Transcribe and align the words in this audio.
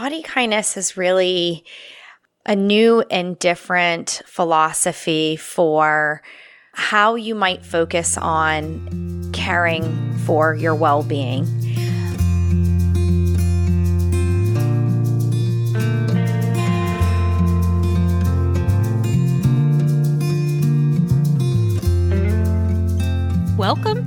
body 0.00 0.22
kindness 0.22 0.78
is 0.78 0.96
really 0.96 1.62
a 2.46 2.56
new 2.56 3.04
and 3.10 3.38
different 3.38 4.22
philosophy 4.24 5.36
for 5.36 6.22
how 6.72 7.16
you 7.16 7.34
might 7.34 7.66
focus 7.66 8.16
on 8.16 9.30
caring 9.34 9.84
for 10.20 10.54
your 10.54 10.74
well 10.74 11.02
being. 11.02 11.44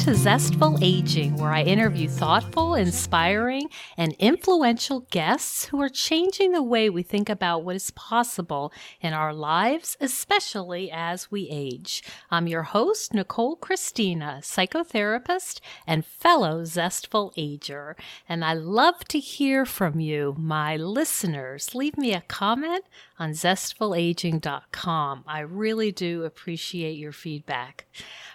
To 0.03 0.13
Zestful 0.13 0.77
Aging, 0.81 1.37
where 1.37 1.53
I 1.53 1.61
interview 1.61 2.09
thoughtful, 2.09 2.75
inspiring, 2.75 3.69
and 3.95 4.11
influential 4.19 5.07
guests 5.11 5.63
who 5.63 5.81
are 5.81 5.87
changing 5.87 6.51
the 6.51 6.61
way 6.61 6.89
we 6.89 7.03
think 7.03 7.29
about 7.29 7.63
what 7.63 7.77
is 7.77 7.89
possible 7.91 8.73
in 8.99 9.13
our 9.13 9.33
lives, 9.33 9.95
especially 10.01 10.91
as 10.91 11.31
we 11.31 11.47
age. 11.49 12.03
I'm 12.29 12.47
your 12.47 12.63
host, 12.63 13.13
Nicole 13.13 13.55
Christina, 13.55 14.39
psychotherapist 14.41 15.61
and 15.87 16.05
fellow 16.05 16.65
Zestful 16.65 17.31
Ager. 17.37 17.95
And 18.27 18.43
I 18.43 18.55
love 18.55 19.05
to 19.05 19.19
hear 19.19 19.65
from 19.65 20.01
you, 20.01 20.35
my 20.37 20.75
listeners. 20.75 21.73
Leave 21.73 21.97
me 21.97 22.13
a 22.13 22.25
comment 22.27 22.83
on 23.23 23.31
zestfulaging.com. 23.31 25.23
I 25.25 25.39
really 25.39 25.93
do 25.93 26.25
appreciate 26.25 26.97
your 26.97 27.13
feedback. 27.13 27.85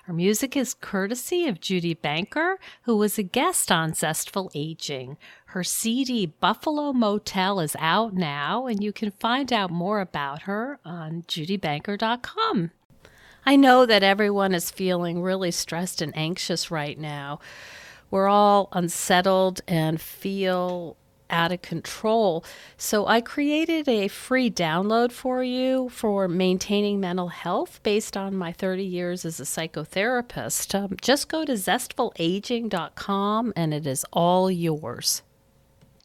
Our 0.08 0.14
music 0.14 0.56
is 0.56 0.72
courtesy 0.72 1.46
of 1.46 1.60
Judy 1.60 1.92
Banker, 1.92 2.58
who 2.84 2.96
was 2.96 3.18
a 3.18 3.22
guest 3.22 3.70
on 3.70 3.92
Zestful 3.92 4.50
Aging. 4.54 5.18
Her 5.48 5.62
CD 5.62 6.24
Buffalo 6.24 6.94
Motel 6.94 7.60
is 7.60 7.76
out 7.78 8.14
now, 8.14 8.66
and 8.66 8.82
you 8.82 8.90
can 8.90 9.10
find 9.10 9.52
out 9.52 9.70
more 9.70 10.00
about 10.00 10.42
her 10.42 10.80
on 10.86 11.24
judybanker.com. 11.28 12.70
I 13.44 13.56
know 13.56 13.84
that 13.84 14.02
everyone 14.02 14.54
is 14.54 14.70
feeling 14.70 15.20
really 15.20 15.50
stressed 15.50 16.00
and 16.00 16.16
anxious 16.16 16.70
right 16.70 16.98
now. 16.98 17.40
We're 18.10 18.28
all 18.28 18.70
unsettled 18.72 19.60
and 19.68 20.00
feel 20.00 20.96
out 21.30 21.52
of 21.52 21.62
control. 21.62 22.44
So 22.76 23.06
I 23.06 23.20
created 23.20 23.88
a 23.88 24.08
free 24.08 24.50
download 24.50 25.12
for 25.12 25.42
you 25.42 25.88
for 25.90 26.28
maintaining 26.28 27.00
mental 27.00 27.28
health 27.28 27.80
based 27.82 28.16
on 28.16 28.36
my 28.36 28.52
30 28.52 28.84
years 28.84 29.24
as 29.24 29.40
a 29.40 29.44
psychotherapist. 29.44 30.74
Um, 30.74 30.96
just 31.00 31.28
go 31.28 31.44
to 31.44 31.52
zestfulaging.com 31.52 33.52
and 33.56 33.74
it 33.74 33.86
is 33.86 34.04
all 34.12 34.50
yours. 34.50 35.22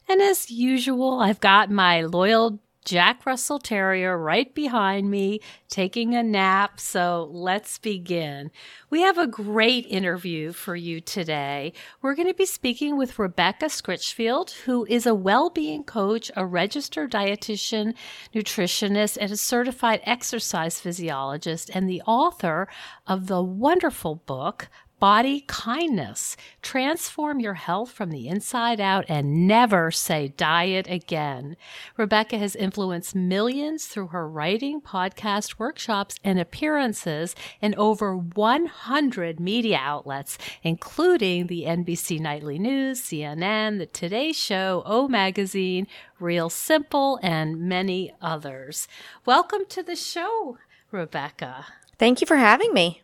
And 0.08 0.20
as 0.20 0.50
usual, 0.50 1.20
I've 1.20 1.40
got 1.40 1.70
my 1.70 2.02
loyal 2.02 2.58
Jack 2.84 3.24
Russell 3.24 3.58
Terrier 3.58 4.18
right 4.18 4.54
behind 4.54 5.10
me 5.10 5.40
taking 5.68 6.14
a 6.14 6.22
nap. 6.22 6.78
So 6.78 7.28
let's 7.32 7.78
begin. 7.78 8.50
We 8.90 9.00
have 9.00 9.16
a 9.16 9.26
great 9.26 9.86
interview 9.86 10.52
for 10.52 10.76
you 10.76 11.00
today. 11.00 11.72
We're 12.02 12.14
going 12.14 12.28
to 12.28 12.34
be 12.34 12.46
speaking 12.46 12.98
with 12.98 13.18
Rebecca 13.18 13.66
Scritchfield, 13.66 14.52
who 14.64 14.84
is 14.86 15.06
a 15.06 15.14
well 15.14 15.48
being 15.48 15.82
coach, 15.84 16.30
a 16.36 16.44
registered 16.44 17.10
dietitian, 17.10 17.94
nutritionist, 18.34 19.16
and 19.20 19.32
a 19.32 19.36
certified 19.36 20.00
exercise 20.04 20.78
physiologist, 20.78 21.70
and 21.72 21.88
the 21.88 22.02
author 22.02 22.68
of 23.06 23.26
the 23.28 23.42
wonderful 23.42 24.16
book, 24.16 24.68
body 25.04 25.44
kindness. 25.46 26.34
Transform 26.62 27.38
your 27.38 27.52
health 27.52 27.92
from 27.92 28.10
the 28.10 28.26
inside 28.26 28.80
out 28.80 29.04
and 29.06 29.46
never 29.46 29.90
say 29.90 30.28
diet 30.28 30.86
again. 30.88 31.58
Rebecca 31.98 32.38
has 32.38 32.56
influenced 32.56 33.14
millions 33.14 33.84
through 33.84 34.06
her 34.06 34.26
writing, 34.26 34.80
podcast, 34.80 35.58
workshops, 35.58 36.16
and 36.24 36.40
appearances 36.40 37.36
in 37.60 37.74
over 37.74 38.16
100 38.16 39.38
media 39.38 39.78
outlets, 39.78 40.38
including 40.62 41.48
the 41.48 41.64
NBC 41.64 42.18
Nightly 42.18 42.58
News, 42.58 43.02
CNN, 43.02 43.76
The 43.76 43.84
Today 43.84 44.32
Show, 44.32 44.82
O 44.86 45.06
Magazine, 45.06 45.86
Real 46.18 46.48
Simple, 46.48 47.20
and 47.22 47.60
many 47.60 48.14
others. 48.22 48.88
Welcome 49.26 49.66
to 49.68 49.82
the 49.82 49.96
show, 49.96 50.56
Rebecca. 50.90 51.66
Thank 51.98 52.22
you 52.22 52.26
for 52.26 52.36
having 52.36 52.72
me. 52.72 53.02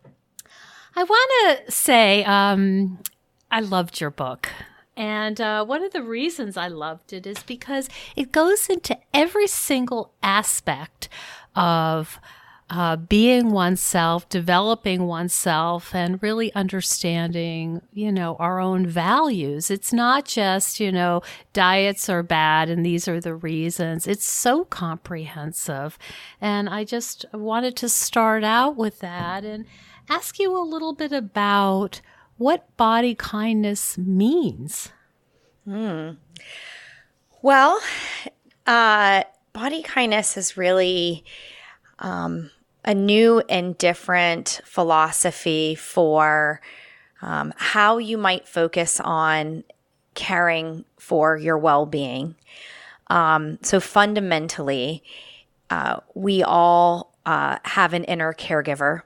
I 1.00 1.04
want 1.04 1.66
to 1.66 1.72
say 1.72 2.24
um, 2.24 2.98
I 3.50 3.60
loved 3.60 4.02
your 4.02 4.10
book. 4.10 4.50
And 4.98 5.40
uh, 5.40 5.64
one 5.64 5.82
of 5.82 5.94
the 5.94 6.02
reasons 6.02 6.58
I 6.58 6.68
loved 6.68 7.14
it 7.14 7.26
is 7.26 7.42
because 7.42 7.88
it 8.16 8.32
goes 8.32 8.66
into 8.66 8.98
every 9.14 9.46
single 9.46 10.12
aspect 10.22 11.08
of 11.56 12.20
uh, 12.68 12.96
being 12.96 13.50
oneself, 13.50 14.28
developing 14.28 15.06
oneself, 15.06 15.94
and 15.94 16.22
really 16.22 16.52
understanding, 16.54 17.80
you 17.94 18.12
know, 18.12 18.36
our 18.38 18.60
own 18.60 18.86
values. 18.86 19.70
It's 19.70 19.94
not 19.94 20.26
just, 20.26 20.80
you 20.80 20.92
know, 20.92 21.22
diets 21.54 22.10
are 22.10 22.22
bad 22.22 22.68
and 22.68 22.84
these 22.84 23.08
are 23.08 23.22
the 23.22 23.34
reasons. 23.34 24.06
It's 24.06 24.26
so 24.26 24.66
comprehensive. 24.66 25.98
And 26.42 26.68
I 26.68 26.84
just 26.84 27.24
wanted 27.32 27.74
to 27.76 27.88
start 27.88 28.44
out 28.44 28.76
with 28.76 28.98
that. 28.98 29.46
And 29.46 29.64
ask 30.10 30.41
you 30.41 30.60
a 30.60 30.62
little 30.62 30.93
bit 30.93 31.12
about 31.12 32.00
what 32.37 32.76
body 32.76 33.15
kindness 33.15 33.97
means. 33.97 34.91
Hmm. 35.65 36.10
Well, 37.43 37.81
uh, 38.66 39.22
body 39.53 39.82
kindness 39.82 40.37
is 40.37 40.56
really 40.56 41.25
um, 42.00 42.50
a 42.84 42.93
new 42.93 43.41
and 43.48 43.78
different 43.78 44.60
philosophy 44.65 45.76
for 45.76 46.60
um, 47.22 47.53
how 47.56 47.98
you 47.98 48.19
might 48.19 48.48
focus 48.48 48.98
on 49.00 49.62
caring 50.15 50.84
for 50.98 51.37
your 51.37 51.56
well 51.56 51.87
being. 51.87 52.34
Um, 53.06 53.59
so, 53.62 53.78
fundamentally, 53.81 55.04
uh, 55.69 56.00
we 56.15 56.42
all 56.42 57.15
uh, 57.27 57.59
have 57.65 57.92
an 57.92 58.04
inner 58.04 58.32
caregiver 58.32 59.03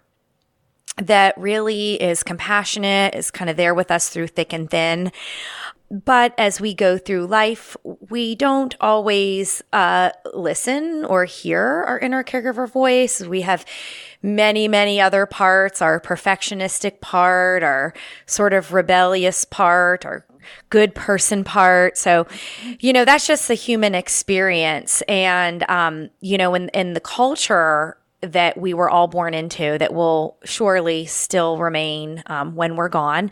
that 0.97 1.37
really 1.37 1.95
is 1.95 2.23
compassionate, 2.23 3.15
is 3.15 3.31
kind 3.31 3.51
of 3.51 3.57
there 3.57 3.75
with 3.75 3.91
us 3.91 4.09
through 4.09 4.29
thick 4.29 4.53
and 4.53 4.71
thin. 4.71 5.11
But 5.91 6.35
as 6.39 6.61
we 6.61 6.75
go 6.75 6.99
through 6.99 7.27
life, 7.27 7.77
we 7.85 8.35
don't 8.35 8.75
always 8.81 9.63
uh, 9.73 10.11
listen 10.33 11.05
or 11.05 11.25
hear 11.25 11.85
our 11.87 11.99
inner 11.99 12.25
caregiver 12.25 12.69
voice. 12.69 13.21
We 13.21 13.43
have 13.43 13.65
many, 14.23 14.67
many 14.67 15.01
other 15.01 15.27
parts 15.27 15.83
our 15.83 16.01
perfectionistic 16.01 17.01
part, 17.01 17.63
our 17.63 17.93
sort 18.27 18.55
of 18.55 18.73
rebellious 18.73 19.45
part, 19.45 20.05
our 20.05 20.25
good 20.71 20.95
person 20.95 21.45
part. 21.45 21.97
So, 21.99 22.27
you 22.81 22.93
know, 22.93 23.05
that's 23.05 23.27
just 23.27 23.49
the 23.49 23.55
human 23.55 23.95
experience. 23.95 25.03
And, 25.03 25.69
um, 25.71 26.11
you 26.21 26.39
know, 26.39 26.55
in, 26.55 26.71
in 26.71 26.95
the 26.95 27.01
culture 27.01 27.99
that 28.33 28.57
we 28.57 28.75
were 28.75 28.91
all 28.91 29.07
born 29.07 29.35
into 29.35 29.79
that 29.79 29.95
will 29.95 30.37
surely 30.45 31.07
still 31.07 31.59
remain 31.59 32.23
um, 32.27 32.55
when 32.55 32.77
we're 32.77 32.89
gone. 32.89 33.31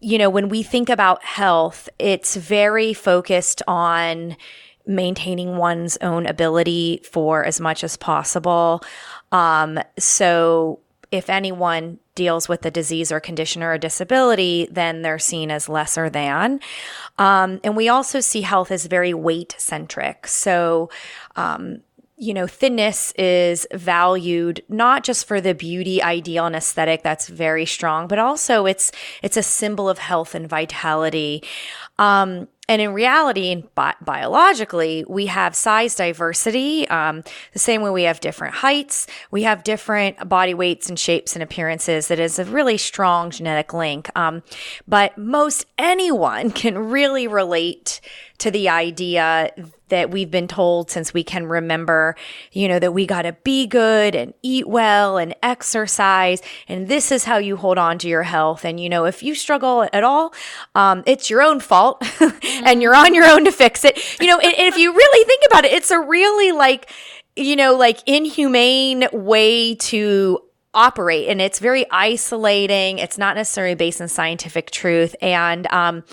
You 0.00 0.18
know, 0.18 0.30
when 0.30 0.48
we 0.48 0.62
think 0.62 0.88
about 0.88 1.24
health, 1.24 1.88
it's 1.98 2.36
very 2.36 2.92
focused 2.92 3.62
on 3.66 4.36
maintaining 4.86 5.56
one's 5.56 5.96
own 6.00 6.26
ability 6.26 7.00
for 7.10 7.44
as 7.44 7.60
much 7.60 7.82
as 7.82 7.96
possible. 7.96 8.82
Um, 9.32 9.78
so, 9.98 10.80
if 11.12 11.30
anyone 11.30 11.98
deals 12.16 12.48
with 12.48 12.66
a 12.66 12.70
disease 12.70 13.12
or 13.12 13.20
condition 13.20 13.62
or 13.62 13.72
a 13.72 13.78
disability, 13.78 14.66
then 14.70 15.02
they're 15.02 15.20
seen 15.20 15.52
as 15.52 15.68
lesser 15.68 16.10
than. 16.10 16.58
Um, 17.18 17.60
and 17.62 17.76
we 17.76 17.88
also 17.88 18.18
see 18.18 18.40
health 18.40 18.72
as 18.72 18.86
very 18.86 19.14
weight 19.14 19.54
centric. 19.56 20.26
So, 20.26 20.90
um, 21.36 21.82
you 22.18 22.32
know, 22.32 22.46
thinness 22.46 23.12
is 23.18 23.66
valued 23.72 24.62
not 24.68 25.04
just 25.04 25.26
for 25.26 25.40
the 25.40 25.54
beauty 25.54 26.02
ideal 26.02 26.46
and 26.46 26.56
aesthetic 26.56 27.02
that's 27.02 27.28
very 27.28 27.66
strong, 27.66 28.08
but 28.08 28.18
also 28.18 28.64
it's 28.64 28.90
it's 29.22 29.36
a 29.36 29.42
symbol 29.42 29.88
of 29.88 29.98
health 29.98 30.34
and 30.34 30.48
vitality. 30.48 31.42
Um, 31.98 32.48
and 32.68 32.82
in 32.82 32.92
reality, 32.92 33.52
and 33.52 33.72
bi- 33.74 33.94
biologically, 34.00 35.04
we 35.08 35.26
have 35.26 35.54
size 35.54 35.94
diversity. 35.94 36.88
Um, 36.88 37.22
the 37.52 37.58
same 37.58 37.82
way 37.82 37.90
we 37.90 38.02
have 38.04 38.18
different 38.18 38.56
heights, 38.56 39.06
we 39.30 39.44
have 39.44 39.62
different 39.62 40.28
body 40.28 40.52
weights 40.52 40.88
and 40.88 40.98
shapes 40.98 41.36
and 41.36 41.42
appearances. 41.42 42.08
That 42.08 42.18
is 42.18 42.38
a 42.38 42.44
really 42.44 42.76
strong 42.76 43.30
genetic 43.30 43.72
link. 43.72 44.10
Um, 44.16 44.42
but 44.88 45.16
most 45.16 45.66
anyone 45.78 46.50
can 46.62 46.76
really 46.76 47.28
relate 47.28 48.00
to 48.38 48.50
the 48.50 48.68
idea 48.68 49.50
that 49.88 50.10
we've 50.10 50.30
been 50.30 50.48
told 50.48 50.90
since 50.90 51.14
we 51.14 51.22
can 51.22 51.46
remember, 51.46 52.16
you 52.52 52.66
know, 52.68 52.78
that 52.78 52.92
we 52.92 53.06
got 53.06 53.22
to 53.22 53.32
be 53.44 53.66
good 53.66 54.14
and 54.14 54.34
eat 54.42 54.68
well 54.68 55.16
and 55.16 55.34
exercise. 55.42 56.42
And 56.68 56.88
this 56.88 57.12
is 57.12 57.24
how 57.24 57.38
you 57.38 57.56
hold 57.56 57.78
on 57.78 57.98
to 57.98 58.08
your 58.08 58.24
health. 58.24 58.64
And, 58.64 58.80
you 58.80 58.88
know, 58.88 59.04
if 59.04 59.22
you 59.22 59.34
struggle 59.34 59.88
at 59.92 60.02
all, 60.02 60.34
um, 60.74 61.04
it's 61.06 61.30
your 61.30 61.40
own 61.40 61.60
fault 61.60 62.02
and 62.64 62.82
you're 62.82 62.94
on 62.94 63.14
your 63.14 63.26
own 63.26 63.44
to 63.44 63.52
fix 63.52 63.84
it. 63.84 63.98
You 64.20 64.28
know, 64.28 64.38
and, 64.38 64.54
and 64.54 64.66
if 64.66 64.76
you 64.76 64.92
really 64.94 65.24
think 65.24 65.42
about 65.46 65.64
it, 65.64 65.72
it's 65.72 65.90
a 65.90 65.98
really 65.98 66.52
like, 66.52 66.90
you 67.36 67.56
know, 67.56 67.76
like 67.76 68.00
inhumane 68.06 69.08
way 69.12 69.74
to 69.74 70.40
operate 70.76 71.28
and 71.28 71.40
it's 71.40 71.58
very 71.58 71.86
isolating. 71.90 72.98
It's 72.98 73.16
not 73.16 73.34
necessarily 73.34 73.74
based 73.74 74.00
in 74.00 74.08
scientific 74.08 74.70
truth. 74.70 75.16
And, 75.22 75.66
um, 75.68 76.04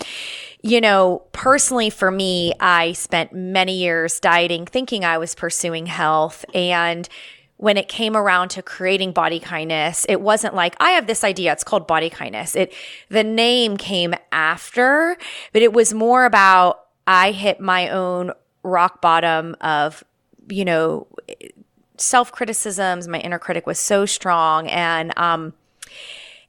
you 0.62 0.80
know, 0.80 1.22
personally 1.32 1.90
for 1.90 2.10
me, 2.10 2.54
I 2.58 2.92
spent 2.92 3.34
many 3.34 3.76
years 3.76 4.18
dieting, 4.18 4.64
thinking 4.64 5.04
I 5.04 5.18
was 5.18 5.34
pursuing 5.34 5.84
health. 5.86 6.46
And 6.54 7.06
when 7.64 7.78
it 7.78 7.88
came 7.88 8.14
around 8.14 8.50
to 8.50 8.62
creating 8.62 9.10
body 9.10 9.40
kindness, 9.40 10.04
it 10.06 10.20
wasn't 10.20 10.54
like 10.54 10.76
I 10.80 10.90
have 10.90 11.06
this 11.06 11.24
idea. 11.24 11.50
It's 11.50 11.64
called 11.64 11.86
body 11.86 12.10
kindness. 12.10 12.54
It 12.54 12.74
the 13.08 13.24
name 13.24 13.78
came 13.78 14.14
after, 14.30 15.16
but 15.54 15.62
it 15.62 15.72
was 15.72 15.94
more 15.94 16.26
about 16.26 16.84
I 17.06 17.30
hit 17.30 17.60
my 17.60 17.88
own 17.88 18.32
rock 18.64 19.00
bottom 19.00 19.56
of, 19.62 20.04
you 20.50 20.66
know, 20.66 21.06
self 21.96 22.30
criticisms. 22.30 23.08
My 23.08 23.20
inner 23.20 23.38
critic 23.38 23.66
was 23.66 23.78
so 23.78 24.04
strong, 24.04 24.68
and 24.68 25.16
um, 25.18 25.54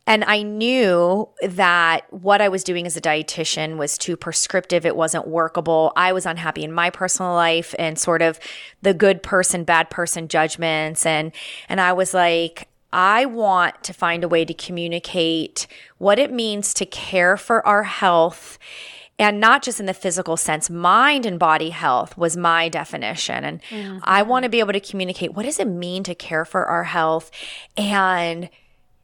and 0.08 0.24
I 0.24 0.44
knew 0.44 1.28
that 1.42 2.02
what 2.12 2.40
I 2.40 2.50
was 2.50 2.64
doing 2.64 2.86
as 2.86 2.96
a 2.96 3.02
dietitian 3.02 3.78
was 3.78 3.98
too 3.98 4.16
prescriptive. 4.16 4.86
It 4.86 4.96
wasn't 4.96 5.28
workable. 5.28 5.92
I 5.96 6.14
was 6.14 6.28
unhappy 6.28 6.64
in 6.64 6.72
my 6.72 6.92
personal 6.92 7.34
life 7.34 7.74
and 7.80 7.98
sort 7.98 8.22
of 8.22 8.40
the 8.84 8.94
good 8.94 9.24
person, 9.24 9.64
bad 9.64 9.90
person 9.90 10.28
judgments. 10.28 11.06
And, 11.08 11.32
and 11.68 11.82
I 11.82 11.94
was 11.94 12.14
like, 12.14 12.68
I 12.94 13.26
want 13.26 13.84
to 13.84 13.94
find 13.94 14.24
a 14.24 14.28
way 14.28 14.46
to 14.46 14.54
communicate 14.54 15.66
what 15.98 16.20
it 16.20 16.32
means 16.32 16.74
to 16.76 16.86
care 16.86 17.36
for 17.36 17.66
our 17.66 17.84
health 17.84 18.60
and 19.18 19.40
not 19.40 19.64
just 19.64 19.80
in 19.80 19.86
the 19.86 19.94
physical 19.94 20.38
sense 20.38 20.70
mind 20.70 21.26
and 21.26 21.40
body 21.40 21.70
health 21.70 22.18
was 22.18 22.36
my 22.36 22.68
definition 22.68 23.46
and 23.46 23.62
mm-hmm. 23.70 24.00
i 24.04 24.22
want 24.22 24.44
to 24.44 24.50
be 24.50 24.60
able 24.60 24.74
to 24.74 24.80
communicate 24.82 25.34
what 25.34 25.44
does 25.44 25.58
it 25.58 25.70
mean 25.70 26.04
to 26.04 26.14
care 26.14 26.44
for 26.44 26.66
our 26.66 26.84
health 26.84 27.32
and 27.78 28.50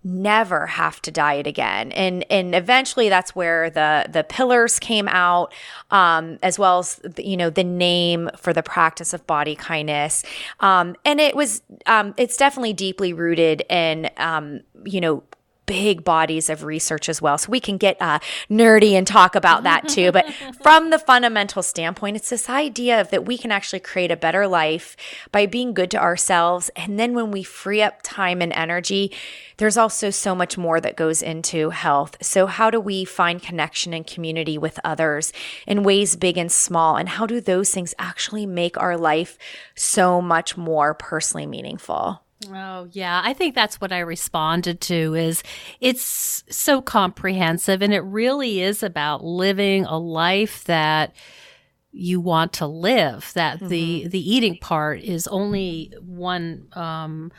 never 0.03 0.65
have 0.68 1.01
to 1.03 1.12
diet 1.12 1.48
again. 1.48 1.92
And 1.92 2.25
and 2.30 2.56
eventually 2.56 3.09
that's 3.09 3.36
where 3.36 3.69
the 3.69 4.07
the 4.09 4.24
pillars 4.24 4.80
came 4.80 5.07
out 5.07 5.53
um, 5.92 6.39
as 6.42 6.57
well 6.57 6.80
as 6.80 6.95
the, 6.98 7.25
you 7.25 7.38
know 7.38 7.50
the 7.50 7.63
name 7.63 8.30
for 8.36 8.53
the 8.53 8.63
practice 8.63 9.13
of 9.13 9.25
body 9.27 9.56
kindness. 9.56 10.24
Um, 10.59 10.95
and 11.06 11.19
it 11.19 11.36
was 11.36 11.62
um, 11.86 12.13
it's 12.18 12.38
definitely 12.38 12.74
deeply 12.74 13.13
rooted 13.13 13.63
in 13.69 14.09
um, 14.18 14.62
you 14.83 15.01
know 15.01 15.24
big 15.72 16.04
bodies 16.04 16.50
of 16.50 16.66
research 16.66 17.08
as 17.08 17.22
well. 17.22 17.38
So 17.38 17.50
we 17.50 17.62
can 17.62 17.78
get 17.78 17.96
uh, 18.02 18.20
nerdy 18.50 18.92
and 18.92 19.08
talk 19.08 19.36
about 19.36 19.64
that 19.64 19.88
too. 19.88 20.12
But 20.12 20.26
from 20.62 20.90
the 20.90 21.00
fundamental 21.00 21.64
standpoint, 21.64 22.18
it's 22.18 22.30
this 22.30 22.50
idea 22.50 23.00
of 23.00 23.10
that 23.12 23.26
we 23.26 23.38
can 23.38 23.54
actually 23.54 23.80
create 23.80 24.12
a 24.12 24.18
better 24.18 24.50
life 24.50 24.98
by 25.32 25.46
being 25.46 25.74
good 25.74 25.90
to 25.92 25.98
ourselves. 25.98 26.70
And 26.76 27.00
then 27.00 27.14
when 27.14 27.32
we 27.32 27.42
free 27.44 27.82
up 27.82 28.02
time 28.04 28.42
and 28.42 28.52
energy, 28.52 29.14
there's 29.56 29.78
also 29.78 30.10
so 30.10 30.36
much 30.36 30.58
more 30.58 30.82
that 30.82 30.98
goes 30.98 31.22
into 31.22 31.70
health. 31.70 32.18
So, 32.22 32.48
how 32.48 32.70
do 32.70 32.82
we 32.82 33.06
find 33.06 33.42
connection 33.42 33.94
and 33.94 34.06
community 34.06 34.58
with 34.58 34.78
others 34.84 35.32
in 35.66 35.84
ways 35.84 36.18
big 36.18 36.38
and 36.38 36.52
small? 36.52 36.98
And 36.98 37.08
how 37.08 37.26
do 37.26 37.40
those 37.40 37.72
things 37.72 37.96
actually 37.98 38.46
make 38.46 38.78
our 38.78 38.98
life 38.98 39.38
so 39.74 40.22
much 40.22 40.58
more 40.58 40.94
personally 40.94 41.46
meaningful? 41.46 42.24
Oh, 42.50 42.88
yeah. 42.92 43.22
I 43.24 43.34
think 43.34 43.56
that's 43.56 43.80
what 43.80 43.92
I 43.92 44.00
responded 44.00 44.82
to 44.82 45.16
is 45.16 45.44
it's 45.80 46.44
so 46.50 46.82
comprehensive 46.82 47.82
and 47.82 47.94
it 47.94 48.02
really 48.02 48.62
is 48.62 48.84
about 48.84 49.24
living 49.24 49.86
a 49.86 49.98
life 49.98 50.64
that 50.66 51.14
you 51.92 52.22
want 52.22 52.54
to 52.54 52.68
live 52.68 53.32
that 53.36 53.58
mm-hmm. 53.58 53.68
the 53.68 54.08
the 54.08 54.34
eating 54.34 54.58
part 54.58 55.02
is 55.02 55.28
only 55.28 55.94
one 56.00 56.68
um 56.72 57.32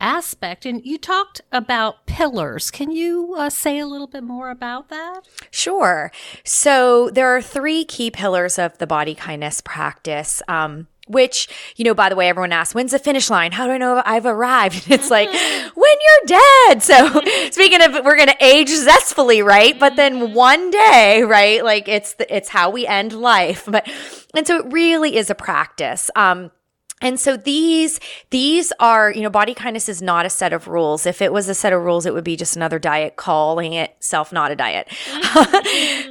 aspect. 0.00 0.66
And 0.66 0.84
you 0.84 0.98
talked 0.98 1.40
about 1.52 2.06
pillars. 2.06 2.70
Can 2.70 2.90
you 2.90 3.34
uh, 3.36 3.50
say 3.50 3.78
a 3.78 3.86
little 3.86 4.06
bit 4.06 4.24
more 4.24 4.50
about 4.50 4.88
that? 4.88 5.22
Sure. 5.50 6.10
So 6.42 7.10
there 7.10 7.28
are 7.28 7.42
three 7.42 7.84
key 7.84 8.10
pillars 8.10 8.58
of 8.58 8.78
the 8.78 8.86
body 8.86 9.14
kindness 9.14 9.60
practice. 9.60 10.42
Um, 10.48 10.88
which, 11.10 11.48
you 11.76 11.84
know, 11.84 11.94
by 11.94 12.08
the 12.08 12.16
way, 12.16 12.28
everyone 12.28 12.52
asks, 12.52 12.74
when's 12.74 12.92
the 12.92 12.98
finish 12.98 13.30
line? 13.30 13.52
How 13.52 13.66
do 13.66 13.72
I 13.72 13.78
know 13.78 14.02
I've 14.04 14.26
arrived? 14.26 14.86
And 14.90 14.98
it's 14.98 15.10
like, 15.10 15.28
when 15.74 15.96
you're 16.06 16.38
dead. 16.66 16.82
So 16.82 17.20
speaking 17.50 17.82
of, 17.82 18.04
we're 18.04 18.16
going 18.16 18.28
to 18.28 18.44
age 18.44 18.68
zestfully, 18.68 19.44
right? 19.44 19.78
But 19.78 19.96
then 19.96 20.32
one 20.34 20.70
day, 20.70 21.22
right? 21.22 21.64
Like 21.64 21.88
it's, 21.88 22.14
the, 22.14 22.34
it's 22.34 22.48
how 22.48 22.70
we 22.70 22.86
end 22.86 23.12
life. 23.12 23.64
But, 23.66 23.88
and 24.34 24.46
so 24.46 24.58
it 24.58 24.72
really 24.72 25.16
is 25.16 25.30
a 25.30 25.34
practice. 25.34 26.10
Um, 26.16 26.50
and 27.00 27.18
so 27.18 27.36
these 27.36 27.98
these 28.30 28.72
are, 28.78 29.10
you 29.10 29.22
know, 29.22 29.30
body 29.30 29.54
kindness 29.54 29.88
is 29.88 30.02
not 30.02 30.26
a 30.26 30.30
set 30.30 30.52
of 30.52 30.68
rules. 30.68 31.06
If 31.06 31.22
it 31.22 31.32
was 31.32 31.48
a 31.48 31.54
set 31.54 31.72
of 31.72 31.82
rules, 31.82 32.06
it 32.06 32.14
would 32.14 32.24
be 32.24 32.36
just 32.36 32.56
another 32.56 32.78
diet 32.78 33.16
calling 33.16 33.72
itself 33.72 34.32
not 34.32 34.50
a 34.50 34.56
diet. 34.56 34.88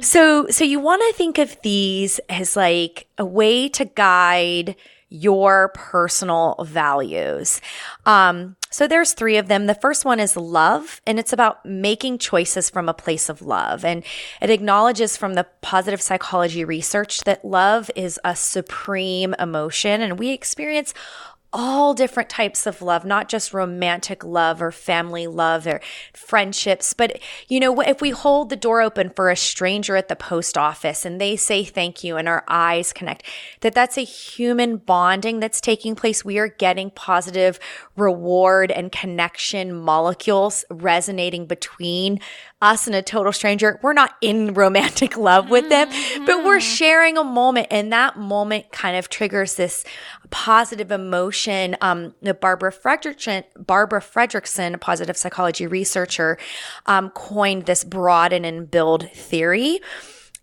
so 0.00 0.46
so 0.48 0.64
you 0.64 0.80
want 0.80 1.02
to 1.02 1.16
think 1.16 1.38
of 1.38 1.56
these 1.62 2.18
as 2.28 2.56
like 2.56 3.06
a 3.18 3.24
way 3.24 3.68
to 3.70 3.84
guide 3.84 4.76
your 5.08 5.72
personal 5.74 6.56
values. 6.64 7.60
Um, 8.06 8.56
so 8.70 8.86
there's 8.86 9.12
three 9.12 9.36
of 9.36 9.48
them. 9.48 9.66
The 9.66 9.74
first 9.74 10.04
one 10.04 10.20
is 10.20 10.36
love, 10.36 11.00
and 11.06 11.18
it's 11.18 11.32
about 11.32 11.66
making 11.66 12.18
choices 12.18 12.70
from 12.70 12.88
a 12.88 12.94
place 12.94 13.28
of 13.28 13.42
love. 13.42 13.84
And 13.84 14.04
it 14.40 14.48
acknowledges 14.48 15.16
from 15.16 15.34
the 15.34 15.46
positive 15.60 16.00
psychology 16.00 16.64
research 16.64 17.22
that 17.22 17.44
love 17.44 17.90
is 17.96 18.20
a 18.24 18.36
supreme 18.36 19.34
emotion, 19.38 20.00
and 20.00 20.18
we 20.18 20.30
experience 20.30 20.94
all 21.52 21.94
different 21.94 22.28
types 22.28 22.66
of 22.66 22.80
love, 22.80 23.04
not 23.04 23.28
just 23.28 23.52
romantic 23.52 24.24
love 24.24 24.62
or 24.62 24.70
family 24.70 25.26
love 25.26 25.66
or 25.66 25.80
friendships. 26.14 26.94
But, 26.94 27.20
you 27.48 27.58
know, 27.58 27.80
if 27.80 28.00
we 28.00 28.10
hold 28.10 28.50
the 28.50 28.56
door 28.56 28.80
open 28.80 29.10
for 29.10 29.30
a 29.30 29.36
stranger 29.36 29.96
at 29.96 30.08
the 30.08 30.16
post 30.16 30.56
office 30.56 31.04
and 31.04 31.20
they 31.20 31.36
say 31.36 31.64
thank 31.64 32.04
you 32.04 32.16
and 32.16 32.28
our 32.28 32.44
eyes 32.46 32.92
connect, 32.92 33.24
that 33.60 33.74
that's 33.74 33.98
a 33.98 34.04
human 34.04 34.76
bonding 34.76 35.40
that's 35.40 35.60
taking 35.60 35.94
place. 35.94 36.24
We 36.24 36.38
are 36.38 36.48
getting 36.48 36.90
positive 36.90 37.58
reward 37.96 38.70
and 38.70 38.92
connection 38.92 39.74
molecules 39.74 40.64
resonating 40.70 41.46
between 41.46 42.20
us 42.60 42.86
and 42.86 42.94
a 42.94 43.02
total 43.02 43.32
stranger. 43.32 43.78
We're 43.82 43.92
not 43.92 44.14
in 44.20 44.54
romantic 44.54 45.16
love 45.16 45.50
with 45.50 45.68
them, 45.68 45.88
but 46.26 46.44
we're 46.44 46.58
mm-hmm. 46.58 46.60
sharing 46.60 47.16
a 47.16 47.24
moment. 47.24 47.68
And 47.70 47.92
that 47.92 48.18
moment 48.18 48.70
kind 48.72 48.96
of 48.96 49.08
triggers 49.08 49.54
this 49.54 49.84
positive 50.30 50.90
emotion. 50.90 51.76
Um, 51.80 52.14
the 52.20 52.34
Barbara 52.34 52.72
Fredrickson, 52.72 53.44
Barbara 53.56 54.00
Fredrickson, 54.00 54.74
a 54.74 54.78
positive 54.78 55.16
psychology 55.16 55.66
researcher, 55.66 56.38
um, 56.86 57.10
coined 57.10 57.66
this 57.66 57.84
broaden 57.84 58.44
and 58.44 58.70
build 58.70 59.10
theory. 59.10 59.80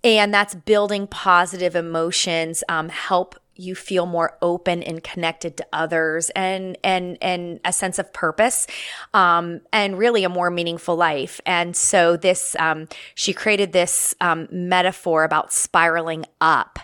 And 0.04 0.34
that's 0.34 0.56
building 0.56 1.08
positive 1.08 1.76
emotions, 1.76 2.64
um, 2.70 2.90
help 2.90 3.36
you 3.58 3.76
feel 3.76 4.06
more 4.06 4.38
open 4.42 4.84
and 4.84 5.04
connected 5.04 5.58
to 5.58 5.66
others 5.74 6.30
and 6.32 6.78
and 6.84 7.18
and 7.22 7.60
a 7.66 7.74
sense 7.74 8.00
of 8.00 8.12
purpose 8.14 8.68
um, 9.14 9.62
and 9.72 9.98
really 9.98 10.24
a 10.24 10.30
more 10.30 10.50
meaningful 10.50 10.96
life. 10.96 11.42
And 11.46 11.76
so 11.76 12.18
this 12.18 12.56
um, 12.60 12.88
she 13.16 13.34
created 13.34 13.74
this 13.74 14.16
um, 14.22 14.48
metaphor 14.52 15.24
about 15.24 15.52
spiraling 15.54 16.26
up 16.42 16.80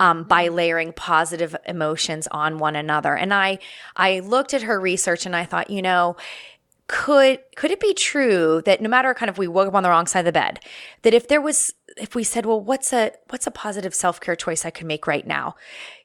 um, 0.00 0.24
by 0.24 0.46
mm-hmm. 0.46 0.54
layering 0.54 0.92
positive 0.92 1.54
emotions 1.66 2.26
on 2.30 2.58
one 2.58 2.76
another. 2.76 3.14
And 3.14 3.32
i 3.34 3.58
i 3.96 4.20
looked 4.20 4.54
at 4.54 4.62
her 4.62 4.80
research 4.80 5.26
and 5.26 5.36
i 5.36 5.44
thought 5.44 5.70
you 5.70 5.82
know 5.82 6.16
could 6.86 7.40
could 7.56 7.70
it 7.70 7.80
be 7.80 7.94
true 7.94 8.60
that 8.66 8.80
no 8.80 8.88
matter 8.88 9.14
kind 9.14 9.30
of 9.30 9.38
we 9.38 9.48
woke 9.48 9.68
up 9.68 9.74
on 9.74 9.82
the 9.82 9.88
wrong 9.88 10.06
side 10.06 10.20
of 10.20 10.24
the 10.26 10.32
bed 10.32 10.60
that 11.02 11.14
if 11.14 11.28
there 11.28 11.40
was 11.40 11.72
if 11.96 12.14
we 12.14 12.22
said 12.22 12.44
well 12.44 12.60
what's 12.60 12.92
a 12.92 13.10
what's 13.30 13.46
a 13.46 13.50
positive 13.50 13.94
self-care 13.94 14.36
choice 14.36 14.66
i 14.66 14.70
could 14.70 14.86
make 14.86 15.06
right 15.06 15.26
now 15.26 15.54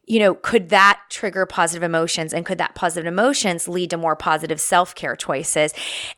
you 0.10 0.20
know, 0.20 0.34
could 0.34 0.70
that 0.70 1.00
trigger 1.10 1.46
positive 1.46 1.84
emotions 1.84 2.34
and 2.34 2.46
could 2.46 2.58
that 2.58 2.74
positive 2.74 3.06
emotions 3.06 3.68
lead 3.68 3.92
to 3.92 3.98
more 3.98 4.16
positive 4.16 4.60
self 4.60 4.96
care 4.96 5.16
choices? 5.16 5.72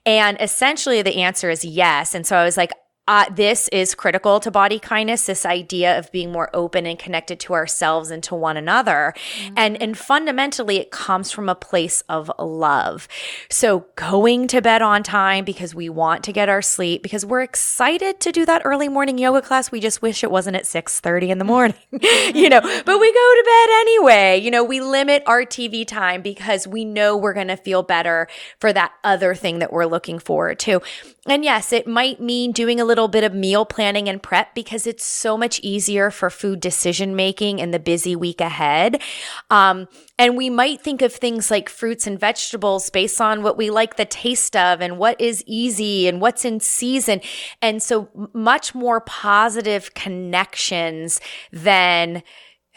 And 0.05 0.38
essentially 0.39 1.01
the 1.01 1.17
answer 1.17 1.50
is 1.50 1.63
yes. 1.65 2.15
And 2.15 2.25
so 2.25 2.38
I 2.38 2.45
was 2.45 2.55
like, 2.55 2.71
uh, 3.12 3.25
this 3.30 3.68
is 3.74 3.94
critical 3.94 4.39
to 4.39 4.50
body 4.50 4.80
kindness 4.80 5.25
this 5.25 5.46
idea 5.46 6.00
of 6.00 6.10
being 6.13 6.32
more 6.32 6.50
open 6.53 6.86
and 6.86 6.98
connected 6.98 7.41
to 7.41 7.51
ourselves 7.51 8.10
and 8.10 8.24
to 8.24 8.34
one 8.34 8.56
another. 8.56 9.13
Mm-hmm. 9.36 9.53
and 9.58 9.82
and 9.82 9.98
fundamentally 9.98 10.77
it 10.77 10.91
comes 10.91 11.30
from 11.30 11.50
a 11.50 11.56
place 11.56 12.06
of 12.08 12.32
love. 12.39 13.10
So 13.50 13.88
going 13.98 14.48
to 14.48 14.62
bed 14.62 14.82
on 14.82 15.03
time 15.03 15.44
because 15.44 15.75
we 15.75 15.89
want 15.89 16.24
to 16.24 16.32
get 16.32 16.48
our 16.48 16.62
sleep 16.62 17.03
because 17.03 17.25
we're 17.25 17.41
excited 17.41 18.22
to 18.22 18.32
do 18.32 18.46
that 18.46 18.62
early 18.63 18.88
morning 18.88 19.18
yoga 19.18 19.41
class. 19.41 19.74
We 19.74 19.82
just 19.82 20.01
wish 20.01 20.24
it 20.24 20.32
wasn't 20.32 20.56
at 20.56 20.63
6:30 20.63 21.32
in 21.32 21.38
the 21.38 21.44
morning 21.44 21.75
you 21.91 22.48
know 22.48 22.62
but 22.62 23.00
we 23.00 23.13
go 23.13 23.27
to 23.39 23.44
bed 23.46 23.70
anyway. 23.82 24.39
You 24.41 24.51
know 24.51 24.63
we 24.63 24.80
limit 24.80 25.24
our 25.27 25.44
TV 25.44 25.86
time 25.86 26.22
because 26.22 26.65
we 26.65 26.86
know 26.86 27.18
we're 27.18 27.34
going 27.34 27.50
to 27.50 27.58
feel 27.58 27.84
better 27.84 28.30
for 28.58 28.72
that 28.72 28.94
other 29.03 29.36
thing 29.36 29.60
that 29.60 29.74
we're 29.74 29.86
looking 29.86 30.18
forward 30.18 30.60
to. 30.60 30.82
And 31.25 31.44
yes 31.44 31.74
it 31.74 31.86
might 31.88 32.22
mean 32.22 32.53
doing 32.53 32.80
a 32.80 32.86
little 32.86 33.00
little 33.01 33.12
bit 33.12 33.24
of 33.24 33.34
meal 33.34 33.65
planning 33.65 34.08
and 34.08 34.22
prep 34.22 34.53
because 34.53 34.86
it's 34.86 35.03
so 35.03 35.36
much 35.36 35.60
easier 35.62 36.12
for 36.12 36.29
food 36.29 36.60
decision 36.60 37.15
making 37.15 37.58
in 37.58 37.72
the 37.72 37.79
busy 37.79 38.15
week 38.15 38.39
ahead. 38.39 39.01
Um, 39.50 39.88
and 40.20 40.38
we 40.38 40.51
might 40.51 40.81
think 40.81 41.01
of 41.01 41.12
things 41.12 41.50
like 41.50 41.67
fruits 41.67 42.05
and 42.05 42.20
vegetables 42.20 42.91
based 42.91 43.20
on 43.20 43.41
what 43.41 43.58
we 43.58 43.72
like 43.72 43.96
the 43.96 44.05
taste 44.05 44.55
of 44.55 44.81
and 44.81 45.00
what 45.00 45.20
is 45.20 45.43
easy 45.48 46.08
and 46.08 46.22
what's 46.22 46.46
in 46.46 46.60
season. 46.60 47.22
And 47.60 47.81
so 47.81 48.08
much 48.34 48.75
more 48.75 49.01
positive 49.01 49.96
connections 49.96 51.20
than 51.51 52.22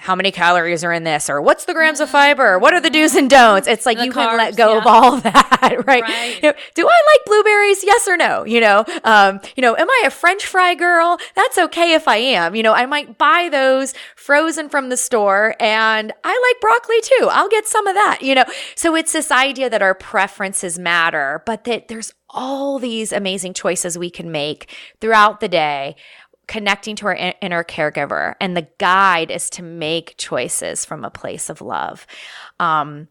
how 0.05 0.15
many 0.15 0.31
calories 0.31 0.85
are 0.85 0.93
in 0.93 1.03
this 1.03 1.31
or 1.31 1.41
what's 1.41 1.65
the 1.65 1.73
grams 1.73 1.99
of 1.99 2.11
fiber 2.11 2.59
what 2.59 2.75
are 2.75 2.81
the 2.81 2.91
do's 2.91 3.15
and 3.15 3.31
don'ts? 3.31 3.67
It's 3.67 3.87
like 3.87 3.97
The 3.97 4.05
you 4.05 4.13
carbs, 4.13 4.29
can 4.29 4.37
let 4.37 4.57
go 4.57 4.73
yeah. 4.75 4.79
of 4.81 4.87
all 4.87 5.17
that 5.21 5.83
right, 5.87 6.03
Right. 6.03 6.43
You 6.43 6.51
know, 6.51 6.55
do 6.75 6.87
i 6.87 7.01
like 7.15 7.25
blueberries? 7.25 7.83
Yes 7.83 8.07
or 8.07 8.19
no? 8.19 8.45
You 8.45 8.61
know 8.61 8.85
um, 9.05 9.41
you 9.57 9.63
know 9.63 9.75
am 9.77 9.89
i 9.89 10.03
a 10.07 10.11
french 10.11 10.45
fry 10.45 10.75
girl? 10.75 11.19
That's 11.35 11.57
okay 11.57 11.95
if 11.95 12.07
i 12.07 12.17
am. 12.17 12.55
You 12.55 12.63
know 12.63 12.75
i 12.75 12.85
might 12.85 13.17
buy 13.17 13.49
those 13.51 13.95
frozen 14.15 14.69
from 14.69 14.91
the 14.91 14.97
store 14.99 15.57
and 15.59 16.13
i 16.23 16.53
like 16.53 16.61
broccoli 16.61 17.01
too. 17.03 17.29
I'll 17.31 17.49
get 17.49 17.67
some 17.67 17.87
of 17.87 17.95
that 17.95 18.19
you 18.21 18.35
know? 18.35 18.45
So 18.77 18.95
it's 18.95 19.13
this 19.13 19.31
idea 19.31 19.71
that 19.71 19.81
our 19.81 19.95
preferences 19.95 20.79
matter 20.79 21.43
but 21.47 21.65
that 21.65 21.89
there's 21.89 22.13
all 22.29 22.79
these 22.79 23.13
amazing 23.13 23.55
choices 23.55 23.97
we 23.97 24.11
can 24.11 24.31
make 24.31 24.69
throughout 25.01 25.41
the 25.41 25.49
day 25.49 25.95
connecting 26.47 26.97
to 26.97 27.07
our 27.07 27.15
inner 27.41 27.65
caregiver 27.65 28.35
and 28.41 28.57
the 28.57 28.69
guide 28.79 29.31
is 29.31 29.51
to 29.51 29.63
make 29.63 30.15
choices 30.17 30.85
from 30.85 31.05
a 31.05 31.11
place 31.11 31.49
of 31.49 31.61
love. 31.61 32.07
Um, 32.61 33.09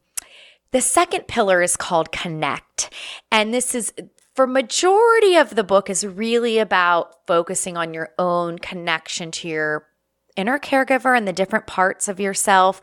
the 0.71 0.81
second 0.81 1.27
pillar 1.27 1.61
is 1.61 1.77
called 1.77 2.11
connect. 2.11 2.91
And 3.31 3.53
this 3.53 3.75
is 3.75 3.93
for 4.35 4.47
majority 4.47 5.35
of 5.35 5.55
the 5.55 5.63
book 5.63 5.89
is 5.89 6.05
really 6.05 6.57
about 6.57 7.27
focusing 7.27 7.77
on 7.77 7.93
your 7.93 8.09
own 8.17 8.57
connection 8.57 9.29
to 9.31 9.47
your 9.47 9.87
inner 10.35 10.57
caregiver 10.57 11.15
and 11.15 11.27
the 11.27 11.33
different 11.33 11.67
parts 11.67 12.07
of 12.07 12.19
yourself 12.19 12.81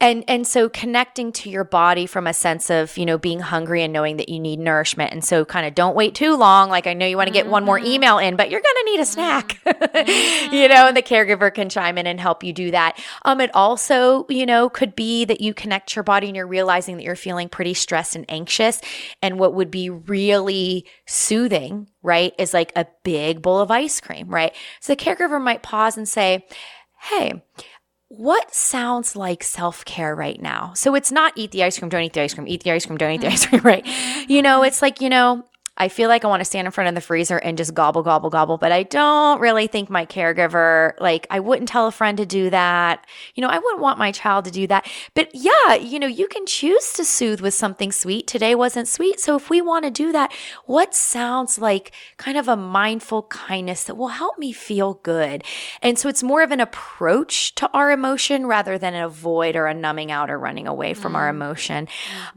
and 0.00 0.24
and 0.26 0.46
so 0.46 0.68
connecting 0.68 1.30
to 1.32 1.48
your 1.48 1.64
body 1.64 2.06
from 2.06 2.26
a 2.26 2.34
sense 2.34 2.68
of 2.68 2.96
you 2.98 3.06
know 3.06 3.16
being 3.16 3.40
hungry 3.40 3.82
and 3.82 3.92
knowing 3.92 4.16
that 4.16 4.28
you 4.28 4.40
need 4.40 4.58
nourishment. 4.58 5.12
And 5.12 5.24
so 5.24 5.44
kind 5.44 5.66
of 5.66 5.74
don't 5.74 5.94
wait 5.94 6.14
too 6.14 6.36
long. 6.36 6.68
Like 6.68 6.86
i 6.86 6.94
know 6.94 7.06
you 7.06 7.16
want 7.16 7.28
to 7.28 7.32
get 7.32 7.46
one 7.46 7.64
more 7.64 7.78
email 7.78 8.18
in 8.18 8.36
but 8.36 8.50
you're 8.50 8.60
going 8.60 8.74
to 8.84 8.90
need 8.90 9.00
a 9.00 9.06
snack. 9.06 9.60
You 10.54 10.68
know 10.68 10.88
and 10.88 10.96
the 10.96 11.02
caregiver 11.02 11.52
can 11.52 11.68
chime 11.68 11.98
in 11.98 12.06
and 12.06 12.20
help 12.20 12.42
you 12.42 12.52
do 12.52 12.70
that. 12.72 13.00
Um 13.24 13.40
it 13.40 13.50
also 13.54 14.26
you 14.28 14.46
know 14.46 14.68
could 14.68 14.94
be 14.94 15.24
that 15.24 15.40
you 15.40 15.54
connect 15.54 15.94
your 15.94 16.02
body 16.02 16.26
and 16.26 16.36
you're 16.36 16.46
realizing 16.46 16.96
that 16.96 17.04
you're 17.04 17.16
feeling 17.16 17.48
pretty 17.48 17.74
stressed 17.74 18.16
and 18.16 18.24
anxious. 18.28 18.80
And 19.22 19.38
what 19.38 19.54
would 19.54 19.70
be 19.70 19.90
really 19.90 20.86
soothing 21.06 21.88
right 22.02 22.34
is 22.38 22.52
like 22.52 22.72
a 22.76 22.86
big 23.04 23.42
bowl 23.42 23.60
of 23.60 23.70
ice 23.70 24.00
cream 24.00 24.28
right? 24.28 24.54
So 24.80 24.92
the 24.92 24.96
caregiver 24.96 25.40
might 25.40 25.62
pause 25.62 25.96
and 25.96 26.08
say 26.08 26.46
hey 27.00 27.42
what 28.18 28.54
sounds 28.54 29.16
like 29.16 29.42
self 29.42 29.84
care 29.84 30.14
right 30.14 30.40
now? 30.40 30.72
So 30.74 30.94
it's 30.94 31.12
not 31.12 31.32
eat 31.36 31.50
the 31.50 31.64
ice 31.64 31.78
cream, 31.78 31.88
don't 31.88 32.02
eat 32.02 32.12
the 32.12 32.22
ice 32.22 32.34
cream, 32.34 32.48
eat 32.48 32.62
the 32.62 32.72
ice 32.72 32.86
cream, 32.86 32.98
don't 32.98 33.12
eat 33.12 33.20
the 33.20 33.28
ice 33.28 33.46
cream, 33.46 33.62
right? 33.62 33.86
You 34.28 34.42
know, 34.42 34.58
mm-hmm. 34.58 34.66
it's 34.66 34.82
like, 34.82 35.00
you 35.00 35.08
know, 35.08 35.44
I 35.76 35.88
feel 35.88 36.08
like 36.08 36.24
I 36.24 36.28
want 36.28 36.40
to 36.40 36.44
stand 36.44 36.66
in 36.66 36.70
front 36.70 36.88
of 36.88 36.94
the 36.94 37.00
freezer 37.00 37.36
and 37.36 37.58
just 37.58 37.74
gobble, 37.74 38.02
gobble, 38.02 38.30
gobble, 38.30 38.58
but 38.58 38.70
I 38.70 38.84
don't 38.84 39.40
really 39.40 39.66
think 39.66 39.90
my 39.90 40.06
caregiver, 40.06 40.92
like, 41.00 41.26
I 41.30 41.40
wouldn't 41.40 41.68
tell 41.68 41.88
a 41.88 41.92
friend 41.92 42.16
to 42.18 42.26
do 42.26 42.50
that. 42.50 43.04
You 43.34 43.40
know, 43.40 43.48
I 43.48 43.58
wouldn't 43.58 43.80
want 43.80 43.98
my 43.98 44.12
child 44.12 44.44
to 44.44 44.52
do 44.52 44.68
that. 44.68 44.88
But 45.14 45.30
yeah, 45.34 45.74
you 45.74 45.98
know, 45.98 46.06
you 46.06 46.28
can 46.28 46.46
choose 46.46 46.92
to 46.92 47.04
soothe 47.04 47.40
with 47.40 47.54
something 47.54 47.90
sweet. 47.90 48.28
Today 48.28 48.54
wasn't 48.54 48.86
sweet. 48.86 49.18
So 49.18 49.34
if 49.34 49.50
we 49.50 49.60
want 49.60 49.84
to 49.84 49.90
do 49.90 50.12
that, 50.12 50.32
what 50.66 50.94
sounds 50.94 51.58
like 51.58 51.90
kind 52.18 52.38
of 52.38 52.46
a 52.46 52.56
mindful 52.56 53.24
kindness 53.24 53.84
that 53.84 53.96
will 53.96 54.08
help 54.08 54.38
me 54.38 54.52
feel 54.52 54.94
good? 55.02 55.42
And 55.82 55.98
so 55.98 56.08
it's 56.08 56.22
more 56.22 56.42
of 56.42 56.52
an 56.52 56.60
approach 56.60 57.54
to 57.56 57.68
our 57.72 57.90
emotion 57.90 58.46
rather 58.46 58.78
than 58.78 58.94
a 58.94 59.08
void 59.08 59.56
or 59.56 59.66
a 59.66 59.74
numbing 59.74 60.12
out 60.12 60.30
or 60.30 60.38
running 60.38 60.68
away 60.68 60.94
from 60.94 61.16
our 61.16 61.28
emotion. 61.28 61.88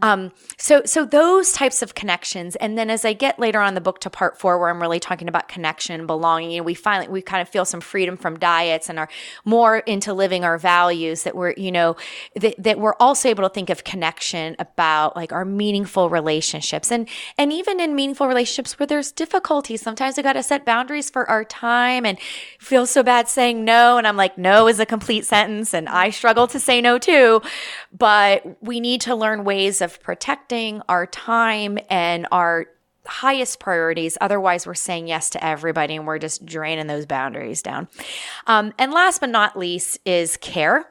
Um, 0.01 0.31
so, 0.57 0.81
so 0.85 1.05
those 1.05 1.51
types 1.51 1.83
of 1.83 1.93
connections. 1.93 2.55
And 2.55 2.77
then 2.77 2.89
as 2.89 3.05
I 3.05 3.13
get 3.13 3.26
later 3.37 3.59
on 3.59 3.73
the 3.73 3.81
book 3.81 3.99
to 4.01 4.09
part 4.09 4.37
four, 4.39 4.57
where 4.57 4.69
I'm 4.69 4.81
really 4.81 4.99
talking 4.99 5.27
about 5.27 5.47
connection, 5.47 6.07
belonging, 6.07 6.57
and 6.57 6.65
we 6.65 6.73
finally, 6.73 7.07
we 7.07 7.21
kind 7.21 7.41
of 7.41 7.49
feel 7.49 7.65
some 7.65 7.81
freedom 7.81 8.17
from 8.17 8.39
diets 8.39 8.89
and 8.89 8.99
are 8.99 9.09
more 9.45 9.79
into 9.79 10.13
living 10.13 10.43
our 10.43 10.57
values 10.57 11.23
that 11.23 11.35
we're, 11.35 11.53
you 11.57 11.71
know, 11.71 11.95
that, 12.35 12.55
that 12.57 12.79
we're 12.79 12.95
also 12.99 13.29
able 13.29 13.43
to 13.43 13.53
think 13.53 13.69
of 13.69 13.83
connection 13.83 14.55
about 14.59 15.15
like 15.15 15.31
our 15.31 15.45
meaningful 15.45 16.09
relationships 16.09 16.91
and, 16.91 17.07
and 17.37 17.51
even 17.51 17.79
in 17.79 17.95
meaningful 17.95 18.27
relationships 18.27 18.79
where 18.79 18.87
there's 18.87 19.11
difficulties, 19.11 19.81
sometimes 19.81 20.17
we 20.17 20.23
got 20.23 20.33
to 20.33 20.43
set 20.43 20.65
boundaries 20.65 21.09
for 21.09 21.29
our 21.29 21.43
time 21.43 22.05
and 22.05 22.19
feel 22.59 22.85
so 22.85 23.03
bad 23.03 23.27
saying 23.27 23.63
no. 23.65 23.97
And 23.97 24.07
I'm 24.07 24.17
like, 24.17 24.37
no 24.37 24.67
is 24.67 24.79
a 24.79 24.85
complete 24.85 25.25
sentence. 25.25 25.73
And 25.73 25.89
I 25.89 26.09
struggle 26.09 26.47
to 26.47 26.59
say 26.59 26.81
no 26.81 26.97
too. 26.97 27.41
But 27.97 28.57
we 28.61 28.79
need 28.79 29.01
to 29.01 29.15
learn 29.15 29.43
ways 29.43 29.81
of 29.81 30.01
protecting 30.01 30.81
our 30.87 31.05
time 31.05 31.77
and 31.89 32.27
our 32.31 32.67
highest 33.07 33.59
priorities. 33.59 34.17
Otherwise, 34.21 34.67
we're 34.67 34.73
saying 34.73 35.07
yes 35.07 35.29
to 35.31 35.43
everybody 35.43 35.95
and 35.95 36.05
we're 36.05 36.19
just 36.19 36.45
draining 36.45 36.87
those 36.87 37.05
boundaries 37.05 37.61
down. 37.61 37.87
Um, 38.45 38.73
and 38.77 38.91
last 38.91 39.19
but 39.19 39.29
not 39.29 39.57
least 39.57 39.99
is 40.05 40.37
care. 40.37 40.87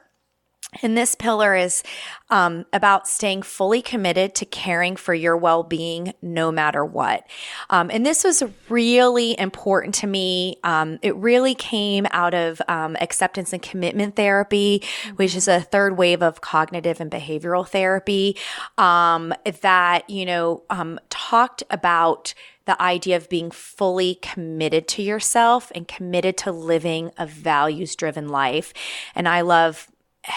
And 0.83 0.97
this 0.97 1.15
pillar 1.15 1.55
is 1.55 1.81
um, 2.29 2.65
about 2.73 3.07
staying 3.07 3.43
fully 3.43 3.81
committed 3.81 4.35
to 4.35 4.45
caring 4.45 4.97
for 4.97 5.13
your 5.13 5.37
well 5.37 5.63
being 5.63 6.13
no 6.21 6.51
matter 6.51 6.83
what. 6.83 7.25
Um, 7.69 7.89
and 7.89 8.05
this 8.05 8.25
was 8.25 8.43
really 8.67 9.39
important 9.39 9.95
to 9.95 10.07
me. 10.07 10.57
Um, 10.65 10.99
it 11.01 11.15
really 11.15 11.55
came 11.55 12.05
out 12.11 12.33
of 12.33 12.61
um, 12.67 12.97
acceptance 12.99 13.53
and 13.53 13.61
commitment 13.61 14.17
therapy, 14.17 14.83
which 15.15 15.35
is 15.35 15.47
a 15.47 15.61
third 15.61 15.97
wave 15.97 16.21
of 16.21 16.41
cognitive 16.41 16.99
and 16.99 17.09
behavioral 17.09 17.65
therapy 17.65 18.35
um, 18.77 19.33
that, 19.61 20.09
you 20.09 20.25
know, 20.25 20.63
um, 20.69 20.99
talked 21.09 21.63
about 21.69 22.33
the 22.65 22.79
idea 22.81 23.15
of 23.15 23.29
being 23.29 23.49
fully 23.49 24.15
committed 24.15 24.89
to 24.89 25.01
yourself 25.01 25.71
and 25.73 25.87
committed 25.87 26.35
to 26.35 26.51
living 26.51 27.11
a 27.17 27.25
values 27.25 27.95
driven 27.95 28.27
life. 28.27 28.73
And 29.15 29.29
I 29.29 29.39
love 29.39 29.87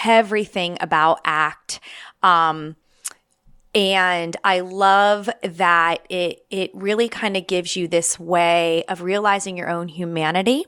everything 0.05 0.77
about 0.79 1.19
ACT. 1.25 1.79
Um, 2.23 2.75
and 3.73 4.35
I 4.43 4.59
love 4.59 5.29
that 5.43 6.05
it 6.09 6.45
it 6.49 6.71
really 6.73 7.07
kind 7.07 7.37
of 7.37 7.47
gives 7.47 7.75
you 7.75 7.87
this 7.87 8.19
way 8.19 8.83
of 8.89 9.01
realizing 9.01 9.55
your 9.57 9.69
own 9.69 9.87
humanity. 9.87 10.65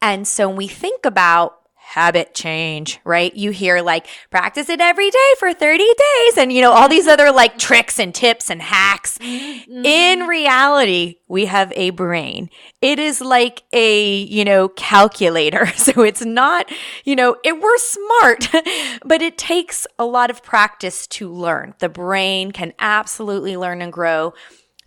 And 0.00 0.28
so 0.28 0.48
when 0.48 0.56
we 0.56 0.68
think 0.68 1.04
about 1.04 1.63
habit 1.94 2.34
change, 2.34 2.98
right? 3.04 3.32
You 3.36 3.52
hear 3.52 3.80
like 3.80 4.08
practice 4.28 4.68
it 4.68 4.80
every 4.80 5.12
day 5.12 5.30
for 5.38 5.54
30 5.54 5.84
days 5.84 6.38
and 6.38 6.52
you 6.52 6.60
know 6.60 6.72
all 6.72 6.88
these 6.88 7.06
other 7.06 7.30
like 7.30 7.56
tricks 7.56 8.00
and 8.00 8.12
tips 8.12 8.50
and 8.50 8.60
hacks. 8.60 9.16
Mm-hmm. 9.18 9.86
In 9.86 10.26
reality, 10.26 11.18
we 11.28 11.44
have 11.44 11.72
a 11.76 11.90
brain. 11.90 12.50
It 12.82 12.98
is 12.98 13.20
like 13.20 13.62
a, 13.72 14.22
you 14.22 14.44
know, 14.44 14.68
calculator. 14.68 15.66
So 15.84 16.00
it's 16.00 16.24
not, 16.24 16.70
you 17.04 17.14
know, 17.14 17.36
it 17.44 17.60
we're 17.60 17.76
smart, 17.76 18.48
but 19.04 19.20
it 19.20 19.36
takes 19.36 19.86
a 19.98 20.06
lot 20.06 20.30
of 20.30 20.42
practice 20.42 21.06
to 21.08 21.30
learn. 21.30 21.74
The 21.78 21.90
brain 21.90 22.52
can 22.52 22.72
absolutely 22.78 23.54
learn 23.54 23.82
and 23.82 23.92
grow 23.92 24.32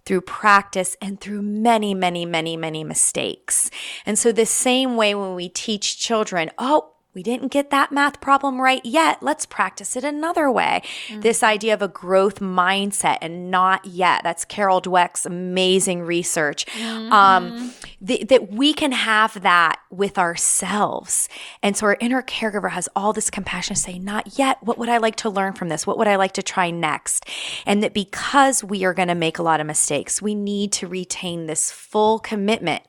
through 0.07 0.21
practice 0.21 0.97
and 1.01 1.21
through 1.21 1.43
many, 1.43 1.93
many, 1.93 2.25
many, 2.25 2.57
many 2.57 2.83
mistakes. 2.83 3.69
And 4.05 4.17
so, 4.17 4.31
the 4.31 4.45
same 4.45 4.95
way 4.95 5.13
when 5.13 5.35
we 5.35 5.49
teach 5.49 5.99
children, 5.99 6.49
oh, 6.57 6.93
we 7.17 7.23
didn't 7.23 7.47
get 7.47 7.71
that 7.71 7.91
math 7.91 8.21
problem 8.21 8.61
right 8.61 8.85
yet. 8.85 9.23
Let's 9.23 9.47
practice 9.47 9.95
it 9.95 10.03
another 10.03 10.51
way. 10.51 10.83
This 11.21 11.41
idea 11.41 11.73
of 11.73 11.81
a 11.81 11.87
growth 11.87 12.39
mindset 12.39 13.17
and 13.21 13.49
not 13.49 13.83
yet. 13.87 14.21
That's 14.23 14.45
Carol 14.45 14.83
Dweck's 14.83 15.25
amazing 15.25 16.03
research. 16.03 16.67
Um, 16.79 17.73
th- 18.05 18.27
that 18.27 18.51
we 18.51 18.71
can 18.71 18.91
have 18.91 19.41
that 19.41 19.79
with 19.89 20.19
ourselves. 20.19 21.27
And 21.63 21.75
so 21.75 21.87
our 21.87 21.97
inner 21.99 22.21
caregiver 22.21 22.69
has 22.69 22.87
all 22.95 23.13
this 23.13 23.31
compassion 23.31 23.75
to 23.75 23.81
say, 23.81 23.97
not 23.97 24.37
yet. 24.37 24.61
What 24.61 24.77
would 24.77 24.89
I 24.89 24.97
like 24.97 25.15
to 25.15 25.29
learn 25.31 25.53
from 25.53 25.69
this? 25.69 25.87
What 25.87 25.97
would 25.97 26.07
I 26.07 26.17
like 26.17 26.33
to 26.33 26.43
try 26.43 26.69
next? 26.69 27.25
And 27.65 27.81
that 27.81 27.95
because 27.95 28.63
we 28.63 28.85
are 28.85 28.93
going 28.93 29.07
to 29.07 29.15
make 29.15 29.39
a 29.39 29.43
lot 29.43 29.59
of 29.59 29.65
mistakes, 29.65 30.21
we 30.21 30.35
need 30.35 30.71
to 30.73 30.87
retain 30.87 31.47
this 31.47 31.71
full 31.71 32.19
commitment 32.19 32.83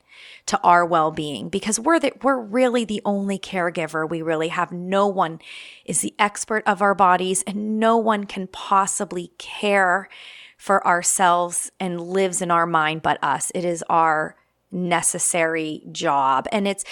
to 0.49 0.59
our 0.61 0.83
well-being 0.83 1.47
because 1.47 1.79
we're 1.79 1.99
we're 2.23 2.39
really 2.39 2.83
the 2.83 3.03
only 3.05 3.37
caregiver. 3.37 4.09
We 4.09 4.23
really 4.23 4.47
have 4.47 4.71
no 4.71 5.05
one 5.05 5.39
is 5.85 6.01
the 6.01 6.15
expert 6.17 6.63
of 6.65 6.81
our 6.81 6.95
bodies 6.95 7.43
and 7.45 7.79
no 7.79 7.97
one 7.97 8.23
can 8.25 8.47
possibly 8.47 9.31
care 9.37 10.09
for 10.57 10.85
ourselves 10.87 11.71
and 11.79 12.01
lives 12.01 12.41
in 12.41 12.49
our 12.49 12.65
mind 12.65 13.03
but 13.03 13.23
us. 13.23 13.51
It 13.53 13.63
is 13.63 13.83
our 13.89 14.35
necessary 14.71 15.83
job. 15.91 16.47
And 16.51 16.67
it's 16.67 16.83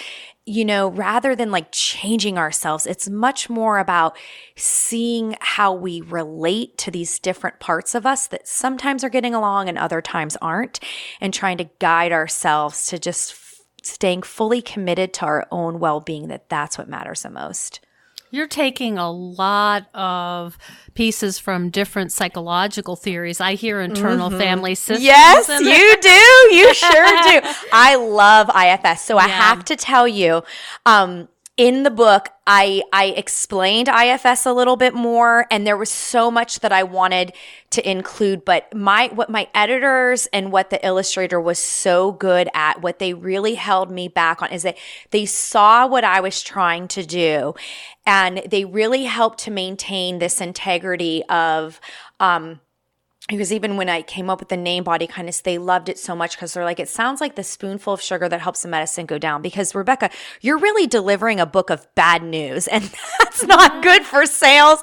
you 0.46 0.64
know 0.64 0.88
rather 0.88 1.34
than 1.34 1.50
like 1.50 1.70
changing 1.72 2.38
ourselves 2.38 2.86
it's 2.86 3.06
much 3.06 3.50
more 3.50 3.78
about 3.78 4.16
seeing 4.56 5.36
how 5.40 5.74
we 5.74 6.00
relate 6.00 6.78
to 6.78 6.90
these 6.90 7.18
different 7.18 7.60
parts 7.60 7.94
of 7.94 8.06
us 8.06 8.28
that 8.28 8.48
sometimes 8.48 9.04
are 9.04 9.10
getting 9.10 9.34
along 9.34 9.68
and 9.68 9.76
other 9.76 10.00
times 10.00 10.38
aren't 10.40 10.80
and 11.20 11.34
trying 11.34 11.58
to 11.58 11.68
guide 11.80 12.12
ourselves 12.12 12.86
to 12.86 12.98
just 12.98 13.47
staying 13.82 14.22
fully 14.22 14.60
committed 14.60 15.12
to 15.14 15.24
our 15.24 15.46
own 15.50 15.78
well-being 15.78 16.28
that 16.28 16.48
that's 16.48 16.76
what 16.76 16.88
matters 16.88 17.22
the 17.22 17.30
most 17.30 17.80
you're 18.30 18.46
taking 18.46 18.98
a 18.98 19.10
lot 19.10 19.86
of 19.94 20.58
pieces 20.94 21.38
from 21.38 21.70
different 21.70 22.12
psychological 22.12 22.96
theories. 22.96 23.40
I 23.40 23.54
hear 23.54 23.80
internal 23.80 24.28
mm-hmm. 24.28 24.38
family 24.38 24.74
systems. 24.74 25.04
Yes, 25.04 25.48
you 25.48 25.96
do. 26.00 26.56
You 26.56 26.74
sure 26.74 27.22
do. 27.22 27.48
I 27.72 27.96
love 27.96 28.50
IFS. 28.50 29.02
So 29.02 29.16
yeah. 29.16 29.24
I 29.24 29.28
have 29.28 29.64
to 29.66 29.76
tell 29.76 30.06
you, 30.06 30.42
um, 30.84 31.28
in 31.58 31.82
the 31.82 31.90
book, 31.90 32.28
I, 32.46 32.84
I 32.92 33.06
explained 33.06 33.88
IFS 33.88 34.46
a 34.46 34.52
little 34.52 34.76
bit 34.76 34.94
more 34.94 35.44
and 35.50 35.66
there 35.66 35.76
was 35.76 35.90
so 35.90 36.30
much 36.30 36.60
that 36.60 36.72
I 36.72 36.84
wanted 36.84 37.32
to 37.70 37.90
include, 37.90 38.44
but 38.44 38.72
my, 38.72 39.10
what 39.12 39.28
my 39.28 39.48
editors 39.52 40.28
and 40.32 40.52
what 40.52 40.70
the 40.70 40.86
illustrator 40.86 41.40
was 41.40 41.58
so 41.58 42.12
good 42.12 42.48
at, 42.54 42.80
what 42.80 43.00
they 43.00 43.12
really 43.12 43.56
held 43.56 43.90
me 43.90 44.06
back 44.06 44.40
on 44.40 44.52
is 44.52 44.62
that 44.62 44.78
they 45.10 45.26
saw 45.26 45.84
what 45.88 46.04
I 46.04 46.20
was 46.20 46.42
trying 46.42 46.86
to 46.88 47.04
do 47.04 47.54
and 48.06 48.40
they 48.48 48.64
really 48.64 49.04
helped 49.04 49.40
to 49.40 49.50
maintain 49.50 50.20
this 50.20 50.40
integrity 50.40 51.24
of, 51.24 51.80
um, 52.20 52.60
because 53.28 53.52
even 53.52 53.76
when 53.76 53.90
I 53.90 54.00
came 54.00 54.30
up 54.30 54.40
with 54.40 54.48
the 54.48 54.56
name 54.56 54.84
body 54.84 55.06
kindness, 55.06 55.42
they 55.42 55.58
loved 55.58 55.90
it 55.90 55.98
so 55.98 56.16
much 56.16 56.34
because 56.34 56.54
they're 56.54 56.64
like, 56.64 56.80
it 56.80 56.88
sounds 56.88 57.20
like 57.20 57.34
the 57.34 57.44
spoonful 57.44 57.92
of 57.92 58.00
sugar 58.00 58.26
that 58.26 58.40
helps 58.40 58.62
the 58.62 58.68
medicine 58.68 59.04
go 59.04 59.18
down. 59.18 59.42
Because 59.42 59.74
Rebecca, 59.74 60.08
you're 60.40 60.56
really 60.56 60.86
delivering 60.86 61.38
a 61.38 61.44
book 61.44 61.68
of 61.68 61.86
bad 61.94 62.22
news, 62.22 62.66
and 62.68 62.84
that's 63.18 63.44
not 63.44 63.70
mm-hmm. 63.72 63.80
good 63.82 64.02
for 64.04 64.24
sales. 64.24 64.80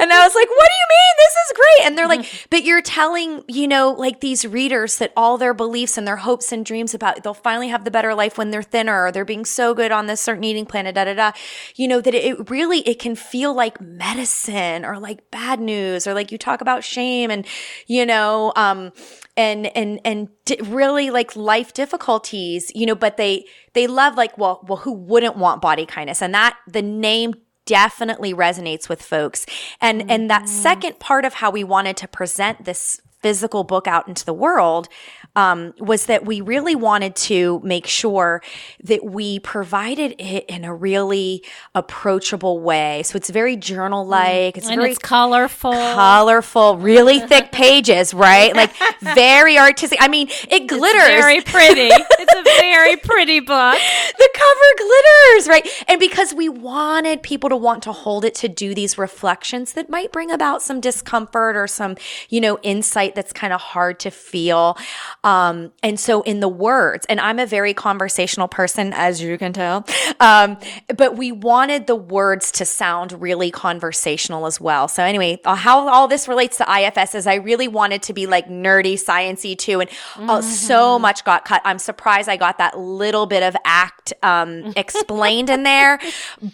And 0.00 0.12
I 0.12 0.24
was 0.24 0.34
like, 0.34 0.48
what 0.48 0.66
do 0.66 0.74
you 0.74 0.88
mean? 0.90 1.14
This 1.18 1.34
is 1.34 1.52
great. 1.54 1.86
And 1.86 1.96
they're 1.96 2.08
like, 2.08 2.22
mm-hmm. 2.22 2.46
but 2.50 2.64
you're 2.64 2.82
telling, 2.82 3.44
you 3.46 3.68
know, 3.68 3.92
like 3.92 4.20
these 4.20 4.44
readers 4.44 4.98
that 4.98 5.12
all 5.16 5.38
their 5.38 5.54
beliefs 5.54 5.96
and 5.96 6.04
their 6.04 6.16
hopes 6.16 6.50
and 6.50 6.66
dreams 6.66 6.94
about 6.94 7.22
they'll 7.22 7.32
finally 7.32 7.68
have 7.68 7.84
the 7.84 7.92
better 7.92 8.12
life 8.12 8.36
when 8.36 8.50
they're 8.50 8.62
thinner 8.62 9.04
or 9.04 9.12
they're 9.12 9.24
being 9.24 9.44
so 9.44 9.72
good 9.72 9.92
on 9.92 10.06
this 10.06 10.20
certain 10.20 10.42
eating 10.42 10.66
plan, 10.66 10.92
da 10.92 11.04
da 11.04 11.14
da. 11.14 11.32
You 11.76 11.86
know, 11.86 12.00
that 12.00 12.14
it 12.14 12.50
really 12.50 12.80
it 12.80 12.98
can 12.98 13.14
feel 13.14 13.54
like 13.54 13.80
medicine 13.80 14.84
or 14.84 14.98
like 14.98 15.30
bad 15.30 15.60
news 15.60 16.08
or 16.08 16.14
like 16.14 16.32
you 16.32 16.38
talk 16.38 16.60
about 16.60 16.82
shame 16.82 17.30
and 17.30 17.46
you 17.86 18.06
know, 18.06 18.52
um, 18.56 18.92
and 19.36 19.66
and 19.76 20.00
and 20.04 20.28
really 20.64 21.10
like 21.10 21.34
life 21.36 21.72
difficulties, 21.72 22.70
you 22.74 22.86
know. 22.86 22.94
But 22.94 23.16
they 23.16 23.46
they 23.72 23.86
love 23.86 24.16
like 24.16 24.36
well, 24.38 24.64
well, 24.68 24.78
who 24.78 24.92
wouldn't 24.92 25.36
want 25.36 25.60
body 25.60 25.86
kindness? 25.86 26.22
And 26.22 26.34
that 26.34 26.56
the 26.66 26.82
name 26.82 27.34
definitely 27.66 28.34
resonates 28.34 28.88
with 28.88 29.02
folks. 29.02 29.46
And 29.80 30.02
mm-hmm. 30.02 30.10
and 30.10 30.30
that 30.30 30.42
mm-hmm. 30.42 30.62
second 30.62 30.98
part 30.98 31.24
of 31.24 31.34
how 31.34 31.50
we 31.50 31.64
wanted 31.64 31.96
to 31.98 32.08
present 32.08 32.64
this 32.64 33.00
physical 33.20 33.64
book 33.64 33.86
out 33.86 34.06
into 34.06 34.24
the 34.24 34.34
world 34.34 34.88
um, 35.36 35.74
was 35.78 36.06
that 36.06 36.24
we 36.24 36.40
really 36.40 36.74
wanted 36.76 37.16
to 37.16 37.60
make 37.64 37.86
sure 37.86 38.42
that 38.82 39.04
we 39.04 39.40
provided 39.40 40.14
it 40.18 40.44
in 40.46 40.64
a 40.64 40.74
really 40.74 41.42
approachable 41.74 42.60
way. 42.60 43.02
So 43.02 43.16
it's 43.16 43.30
very 43.30 43.56
journal 43.56 44.06
like. 44.06 44.56
It's 44.56 44.68
and 44.68 44.76
very 44.80 44.92
it's 44.92 44.98
colorful, 44.98 45.72
colorful, 45.72 46.76
really 46.78 47.20
thick 47.20 47.50
pages, 47.50 48.14
right? 48.14 48.54
Like 48.54 48.72
very 49.00 49.58
artistic. 49.58 49.98
I 50.00 50.08
mean, 50.08 50.28
it 50.48 50.66
glitters. 50.66 51.02
It's 51.02 51.20
very 51.20 51.40
pretty. 51.40 51.88
it's 51.90 52.34
a 52.34 52.42
very 52.60 52.96
pretty 52.96 53.40
book. 53.40 53.78
the 54.18 54.28
cover 54.34 54.70
glitters, 54.78 55.48
right? 55.48 55.68
And 55.88 55.98
because 55.98 56.32
we 56.32 56.48
wanted 56.48 57.22
people 57.22 57.50
to 57.50 57.56
want 57.56 57.82
to 57.84 57.92
hold 57.92 58.24
it 58.24 58.34
to 58.36 58.48
do 58.48 58.74
these 58.74 58.96
reflections 58.98 59.72
that 59.72 59.88
might 59.90 60.12
bring 60.12 60.30
about 60.30 60.62
some 60.62 60.80
discomfort 60.80 61.56
or 61.56 61.66
some, 61.66 61.96
you 62.28 62.40
know, 62.40 62.58
insight 62.62 63.14
that's 63.14 63.32
kind 63.32 63.52
of 63.52 63.60
hard 63.60 63.98
to 64.00 64.10
feel. 64.10 64.76
Um, 65.24 65.72
and 65.82 65.98
so 65.98 66.20
in 66.22 66.40
the 66.40 66.48
words, 66.48 67.06
and 67.08 67.18
I'm 67.18 67.38
a 67.38 67.46
very 67.46 67.72
conversational 67.72 68.46
person, 68.46 68.92
as 68.92 69.22
you 69.22 69.38
can 69.38 69.54
tell, 69.54 69.86
um, 70.20 70.58
but 70.94 71.16
we 71.16 71.32
wanted 71.32 71.86
the 71.86 71.96
words 71.96 72.52
to 72.52 72.66
sound 72.66 73.20
really 73.20 73.50
conversational 73.50 74.46
as 74.46 74.60
well. 74.60 74.86
So 74.86 75.02
anyway, 75.02 75.40
uh, 75.44 75.54
how 75.54 75.88
all 75.88 76.06
this 76.08 76.28
relates 76.28 76.58
to 76.58 76.66
IFS 76.70 77.14
is 77.14 77.26
I 77.26 77.36
really 77.36 77.68
wanted 77.68 78.02
to 78.04 78.12
be 78.12 78.26
like 78.26 78.48
nerdy, 78.48 78.94
sciency 78.94 79.56
too, 79.56 79.80
and 79.80 79.88
mm-hmm. 79.88 80.28
uh, 80.28 80.42
so 80.42 80.98
much 80.98 81.24
got 81.24 81.46
cut. 81.46 81.62
I'm 81.64 81.78
surprised 81.78 82.28
I 82.28 82.36
got 82.36 82.58
that 82.58 82.78
little 82.78 83.24
bit 83.24 83.42
of 83.42 83.56
ACT 83.64 84.12
um, 84.22 84.72
explained 84.76 85.48
in 85.48 85.62
there, 85.62 85.98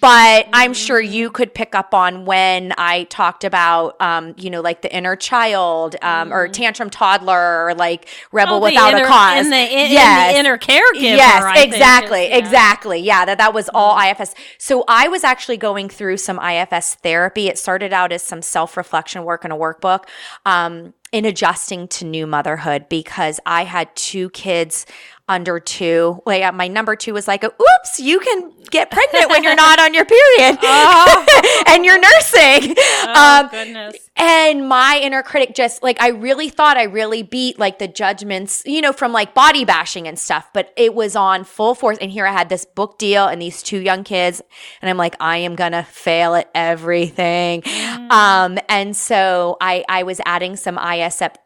but 0.00 0.48
I'm 0.52 0.74
sure 0.74 1.00
you 1.00 1.30
could 1.30 1.52
pick 1.54 1.74
up 1.74 1.92
on 1.92 2.24
when 2.24 2.72
I 2.78 3.04
talked 3.04 3.42
about, 3.42 4.00
um, 4.00 4.34
you 4.36 4.48
know, 4.48 4.60
like 4.60 4.82
the 4.82 4.94
inner 4.94 5.16
child 5.16 5.96
um, 6.02 6.32
or 6.32 6.44
mm-hmm. 6.44 6.52
tantrum 6.52 6.88
toddler 6.88 7.66
or 7.66 7.74
like 7.74 8.06
rebel 8.30 8.59
without 8.60 8.94
inner, 8.94 9.04
a 9.04 9.08
cause. 9.08 9.44
In 9.44 9.50
the, 9.50 9.56
in, 9.56 9.90
yes. 9.90 10.30
In 10.30 10.34
the 10.34 10.40
inner 10.40 10.58
caregiver. 10.58 11.16
Yes, 11.16 11.42
I 11.42 11.62
exactly. 11.62 12.18
Think, 12.20 12.30
yeah. 12.30 12.38
Exactly. 12.38 12.98
Yeah, 12.98 13.24
that, 13.24 13.38
that 13.38 13.54
was 13.54 13.68
all 13.74 13.96
mm-hmm. 13.96 14.22
IFS. 14.22 14.34
So 14.58 14.84
I 14.88 15.08
was 15.08 15.24
actually 15.24 15.56
going 15.56 15.88
through 15.88 16.18
some 16.18 16.38
IFS 16.38 16.96
therapy. 16.96 17.48
It 17.48 17.58
started 17.58 17.92
out 17.92 18.12
as 18.12 18.22
some 18.22 18.42
self 18.42 18.76
reflection 18.76 19.24
work 19.24 19.44
in 19.44 19.52
a 19.52 19.56
workbook. 19.56 20.04
Um, 20.46 20.94
in 21.12 21.24
adjusting 21.24 21.88
to 21.88 22.04
new 22.04 22.24
motherhood 22.24 22.88
because 22.88 23.40
I 23.44 23.64
had 23.64 23.94
two 23.96 24.30
kids 24.30 24.86
under 25.30 25.60
two. 25.60 26.20
Like 26.26 26.52
my 26.54 26.68
number 26.68 26.96
two 26.96 27.14
was 27.14 27.28
like, 27.28 27.44
"Oops, 27.44 28.00
you 28.00 28.18
can 28.18 28.52
get 28.70 28.90
pregnant 28.90 29.30
when 29.30 29.42
you're 29.44 29.54
not 29.54 29.78
on 29.78 29.94
your 29.94 30.04
period, 30.04 30.58
oh. 30.62 31.62
and 31.68 31.84
you're 31.84 31.98
nursing." 31.98 32.74
Oh, 33.04 33.40
um, 33.44 33.48
goodness. 33.48 33.96
And 34.16 34.68
my 34.68 35.00
inner 35.02 35.22
critic 35.22 35.54
just 35.54 35.82
like 35.82 36.02
I 36.02 36.08
really 36.08 36.50
thought 36.50 36.76
I 36.76 36.82
really 36.82 37.22
beat 37.22 37.58
like 37.58 37.78
the 37.78 37.88
judgments, 37.88 38.62
you 38.66 38.80
know, 38.82 38.92
from 38.92 39.12
like 39.12 39.32
body 39.32 39.64
bashing 39.64 40.06
and 40.08 40.18
stuff, 40.18 40.50
but 40.52 40.74
it 40.76 40.94
was 40.94 41.14
on 41.16 41.44
full 41.44 41.74
force. 41.74 41.96
And 41.98 42.10
here 42.10 42.26
I 42.26 42.32
had 42.32 42.48
this 42.48 42.66
book 42.66 42.98
deal 42.98 43.26
and 43.26 43.40
these 43.40 43.62
two 43.62 43.78
young 43.78 44.02
kids, 44.04 44.42
and 44.82 44.90
I'm 44.90 44.98
like, 44.98 45.14
I 45.20 45.38
am 45.38 45.54
gonna 45.54 45.84
fail 45.84 46.34
at 46.34 46.50
everything. 46.54 47.62
Mm. 47.62 48.10
Um, 48.10 48.58
and 48.68 48.96
so 48.96 49.56
I 49.60 49.84
I 49.88 50.02
was 50.02 50.20
adding 50.26 50.56
some 50.56 50.76
ISF 50.76 51.36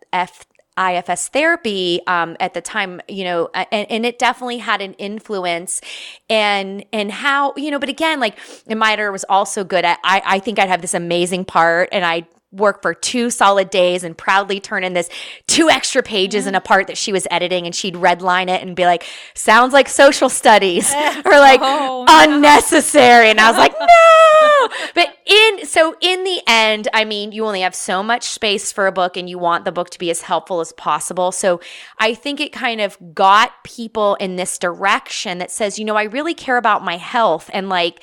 IFS 0.79 1.29
therapy 1.29 2.01
um, 2.07 2.37
at 2.41 2.55
the 2.55 2.61
time, 2.61 3.01
you 3.09 3.25
know, 3.25 3.49
and, 3.55 3.91
and, 3.91 4.05
it 4.05 4.19
definitely 4.19 4.59
had 4.59 4.81
an 4.81 4.95
influence 4.95 5.81
and 6.29 6.85
and 6.93 7.13
how, 7.13 7.55
you 7.57 7.71
know, 7.71 7.79
but 7.79 7.89
again, 7.89 8.19
like 8.19 8.37
Miter 8.69 9.13
was 9.13 9.25
also 9.29 9.63
good 9.63 9.85
at 9.85 9.99
I, 10.03 10.23
I 10.25 10.39
think 10.41 10.59
I'd 10.59 10.69
have 10.69 10.83
this 10.83 10.95
amazing 10.95 11.45
part 11.45 11.91
and 11.93 12.05
I 12.05 12.27
work 12.55 12.83
for 12.83 12.95
two 12.95 13.31
solid 13.31 13.71
days 13.71 14.05
and 14.05 14.17
proudly 14.17 14.61
turn 14.61 14.85
in 14.85 14.93
this 14.93 15.09
two 15.47 15.69
extra 15.69 16.03
pages 16.03 16.47
in 16.47 16.55
a 16.55 16.61
part 16.61 16.87
that 16.87 16.97
she 16.97 17.13
was 17.13 17.27
editing 17.31 17.67
and 17.67 17.75
she'd 17.75 17.95
redline 17.95 18.49
it 18.49 18.63
and 18.63 18.77
be 18.77 18.85
like 18.85 19.05
sounds 19.35 19.73
like 19.73 19.89
social 19.89 20.29
studies 20.29 20.93
or 21.25 21.33
like 21.33 21.61
oh, 21.63 22.05
unnecessary 22.09 23.27
no. 23.27 23.31
and 23.31 23.41
i 23.41 23.51
was 23.51 23.59
like 23.59 23.75
no 23.81 24.69
but 24.95 25.17
in 25.27 25.67
so 25.67 25.97
in 26.01 26.25
the 26.25 26.41
end 26.47 26.89
i 26.95 27.05
mean 27.05 27.33
you 27.33 27.45
only 27.45 27.61
have 27.61 27.75
so 27.75 28.03
much 28.03 28.25
space 28.25 28.73
for 28.73 28.87
a 28.87 28.93
book 28.93 29.17
and 29.17 29.29
you 29.29 29.39
want 29.39 29.65
the 29.65 29.73
book 29.73 29.91
to 29.91 29.99
be 29.99 30.11
as 30.11 30.23
helpful 30.23 30.61
as 30.61 30.73
possible 30.73 31.33
so 31.33 31.61
i 31.99 32.15
think 32.15 32.41
it 32.41 32.53
kind 32.53 32.81
of 32.81 32.97
got 33.15 33.65
people 33.65 34.15
in 34.17 34.37
this 34.37 34.59
direction 34.59 35.39
that 35.39 35.51
says 35.51 35.79
you 35.79 35.85
know 35.85 35.97
i 35.97 36.05
really 36.05 36.35
care 36.35 36.57
about 36.57 36.85
my 36.85 36.97
health 36.97 37.51
and 37.53 37.69
like 37.69 38.03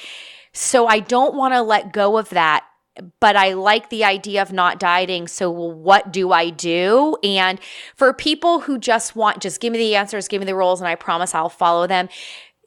so 0.54 0.86
I 0.86 1.00
don't 1.00 1.36
want 1.36 1.54
to 1.54 1.62
let 1.62 1.94
go 1.94 2.18
of 2.18 2.30
that 2.30 2.66
but 3.20 3.36
I 3.36 3.54
like 3.54 3.90
the 3.90 4.04
idea 4.04 4.42
of 4.42 4.52
not 4.52 4.80
dieting. 4.80 5.28
So, 5.28 5.50
what 5.50 6.12
do 6.12 6.32
I 6.32 6.50
do? 6.50 7.18
And 7.24 7.60
for 7.96 8.14
people 8.14 8.62
who 8.62 8.78
just 8.78 9.16
want, 9.16 9.42
just 9.42 9.62
give 9.62 9.72
me 9.72 9.80
the 9.80 9.96
answers, 9.96 10.28
give 10.28 10.40
me 10.40 10.46
the 10.46 10.56
rules, 10.56 10.82
and 10.82 10.88
I 10.88 10.96
promise 10.96 11.34
I'll 11.34 11.50
follow 11.50 11.88
them 11.88 12.10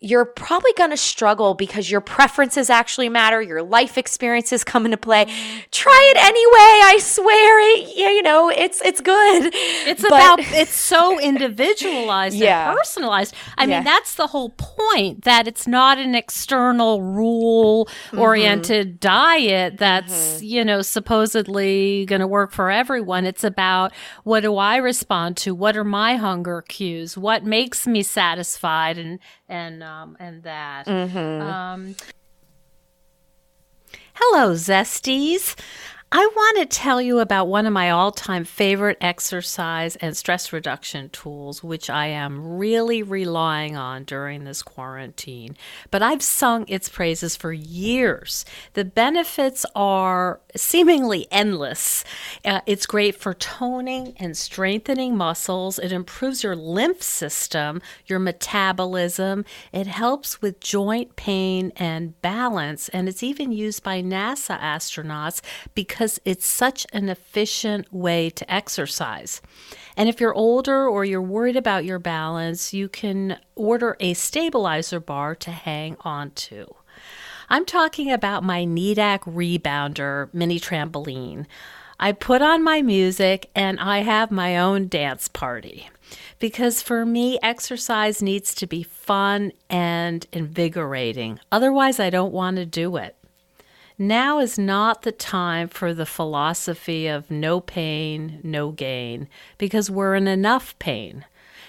you're 0.05 0.27
probably 0.27 0.73
going 0.77 0.91
to 0.91 0.99
struggle 0.99 1.55
because 1.55 1.91
your 1.91 2.03
preferences 2.03 2.69
actually 2.69 3.09
matter. 3.09 3.41
Your 3.41 3.63
life 3.63 3.97
experiences 3.97 4.63
come 4.63 4.85
into 4.85 4.99
play. 4.99 5.25
Try 5.71 6.13
it 6.15 6.19
anyway. 6.19 6.93
I 6.93 6.99
swear 7.01 7.79
it, 7.79 7.97
Yeah, 7.97 8.11
you 8.11 8.23
know, 8.23 8.51
it's, 8.51 8.83
it's 8.83 9.01
good. 9.01 9.51
It's 9.55 10.03
but, 10.03 10.09
about, 10.09 10.39
it's 10.41 10.75
so 10.75 11.19
individualized 11.19 12.37
yeah. 12.37 12.69
and 12.69 12.77
personalized. 12.77 13.35
I 13.57 13.65
yeah. 13.65 13.77
mean, 13.77 13.85
that's 13.85 14.17
the 14.17 14.27
whole 14.27 14.51
point 14.51 15.25
that 15.25 15.49
it's 15.49 15.67
not 15.67 15.97
an 15.97 16.15
external 16.15 17.01
rule 17.01 17.89
oriented 18.15 18.89
mm-hmm. 18.89 18.99
diet 18.99 19.79
that's, 19.79 20.35
mm-hmm. 20.35 20.45
you 20.45 20.65
know, 20.67 20.83
supposedly 20.83 22.05
going 22.05 22.21
to 22.21 22.27
work 22.27 22.53
for 22.53 22.71
everyone. 22.71 23.25
It's 23.25 23.43
about 23.43 23.93
what 24.23 24.41
do 24.41 24.59
I 24.59 24.77
respond 24.77 25.39
to? 25.39 25.55
What 25.55 25.79
are 25.79 25.85
my 25.85 26.17
hunger 26.17 26.61
cues? 26.61 27.17
What 27.17 27.43
makes 27.43 27.87
me 27.87 28.03
satisfied? 28.03 28.99
And, 28.99 29.19
and 29.49 29.83
um, 29.95 30.17
and 30.19 30.43
that. 30.43 30.87
Mm-hmm. 30.87 31.43
Um, 31.43 31.97
hello, 34.15 34.55
Zesties. 34.55 35.55
I 36.17 36.25
want 36.37 36.59
to 36.59 36.67
tell 36.67 37.03
you 37.03 37.19
about 37.19 37.49
one 37.49 37.67
of 37.67 37.73
my 37.73 37.91
all 37.91 38.13
time 38.13 38.45
favorite 38.45 38.99
exercise 39.01 39.97
and 39.97 40.17
stress 40.17 40.53
reduction 40.53 41.09
tools, 41.09 41.65
which 41.65 41.91
I 41.91 42.07
am 42.07 42.57
really 42.57 43.03
relying 43.03 43.77
on 43.77 44.05
during 44.05 44.45
this 44.45 44.63
quarantine. 44.63 45.57
But 45.91 46.03
I've 46.03 46.23
sung 46.23 46.67
its 46.69 46.89
praises 46.89 47.35
for 47.35 47.53
years. 47.53 48.45
The 48.75 48.85
benefits 48.85 49.67
are 49.75 50.39
seemingly 50.55 51.27
endless. 51.33 52.05
Uh, 52.45 52.61
it's 52.65 52.87
great 52.87 53.17
for 53.17 53.35
toning 53.35 54.15
and 54.19 54.37
strengthening 54.37 55.17
muscles, 55.17 55.81
it 55.81 55.91
improves 55.91 56.45
your 56.45 56.55
lymph 56.55 57.03
system, 57.03 57.83
your 58.07 58.21
metabolism, 58.21 59.45
it 59.73 59.89
helps 59.89 60.41
with 60.41 60.61
joint 60.61 61.17
pain 61.17 61.73
and 61.75 62.21
balance, 62.23 62.89
and 62.91 63.09
it's 63.09 63.25
even 63.25 63.51
used 63.51 63.83
by 63.83 64.01
NASA 64.01 64.61
astronauts 64.61 65.41
because 65.75 66.04
because 66.05 66.21
it's 66.27 66.47
such 66.47 66.87
an 66.93 67.09
efficient 67.09 67.91
way 67.91 68.29
to 68.29 68.53
exercise. 68.53 69.41
And 69.97 70.07
if 70.07 70.21
you're 70.21 70.35
older 70.35 70.87
or 70.87 71.03
you're 71.03 71.23
worried 71.23 71.57
about 71.57 71.87
your 71.87 71.99
balance, 71.99 72.75
you 72.75 72.91
can 72.91 73.39
order 73.55 73.97
a 74.01 74.13
stabilizer 74.13 75.01
bar 75.01 75.35
to 75.37 75.51
hang 75.51 75.97
on 76.01 76.33
to. 76.33 76.75
I'm 77.49 77.65
talking 77.65 78.13
about 78.13 78.45
my 78.45 78.67
Needak 78.67 79.21
Rebounder 79.21 80.29
mini 80.35 80.61
trampoline. 80.61 81.47
I 81.99 82.13
put 82.13 82.43
on 82.43 82.63
my 82.63 82.83
music 82.83 83.49
and 83.55 83.81
I 83.81 84.01
have 84.01 84.31
my 84.31 84.59
own 84.59 84.89
dance 84.89 85.27
party. 85.29 85.89
Because 86.39 86.83
for 86.83 87.07
me, 87.07 87.39
exercise 87.43 88.21
needs 88.21 88.55
to 88.57 88.67
be 88.67 88.83
fun 88.83 89.53
and 89.71 90.27
invigorating. 90.35 91.41
Otherwise, 91.51 91.99
I 91.99 92.11
don't 92.11 92.35
want 92.35 92.57
to 92.57 92.67
do 92.67 92.97
it. 92.97 93.17
Now 93.97 94.41
is 94.41 94.59
not 94.59 95.03
the 95.03 95.13
time 95.13 95.69
for 95.69 95.95
the 95.95 96.07
philosophy 96.07 97.07
of 97.07 97.31
no 97.31 97.61
pain, 97.61 98.41
no 98.43 98.73
gain, 98.73 99.29
because 99.57 99.89
we're 99.89 100.17
in 100.17 100.27
enough 100.27 100.77
pain. 100.81 101.25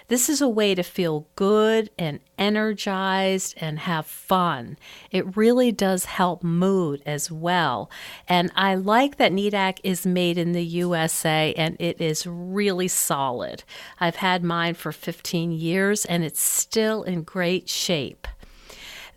This 0.07 0.27
is 0.29 0.41
a 0.41 0.49
way 0.49 0.75
to 0.75 0.81
feel 0.83 1.27
good 1.35 1.89
and 1.97 2.19
energized 2.37 3.55
and 3.57 3.79
have 3.79 4.05
fun. 4.05 4.77
It 5.09 5.35
really 5.35 5.71
does 5.71 6.05
help 6.05 6.43
mood 6.43 7.01
as 7.05 7.31
well. 7.31 7.89
And 8.27 8.51
I 8.55 8.75
like 8.75 9.17
that 9.17 9.31
Needak 9.31 9.79
is 9.83 10.05
made 10.05 10.37
in 10.37 10.51
the 10.51 10.63
USA 10.63 11.53
and 11.57 11.75
it 11.79 11.99
is 11.99 12.27
really 12.27 12.87
solid. 12.87 13.63
I've 13.99 14.17
had 14.17 14.43
mine 14.43 14.75
for 14.75 14.91
15 14.91 15.51
years 15.51 16.05
and 16.05 16.23
it's 16.23 16.41
still 16.41 17.01
in 17.01 17.23
great 17.23 17.67
shape. 17.67 18.27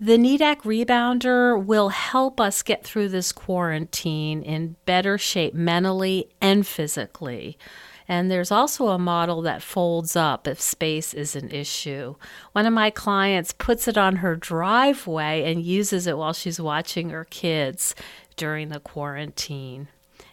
The 0.00 0.16
Needak 0.16 0.62
Rebounder 0.62 1.60
will 1.60 1.88
help 1.88 2.40
us 2.40 2.62
get 2.62 2.84
through 2.84 3.08
this 3.08 3.32
quarantine 3.32 4.42
in 4.42 4.76
better 4.86 5.18
shape 5.18 5.54
mentally 5.54 6.28
and 6.40 6.64
physically. 6.64 7.58
And 8.06 8.30
there's 8.30 8.52
also 8.52 8.88
a 8.88 8.98
model 8.98 9.42
that 9.42 9.60
folds 9.60 10.14
up 10.14 10.46
if 10.46 10.60
space 10.60 11.12
is 11.14 11.34
an 11.34 11.50
issue. 11.50 12.14
One 12.52 12.64
of 12.64 12.72
my 12.72 12.90
clients 12.90 13.52
puts 13.52 13.88
it 13.88 13.98
on 13.98 14.16
her 14.16 14.36
driveway 14.36 15.50
and 15.50 15.64
uses 15.64 16.06
it 16.06 16.16
while 16.16 16.32
she's 16.32 16.60
watching 16.60 17.10
her 17.10 17.24
kids 17.24 17.96
during 18.36 18.68
the 18.68 18.78
quarantine. 18.78 19.88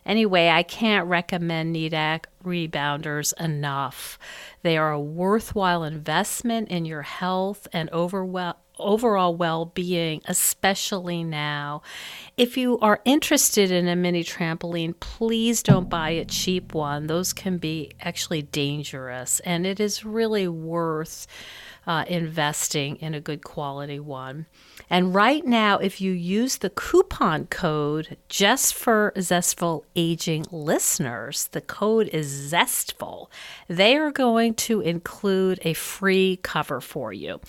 Anyway, 0.05 0.49
I 0.49 0.61
can't 0.61 1.07
recommend 1.07 1.75
Needak 1.75 2.25
rebounders 2.43 3.33
enough. 3.43 4.19
They 4.61 4.77
are 4.77 4.91
a 4.91 5.01
worthwhile 5.01 5.83
investment 5.83 6.69
in 6.69 6.85
your 6.85 7.01
health 7.01 7.67
and 7.73 7.89
overwhelm 7.91 8.53
overall 8.77 9.35
well 9.35 9.65
being, 9.65 10.21
especially 10.25 11.23
now. 11.23 11.81
If 12.37 12.57
you 12.57 12.79
are 12.79 13.01
interested 13.05 13.71
in 13.71 13.87
a 13.87 13.95
mini 13.95 14.23
trampoline, 14.23 14.99
please 14.99 15.63
don't 15.63 15.89
buy 15.89 16.11
a 16.11 16.25
cheap 16.25 16.73
one. 16.73 17.07
Those 17.07 17.33
can 17.33 17.57
be 17.57 17.91
actually 18.01 18.41
dangerous, 18.41 19.39
and 19.41 19.65
it 19.65 19.79
is 19.79 20.05
really 20.05 20.47
worth 20.47 21.27
uh, 21.87 22.05
investing 22.07 22.97
in 22.97 23.13
a 23.13 23.21
good 23.21 23.43
quality 23.43 23.99
one. 23.99 24.45
And 24.89 25.15
right 25.15 25.45
now, 25.45 25.77
if 25.77 25.99
you 25.99 26.11
use 26.11 26.57
the 26.57 26.69
coupon 26.69 27.47
code 27.47 28.17
just 28.29 28.73
for 28.73 29.13
Zestful 29.19 29.83
Aging 29.95 30.45
listeners, 30.51 31.47
the 31.51 31.61
code 31.61 32.07
is 32.09 32.27
Zestful, 32.27 33.29
they 33.67 33.95
are 33.95 34.11
going 34.11 34.53
to 34.55 34.81
include 34.81 35.59
a 35.63 35.73
free 35.73 36.39
cover 36.43 36.81
for 36.81 37.11
you. 37.13 37.39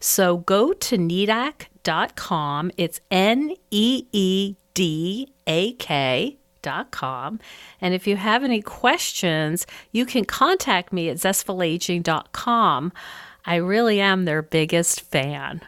So 0.00 0.38
go 0.38 0.72
to 0.72 0.96
needak.com. 0.96 2.70
It's 2.76 3.00
N 3.10 3.54
E 3.70 4.06
E 4.12 4.54
D 4.74 5.32
A 5.46 5.72
K. 5.74 6.38
dot 6.62 6.90
Com. 6.90 7.38
And 7.80 7.94
if 7.94 8.06
you 8.06 8.16
have 8.16 8.42
any 8.42 8.60
questions, 8.60 9.66
you 9.92 10.04
can 10.04 10.24
contact 10.24 10.92
me 10.92 11.08
at 11.08 11.18
zestfulaging.com. 11.18 12.92
I 13.44 13.54
really 13.56 14.00
am 14.00 14.24
their 14.24 14.42
biggest 14.42 15.02
fan. 15.02 15.60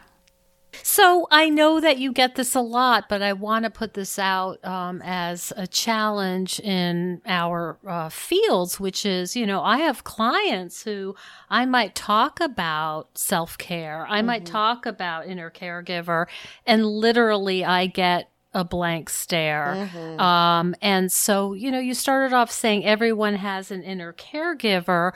So 0.83 1.27
I 1.31 1.49
know 1.49 1.79
that 1.79 1.97
you 1.97 2.11
get 2.11 2.35
this 2.35 2.55
a 2.55 2.61
lot, 2.61 3.09
but 3.09 3.21
I 3.21 3.33
want 3.33 3.63
to 3.65 3.69
put 3.69 3.93
this 3.93 4.17
out 4.19 4.63
um, 4.65 5.01
as 5.03 5.53
a 5.55 5.67
challenge 5.67 6.59
in 6.59 7.21
our 7.25 7.77
uh, 7.85 8.09
fields, 8.09 8.79
which 8.79 9.05
is, 9.05 9.35
you 9.35 9.45
know, 9.45 9.61
I 9.61 9.77
have 9.79 10.03
clients 10.03 10.83
who 10.83 11.15
I 11.49 11.65
might 11.65 11.95
talk 11.95 12.39
about 12.39 13.17
self 13.17 13.57
care, 13.57 14.05
I 14.07 14.17
mm-hmm. 14.19 14.27
might 14.27 14.45
talk 14.45 14.85
about 14.85 15.27
inner 15.27 15.51
caregiver, 15.51 16.27
and 16.65 16.85
literally 16.85 17.63
I 17.65 17.87
get 17.87 18.29
a 18.53 18.63
blank 18.63 19.09
stare. 19.09 19.89
Mm-hmm. 19.93 20.19
Um, 20.19 20.75
and 20.81 21.11
so, 21.11 21.53
you 21.53 21.71
know, 21.71 21.79
you 21.79 21.93
started 21.93 22.33
off 22.33 22.51
saying 22.51 22.85
everyone 22.85 23.35
has 23.35 23.71
an 23.71 23.83
inner 23.83 24.13
caregiver. 24.13 25.13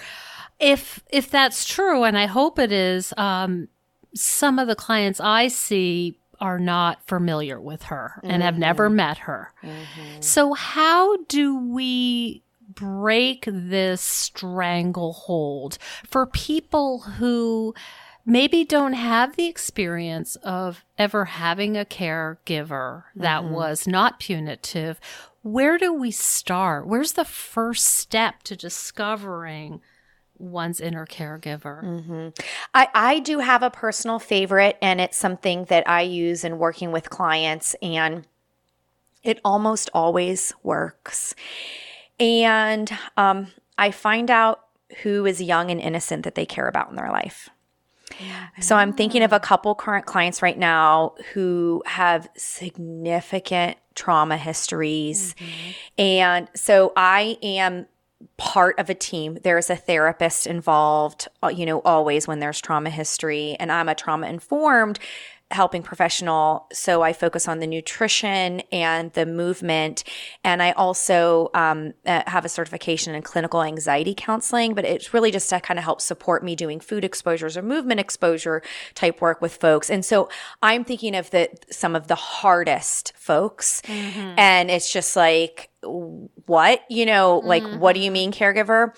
If 0.59 1.03
if 1.09 1.29
that's 1.29 1.65
true, 1.65 2.03
and 2.03 2.17
I 2.17 2.27
hope 2.27 2.59
it 2.59 2.71
is, 2.71 3.13
um, 3.17 3.69
some 4.15 4.59
of 4.59 4.67
the 4.67 4.75
clients 4.75 5.19
I 5.19 5.47
see 5.47 6.17
are 6.39 6.59
not 6.59 7.01
familiar 7.07 7.59
with 7.59 7.83
her 7.83 8.19
and 8.21 8.33
mm-hmm. 8.33 8.41
have 8.41 8.57
never 8.57 8.89
met 8.89 9.19
her. 9.19 9.53
Mm-hmm. 9.63 10.21
So, 10.21 10.53
how 10.53 11.17
do 11.27 11.57
we 11.57 12.43
break 12.67 13.45
this 13.47 14.01
stranglehold 14.01 15.77
for 16.05 16.25
people 16.25 16.99
who 16.99 17.73
maybe 18.25 18.63
don't 18.63 18.93
have 18.93 19.35
the 19.35 19.47
experience 19.47 20.35
of 20.37 20.83
ever 20.97 21.25
having 21.25 21.77
a 21.77 21.85
caregiver 21.85 23.03
that 23.15 23.43
mm-hmm. 23.43 23.53
was 23.53 23.87
not 23.87 24.19
punitive? 24.19 24.99
Where 25.43 25.77
do 25.77 25.93
we 25.93 26.11
start? 26.11 26.87
Where's 26.87 27.13
the 27.13 27.25
first 27.25 27.85
step 27.85 28.43
to 28.43 28.55
discovering? 28.55 29.81
One's 30.37 30.81
inner 30.81 31.05
caregiver. 31.05 31.83
Mm-hmm. 31.83 32.29
I, 32.73 32.87
I 32.93 33.19
do 33.19 33.39
have 33.39 33.63
a 33.63 33.69
personal 33.69 34.19
favorite, 34.19 34.77
and 34.81 34.99
it's 34.99 35.17
something 35.17 35.65
that 35.65 35.87
I 35.87 36.01
use 36.01 36.43
in 36.43 36.57
working 36.57 36.91
with 36.91 37.09
clients, 37.09 37.75
and 37.81 38.27
it 39.23 39.39
almost 39.45 39.89
always 39.93 40.53
works. 40.63 41.35
And 42.19 42.91
um, 43.17 43.47
I 43.77 43.91
find 43.91 44.29
out 44.29 44.61
who 45.01 45.25
is 45.25 45.41
young 45.41 45.71
and 45.71 45.79
innocent 45.79 46.23
that 46.23 46.35
they 46.35 46.45
care 46.45 46.67
about 46.67 46.89
in 46.89 46.95
their 46.95 47.11
life. 47.11 47.49
So 48.59 48.75
I'm 48.75 48.93
thinking 48.93 49.23
of 49.23 49.33
a 49.33 49.39
couple 49.39 49.73
current 49.73 50.05
clients 50.05 50.43
right 50.43 50.57
now 50.57 51.15
who 51.33 51.81
have 51.87 52.29
significant 52.37 53.77
trauma 53.95 54.37
histories. 54.37 55.33
Mm-hmm. 55.33 55.71
And 55.97 56.47
so 56.55 56.93
I 56.95 57.39
am 57.41 57.87
part 58.37 58.77
of 58.79 58.89
a 58.89 58.93
team. 58.93 59.37
There's 59.43 59.69
a 59.69 59.75
therapist 59.75 60.47
involved, 60.47 61.27
uh, 61.43 61.47
you 61.47 61.65
know, 61.65 61.81
always 61.81 62.27
when 62.27 62.39
there's 62.39 62.61
trauma 62.61 62.89
history. 62.89 63.55
And 63.59 63.71
I'm 63.71 63.89
a 63.89 63.95
trauma 63.95 64.27
informed 64.27 64.99
helping 65.53 65.83
professional. 65.83 66.67
So 66.73 67.01
I 67.01 67.13
focus 67.13 67.47
on 67.47 67.59
the 67.59 67.67
nutrition 67.67 68.61
and 68.71 69.13
the 69.13 69.25
movement. 69.25 70.03
And 70.43 70.61
I 70.61 70.71
also 70.71 71.49
um, 71.53 71.93
uh, 72.05 72.23
have 72.27 72.45
a 72.45 72.49
certification 72.49 73.15
in 73.15 73.21
clinical 73.21 73.61
anxiety 73.63 74.13
counseling, 74.15 74.73
but 74.73 74.85
it's 74.85 75.13
really 75.13 75.31
just 75.31 75.49
to 75.49 75.59
kind 75.59 75.77
of 75.77 75.83
help 75.83 76.01
support 76.01 76.43
me 76.43 76.55
doing 76.55 76.79
food 76.79 77.05
exposures 77.05 77.55
or 77.55 77.61
movement 77.61 77.99
exposure 77.99 78.61
type 78.95 79.21
work 79.21 79.41
with 79.41 79.55
folks. 79.55 79.89
And 79.89 80.03
so 80.03 80.29
I'm 80.61 80.83
thinking 80.83 81.15
of 81.15 81.29
the 81.31 81.49
some 81.69 81.95
of 81.95 82.07
the 82.07 82.15
hardest 82.15 83.13
folks. 83.15 83.81
Mm-hmm. 83.83 84.35
And 84.37 84.71
it's 84.71 84.91
just 84.91 85.15
like, 85.15 85.69
what 86.45 86.81
you 86.89 87.05
know 87.05 87.41
like 87.43 87.61
mm-hmm. 87.61 87.77
what 87.77 87.93
do 87.93 87.99
you 87.99 88.09
mean 88.09 88.31
caregiver 88.31 88.93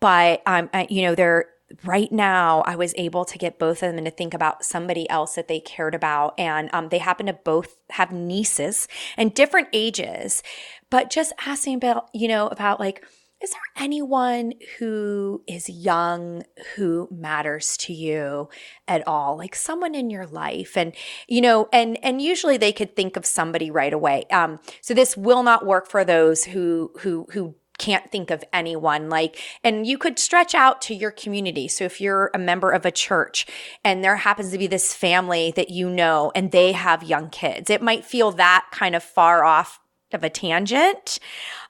but 0.00 0.42
um 0.44 0.68
uh, 0.74 0.84
you 0.90 1.00
know 1.00 1.14
they're 1.14 1.46
right 1.84 2.12
now 2.12 2.62
i 2.66 2.76
was 2.76 2.94
able 2.96 3.24
to 3.24 3.38
get 3.38 3.58
both 3.58 3.82
of 3.82 3.94
them 3.94 4.04
to 4.04 4.10
think 4.10 4.32
about 4.32 4.64
somebody 4.64 5.08
else 5.10 5.34
that 5.34 5.48
they 5.48 5.60
cared 5.60 5.94
about 5.94 6.34
and 6.38 6.70
um, 6.72 6.88
they 6.90 6.98
happen 6.98 7.26
to 7.26 7.32
both 7.32 7.76
have 7.90 8.12
nieces 8.12 8.86
and 9.16 9.34
different 9.34 9.68
ages 9.72 10.42
but 10.90 11.10
just 11.10 11.32
asking 11.44 11.74
about 11.74 12.08
you 12.14 12.28
know 12.28 12.46
about 12.48 12.78
like 12.78 13.04
is 13.42 13.50
there 13.50 13.84
anyone 13.84 14.54
who 14.78 15.42
is 15.46 15.68
young 15.68 16.42
who 16.74 17.06
matters 17.10 17.76
to 17.76 17.92
you 17.92 18.48
at 18.88 19.06
all? 19.06 19.36
Like 19.36 19.54
someone 19.54 19.94
in 19.94 20.08
your 20.08 20.26
life. 20.26 20.76
And, 20.76 20.94
you 21.28 21.42
know, 21.42 21.68
and 21.70 21.98
and 22.02 22.22
usually 22.22 22.56
they 22.56 22.72
could 22.72 22.96
think 22.96 23.16
of 23.16 23.26
somebody 23.26 23.70
right 23.70 23.92
away. 23.92 24.24
Um, 24.30 24.58
so 24.80 24.94
this 24.94 25.16
will 25.16 25.42
not 25.42 25.66
work 25.66 25.86
for 25.86 26.02
those 26.02 26.44
who 26.44 26.92
who 27.00 27.26
who 27.32 27.54
can't 27.78 28.10
think 28.10 28.30
of 28.30 28.42
anyone 28.52 29.08
like 29.08 29.38
and 29.62 29.86
you 29.86 29.98
could 29.98 30.18
stretch 30.18 30.54
out 30.54 30.80
to 30.80 30.94
your 30.94 31.10
community 31.10 31.68
so 31.68 31.84
if 31.84 32.00
you're 32.00 32.30
a 32.34 32.38
member 32.38 32.70
of 32.70 32.86
a 32.86 32.90
church 32.90 33.46
and 33.84 34.02
there 34.02 34.16
happens 34.16 34.50
to 34.50 34.58
be 34.58 34.66
this 34.66 34.94
family 34.94 35.52
that 35.56 35.70
you 35.70 35.88
know 35.88 36.32
and 36.34 36.52
they 36.52 36.72
have 36.72 37.02
young 37.02 37.28
kids 37.28 37.68
it 37.70 37.82
might 37.82 38.04
feel 38.04 38.32
that 38.32 38.66
kind 38.72 38.94
of 38.94 39.02
far 39.02 39.44
off 39.44 39.80
of 40.12 40.24
a 40.24 40.30
tangent 40.30 41.18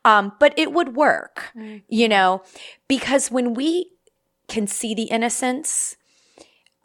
um, 0.05 0.33
but 0.39 0.57
it 0.57 0.73
would 0.73 0.95
work 0.95 1.51
mm-hmm. 1.57 1.79
you 1.89 2.09
know 2.09 2.43
because 2.89 3.31
when 3.31 3.55
we 3.55 3.91
can 4.49 4.67
see 4.67 4.95
the 4.95 5.05
innocence 5.05 5.97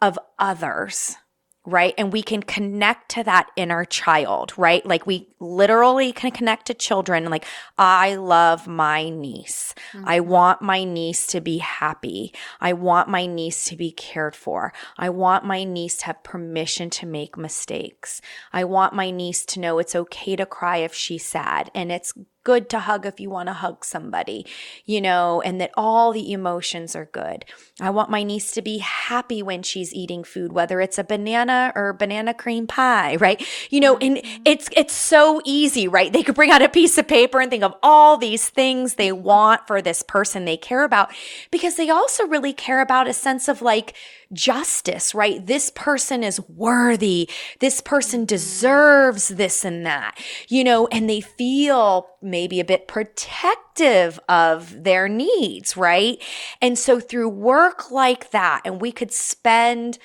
of 0.00 0.18
others 0.38 1.16
right? 1.64 1.94
And 1.96 2.12
we 2.12 2.22
can 2.22 2.42
connect 2.42 3.10
to 3.12 3.22
that 3.22 3.48
inner 3.54 3.84
child, 3.84 4.52
right? 4.56 4.84
Like 4.84 5.06
we 5.06 5.28
literally 5.38 6.12
can 6.12 6.32
connect 6.32 6.66
to 6.66 6.74
children. 6.74 7.24
Like, 7.30 7.44
I 7.78 8.16
love 8.16 8.66
my 8.66 9.08
niece. 9.08 9.74
Mm-hmm. 9.92 10.08
I 10.08 10.20
want 10.20 10.60
my 10.60 10.82
niece 10.82 11.26
to 11.28 11.40
be 11.40 11.58
happy. 11.58 12.34
I 12.60 12.72
want 12.72 13.08
my 13.08 13.26
niece 13.26 13.64
to 13.66 13.76
be 13.76 13.92
cared 13.92 14.34
for. 14.34 14.72
I 14.98 15.10
want 15.10 15.44
my 15.44 15.62
niece 15.62 15.98
to 15.98 16.06
have 16.06 16.24
permission 16.24 16.90
to 16.90 17.06
make 17.06 17.36
mistakes. 17.36 18.20
I 18.52 18.64
want 18.64 18.94
my 18.94 19.10
niece 19.10 19.44
to 19.46 19.60
know 19.60 19.78
it's 19.78 19.94
okay 19.94 20.34
to 20.36 20.46
cry 20.46 20.78
if 20.78 20.94
she's 20.94 21.24
sad 21.24 21.70
and 21.74 21.92
it's 21.92 22.12
good 22.44 22.68
to 22.70 22.80
hug 22.80 23.06
if 23.06 23.20
you 23.20 23.30
want 23.30 23.48
to 23.48 23.52
hug 23.52 23.84
somebody, 23.84 24.46
you 24.84 25.00
know, 25.00 25.40
and 25.42 25.60
that 25.60 25.70
all 25.76 26.12
the 26.12 26.32
emotions 26.32 26.96
are 26.96 27.06
good. 27.06 27.44
I 27.80 27.90
want 27.90 28.10
my 28.10 28.22
niece 28.22 28.50
to 28.52 28.62
be 28.62 28.78
happy 28.78 29.42
when 29.42 29.62
she's 29.62 29.94
eating 29.94 30.24
food, 30.24 30.52
whether 30.52 30.80
it's 30.80 30.98
a 30.98 31.04
banana 31.04 31.72
or 31.74 31.92
banana 31.92 32.34
cream 32.34 32.66
pie, 32.66 33.16
right? 33.16 33.44
You 33.70 33.80
know, 33.80 33.96
and 33.98 34.18
mm-hmm. 34.18 34.42
it's 34.44 34.68
it's 34.76 34.94
so 34.94 35.40
easy, 35.44 35.88
right? 35.88 36.12
They 36.12 36.22
could 36.22 36.34
bring 36.34 36.50
out 36.50 36.62
a 36.62 36.68
piece 36.68 36.98
of 36.98 37.08
paper 37.08 37.40
and 37.40 37.50
think 37.50 37.64
of 37.64 37.74
all 37.82 38.16
these 38.16 38.48
things 38.48 38.94
they 38.94 39.12
want 39.12 39.66
for 39.66 39.80
this 39.80 40.02
person 40.02 40.44
they 40.44 40.56
care 40.56 40.84
about 40.84 41.12
because 41.50 41.76
they 41.76 41.90
also 41.90 42.26
really 42.26 42.52
care 42.52 42.80
about 42.80 43.08
a 43.08 43.12
sense 43.12 43.48
of 43.48 43.62
like 43.62 43.94
justice, 44.32 45.14
right? 45.14 45.44
This 45.46 45.70
person 45.74 46.22
is 46.22 46.40
worthy. 46.48 47.28
This 47.60 47.80
person 47.80 48.24
deserves 48.24 49.28
this 49.28 49.64
and 49.64 49.84
that, 49.86 50.18
you 50.48 50.64
know, 50.64 50.86
and 50.88 51.08
they 51.08 51.20
feel 51.20 52.06
maybe 52.22 52.60
a 52.60 52.64
bit 52.64 52.88
protective 52.88 54.18
of 54.28 54.84
their 54.84 55.08
needs, 55.08 55.76
right? 55.76 56.22
And 56.60 56.78
so 56.78 57.00
through 57.00 57.28
work 57.28 57.90
like 57.90 58.30
that, 58.30 58.62
and 58.64 58.80
we 58.80 58.92
could 58.92 59.12
spend 59.12 59.98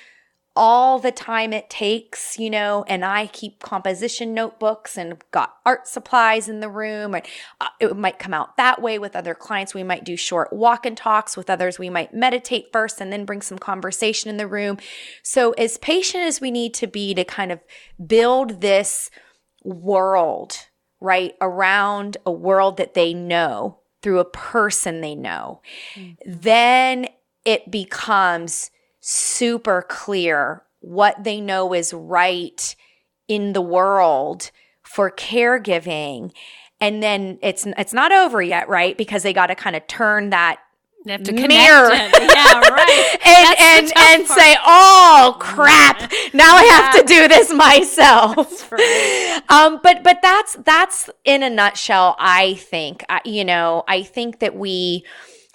all 0.58 0.98
the 0.98 1.12
time 1.12 1.52
it 1.52 1.70
takes, 1.70 2.36
you 2.36 2.50
know, 2.50 2.84
and 2.88 3.04
I 3.04 3.28
keep 3.28 3.62
composition 3.62 4.34
notebooks 4.34 4.98
and 4.98 5.16
got 5.30 5.54
art 5.64 5.86
supplies 5.86 6.48
in 6.48 6.58
the 6.58 6.68
room. 6.68 7.14
And 7.14 7.24
uh, 7.60 7.68
it 7.78 7.96
might 7.96 8.18
come 8.18 8.34
out 8.34 8.56
that 8.56 8.82
way 8.82 8.98
with 8.98 9.14
other 9.14 9.36
clients. 9.36 9.72
We 9.72 9.84
might 9.84 10.02
do 10.02 10.16
short 10.16 10.52
walk 10.52 10.84
and 10.84 10.96
talks 10.96 11.36
with 11.36 11.48
others. 11.48 11.78
We 11.78 11.90
might 11.90 12.12
meditate 12.12 12.72
first 12.72 13.00
and 13.00 13.12
then 13.12 13.24
bring 13.24 13.40
some 13.40 13.58
conversation 13.60 14.30
in 14.30 14.36
the 14.36 14.48
room. 14.48 14.78
So, 15.22 15.52
as 15.52 15.78
patient 15.78 16.24
as 16.24 16.40
we 16.40 16.50
need 16.50 16.74
to 16.74 16.88
be 16.88 17.14
to 17.14 17.22
kind 17.22 17.52
of 17.52 17.60
build 18.04 18.60
this 18.60 19.10
world, 19.62 20.56
right, 21.00 21.36
around 21.40 22.16
a 22.26 22.32
world 22.32 22.78
that 22.78 22.94
they 22.94 23.14
know 23.14 23.78
through 24.02 24.18
a 24.18 24.24
person 24.24 25.02
they 25.02 25.14
know, 25.14 25.62
mm-hmm. 25.94 26.14
then 26.26 27.06
it 27.44 27.70
becomes 27.70 28.72
super 29.00 29.84
clear 29.88 30.62
what 30.80 31.24
they 31.24 31.40
know 31.40 31.72
is 31.72 31.92
right 31.92 32.74
in 33.26 33.52
the 33.52 33.60
world 33.60 34.50
for 34.82 35.10
caregiving 35.10 36.32
and 36.80 37.02
then 37.02 37.38
it's 37.42 37.66
it's 37.76 37.92
not 37.92 38.12
over 38.12 38.40
yet 38.40 38.68
right 38.68 38.96
because 38.96 39.22
they 39.22 39.32
got 39.32 39.48
to 39.48 39.54
kind 39.54 39.76
of 39.76 39.86
turn 39.86 40.30
that 40.30 40.60
they 41.04 41.12
have 41.12 41.22
to 41.22 41.32
mirror. 41.32 41.90
Yeah, 41.94 42.60
right. 42.60 43.18
and 43.26 43.58
and 43.58 43.92
and 43.96 44.26
part. 44.26 44.38
say, 44.38 44.56
"Oh 44.66 45.36
crap! 45.38 46.12
Now. 46.34 46.56
I 46.56 46.64
have 46.64 46.96
to 46.96 47.02
do 47.04 47.28
this 47.28 47.52
myself." 47.52 48.70
Right. 48.78 49.40
Um, 49.48 49.80
but 49.82 50.02
but 50.04 50.18
that's 50.20 50.56
that's 50.56 51.08
in 51.24 51.42
a 51.42 51.48
nutshell. 51.48 52.16
I 52.18 52.54
think 52.54 53.02
I, 53.08 53.22
you 53.24 53.44
know. 53.44 53.84
I 53.88 54.02
think 54.02 54.40
that 54.40 54.54
we 54.54 55.04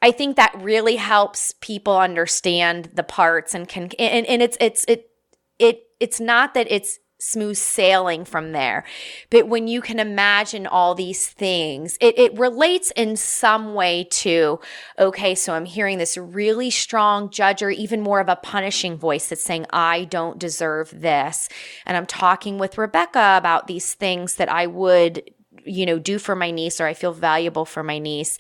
I 0.04 0.12
think 0.12 0.36
that 0.36 0.54
really 0.60 0.98
helps 0.98 1.54
people 1.62 1.98
understand 1.98 2.90
the 2.94 3.04
parts 3.04 3.56
and 3.56 3.70
can 3.70 3.90
and, 3.98 4.26
and 4.26 4.42
it's 4.42 4.58
it's 4.60 4.84
it 4.84 5.10
it 5.60 5.84
it's 6.02 6.20
not 6.20 6.54
that 6.56 6.70
it's 6.70 7.00
smooth 7.20 7.56
sailing 7.56 8.26
from 8.26 8.52
there. 8.52 8.84
But 9.30 9.48
when 9.48 9.70
you 9.70 9.80
can 9.80 10.00
imagine 10.02 10.68
all 10.68 10.94
these 10.94 11.30
things, 11.30 11.98
it, 12.02 12.20
it 12.20 12.38
relates 12.38 12.92
in 12.98 13.16
some 13.16 13.76
way 13.76 14.06
to, 14.12 14.60
okay, 15.00 15.34
so 15.34 15.54
I'm 15.54 15.64
hearing 15.64 16.00
this 16.00 16.18
really 16.18 16.70
strong 16.70 17.30
judge 17.30 17.64
or 17.64 17.70
even 17.70 18.02
more 18.02 18.20
of 18.20 18.28
a 18.28 18.36
punishing 18.36 18.98
voice 18.98 19.30
that's 19.30 19.42
saying, 19.42 19.68
I 19.70 20.04
don't 20.04 20.38
deserve 20.38 20.92
this. 21.00 21.48
And 21.86 21.96
I'm 21.96 22.08
talking 22.08 22.58
with 22.58 22.78
Rebecca 22.78 23.36
about 23.38 23.68
these 23.68 23.94
things 23.94 24.36
that 24.36 24.52
I 24.52 24.68
would 24.68 25.24
you 25.66 25.86
know, 25.86 26.00
do 26.00 26.20
for 26.20 26.36
my 26.36 26.52
niece 26.52 26.80
or 26.80 26.88
I 26.88 26.94
feel 26.94 27.14
valuable 27.14 27.66
for 27.66 27.84
my 27.84 28.00
niece. 28.00 28.38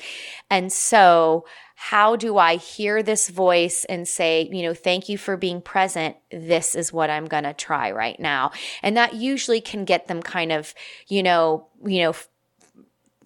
And 0.50 0.72
so, 0.72 1.46
how 1.76 2.16
do 2.16 2.38
I 2.38 2.56
hear 2.56 3.04
this 3.04 3.30
voice 3.30 3.84
and 3.86 4.08
say, 4.08 4.48
you 4.52 4.62
know, 4.62 4.74
thank 4.74 5.10
you 5.10 5.18
for 5.18 5.36
being 5.36 5.62
present. 5.62 6.16
This 6.32 6.76
is 6.76 6.94
what 6.94 7.10
I'm 7.10 7.26
going 7.26 7.44
to 7.44 7.54
try 7.54 7.92
right 7.92 8.18
now. 8.20 8.52
And 8.82 8.96
that 8.96 9.16
usually 9.16 9.60
can 9.60 9.84
get 9.84 10.08
them 10.08 10.22
kind 10.22 10.52
of, 10.52 10.74
you 11.08 11.24
know, 11.24 11.68
you 11.86 12.04
know, 12.04 12.14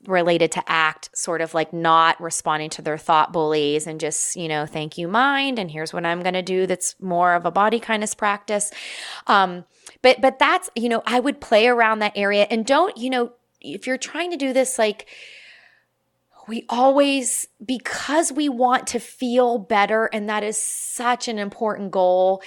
related 0.08 0.54
to 0.54 0.64
ACT 0.68 1.10
sort 1.16 1.42
of 1.42 1.54
like 1.54 1.74
not 1.74 2.20
responding 2.22 2.70
to 2.72 2.82
their 2.82 2.98
thought 2.98 3.34
bullies 3.34 3.86
and 3.86 4.00
just 4.00 4.36
you 4.36 4.48
know 4.48 4.66
thank 4.66 4.98
you 4.98 5.08
mind 5.08 5.60
and 5.60 5.70
here's 5.70 5.94
what 5.94 6.06
i'm 6.06 6.22
going 6.22 6.34
to 6.34 6.42
do 6.42 6.66
that's 6.66 6.96
more 7.02 7.34
of 7.34 7.46
a 7.46 7.52
body 7.52 7.80
kindness 7.80 8.16
practice 8.16 8.72
um 9.28 9.66
but 10.02 10.20
but 10.22 10.40
that's 10.40 10.70
you 10.76 10.88
know 10.88 11.04
i 11.06 11.20
would 11.20 11.42
play 11.42 11.68
around 11.68 12.00
that 12.00 12.14
area 12.16 12.48
and 12.50 12.66
don't 12.66 12.98
you 12.98 13.10
know 13.10 13.32
if 13.62 13.88
you're 13.88 13.98
trying 13.98 14.32
to 14.32 14.38
do 14.38 14.54
this 14.54 14.78
like 14.78 15.08
we 16.48 16.66
always 16.70 17.48
because 17.64 18.32
we 18.32 18.48
want 18.50 18.88
to 18.88 19.00
feel 19.00 19.58
better 19.58 20.06
and 20.06 20.30
that 20.30 20.44
is 20.44 20.58
such 20.58 21.28
an 21.28 21.38
important 21.38 21.92
goal 21.92 22.42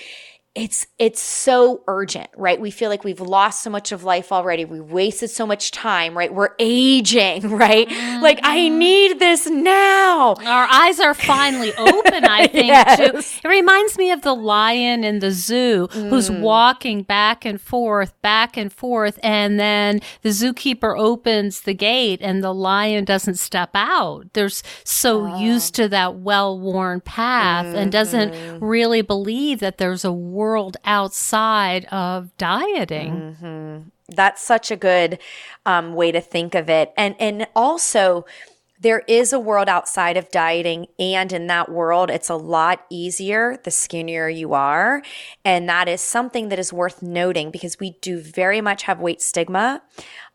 it's 0.57 0.89
it's 0.99 1.21
so 1.21 1.81
urgent 1.87 2.29
right 2.37 2.61
we 2.61 2.73
feel 2.73 2.91
like 2.91 3.05
we've 3.05 3.21
lost 3.21 3.63
so 3.63 3.71
much 3.71 3.93
of 3.93 4.03
life 4.03 4.33
already 4.33 4.65
we 4.65 4.81
wasted 4.81 5.31
so 5.31 5.47
much 5.47 5.71
time 5.71 6.19
right 6.19 6.35
we're 6.35 6.57
aging 6.59 7.49
right 7.57 7.89
mm-hmm. 7.89 8.21
like 8.21 8.41
i 8.43 8.59
mm-hmm. 8.59 8.79
need 8.79 9.19
this 9.21 9.47
now 9.47 10.35
our 10.45 10.67
eyes 10.69 10.99
are 10.99 11.15
finally 11.15 11.73
open 11.79 12.25
i 12.25 12.49
think 12.49 12.67
yes. 12.67 12.99
too 12.99 13.47
it 13.47 13.49
reminds 13.49 13.97
me 13.97 14.11
of 14.11 14.23
the 14.23 14.35
lion 14.35 15.05
in 15.05 15.21
the 15.21 15.31
zoo 15.31 15.87
mm. 15.87 16.09
who's 16.09 16.29
walking 16.29 17.05
back 17.05 17.45
and 17.45 17.61
forth 17.61 18.21
back 18.21 18.57
and 18.57 18.73
forth 18.73 19.21
and 19.23 19.61
then 19.61 20.01
the 20.23 20.31
zookeeper 20.31 20.99
opens 20.99 21.61
the 21.61 21.75
gate 21.75 22.19
and 22.23 22.43
the 22.43 22.53
lion 22.53 23.05
doesn't 23.05 23.37
step 23.37 23.71
out 23.75 24.25
they're 24.33 24.49
so 24.49 25.29
oh. 25.29 25.39
used 25.39 25.77
to 25.77 25.89
that 25.89 26.17
well-worn 26.17 27.01
path 27.01 27.67
mm-hmm. 27.67 27.77
and 27.77 27.93
doesn't 27.93 28.33
mm-hmm. 28.33 28.65
really 28.65 29.01
believe 29.01 29.61
that 29.61 29.79
there's 29.79 30.05
a 30.05 30.13
world 30.41 30.79
outside 30.87 31.85
of 31.93 32.35
dieting. 32.39 33.37
Mm-hmm. 33.43 33.89
That's 34.09 34.41
such 34.41 34.71
a 34.71 34.77
good 34.77 35.19
um, 35.67 35.93
way 35.93 36.13
to 36.13 36.21
think 36.23 36.55
of 36.55 36.71
it. 36.71 36.95
And, 36.97 37.15
and 37.21 37.47
also, 37.55 38.25
there 38.81 39.03
is 39.07 39.35
a 39.35 39.39
world 39.39 39.69
outside 39.69 40.17
of 40.17 40.31
dieting 40.31 40.87
and 40.99 41.31
in 41.35 41.47
that 41.49 41.71
world 41.71 42.09
it's 42.09 42.31
a 42.31 42.35
lot 42.35 42.87
easier 42.89 43.59
the 43.65 43.71
skinnier 43.71 44.27
you 44.27 44.55
are 44.55 45.03
and 45.45 45.69
that 45.69 45.87
is 45.87 46.01
something 46.01 46.49
that 46.49 46.59
is 46.59 46.73
worth 46.73 47.03
noting 47.03 47.51
because 47.51 47.79
we 47.79 47.91
do 48.01 48.19
very 48.19 48.63
much 48.63 48.85
have 48.85 48.99
weight 48.99 49.21
stigma 49.21 49.83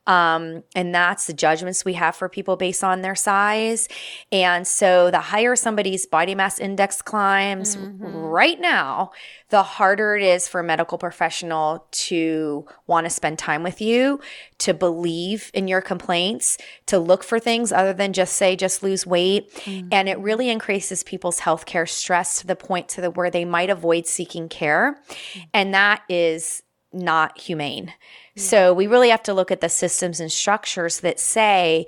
um, 0.07 0.63
and 0.75 0.93
that's 0.93 1.27
the 1.27 1.33
judgments 1.33 1.83
we 1.83 1.93
have 1.93 2.15
for 2.15 2.29
people 2.29 2.55
based 2.55 2.83
on 2.83 3.01
their 3.01 3.15
size. 3.15 3.87
And 4.31 4.67
so 4.67 5.09
the 5.09 5.19
higher 5.19 5.55
somebody's 5.55 6.05
body 6.05 6.35
mass 6.35 6.59
index 6.59 7.01
climbs 7.01 7.75
mm-hmm. 7.75 8.05
right 8.05 8.59
now, 8.59 9.11
the 9.49 9.63
harder 9.63 10.15
it 10.15 10.23
is 10.23 10.47
for 10.47 10.59
a 10.59 10.63
medical 10.63 10.97
professional 10.97 11.87
to 11.91 12.65
want 12.87 13.05
to 13.05 13.09
spend 13.09 13.39
time 13.39 13.63
with 13.63 13.81
you, 13.81 14.19
to 14.59 14.73
believe 14.73 15.51
in 15.53 15.67
your 15.67 15.81
complaints, 15.81 16.57
to 16.87 16.99
look 16.99 17.23
for 17.23 17.39
things 17.39 17.71
other 17.71 17.93
than 17.93 18.13
just 18.13 18.35
say, 18.35 18.55
just 18.55 18.83
lose 18.83 19.05
weight. 19.05 19.53
Mm-hmm. 19.55 19.89
And 19.91 20.09
it 20.09 20.19
really 20.19 20.49
increases 20.49 21.03
people's 21.03 21.39
healthcare 21.39 21.87
stress 21.87 22.39
to 22.41 22.47
the 22.47 22.55
point 22.55 22.89
to 22.89 23.01
the 23.01 23.11
where 23.11 23.29
they 23.29 23.45
might 23.45 23.69
avoid 23.69 24.07
seeking 24.07 24.49
care. 24.49 24.99
Mm-hmm. 25.09 25.39
And 25.53 25.73
that 25.73 26.03
is 26.09 26.63
not 26.95 27.39
humane. 27.39 27.93
So 28.37 28.73
we 28.73 28.87
really 28.87 29.09
have 29.09 29.23
to 29.23 29.33
look 29.33 29.51
at 29.51 29.61
the 29.61 29.69
systems 29.69 30.19
and 30.19 30.31
structures 30.31 30.99
that 31.01 31.19
say, 31.19 31.85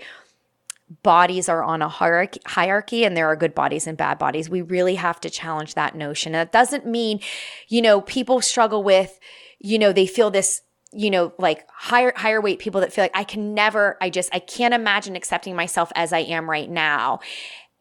bodies 1.03 1.49
are 1.49 1.63
on 1.63 1.81
a 1.81 1.89
hierarchy, 1.89 2.39
hierarchy 2.45 3.03
and 3.03 3.17
there 3.17 3.27
are 3.27 3.35
good 3.35 3.53
bodies 3.53 3.87
and 3.87 3.97
bad 3.97 4.17
bodies. 4.17 4.49
We 4.49 4.61
really 4.61 4.95
have 4.95 5.19
to 5.21 5.29
challenge 5.29 5.73
that 5.73 5.95
notion. 5.95 6.33
And 6.33 6.47
that 6.47 6.51
doesn't 6.51 6.85
mean, 6.85 7.19
you 7.67 7.81
know, 7.81 8.01
people 8.01 8.41
struggle 8.41 8.83
with, 8.83 9.19
you 9.59 9.77
know, 9.77 9.91
they 9.91 10.07
feel 10.07 10.31
this 10.31 10.61
you 10.93 11.11
know 11.11 11.33
like 11.37 11.67
higher 11.69 12.13
higher 12.15 12.39
weight 12.39 12.59
people 12.59 12.79
that 12.79 12.93
feel 12.93 13.03
like 13.03 13.11
I 13.15 13.25
can 13.25 13.53
never 13.53 13.97
I 13.99 14.09
just 14.09 14.33
I 14.33 14.39
can't 14.39 14.73
imagine 14.73 15.17
accepting 15.17 15.53
myself 15.53 15.91
as 15.95 16.13
I 16.13 16.19
am 16.19 16.49
right 16.49 16.69
now. 16.69 17.19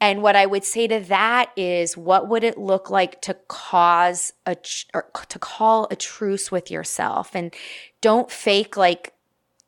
And 0.00 0.22
what 0.22 0.37
I 0.37 0.44
would 0.44 0.64
say 0.64 0.87
to 0.88 1.00
that 1.00 1.50
is 1.56 1.96
what 1.96 2.28
would 2.28 2.44
it 2.44 2.59
look 2.59 2.90
like 2.90 3.20
to 3.22 3.35
cause 3.48 4.32
a 4.44 4.56
or 4.92 5.11
to 5.28 5.38
call 5.38 5.88
a 5.90 5.96
truce 5.96 6.52
with 6.52 6.70
yourself 6.70 7.35
and 7.35 7.54
don't 8.02 8.30
fake 8.30 8.76
like 8.76 9.14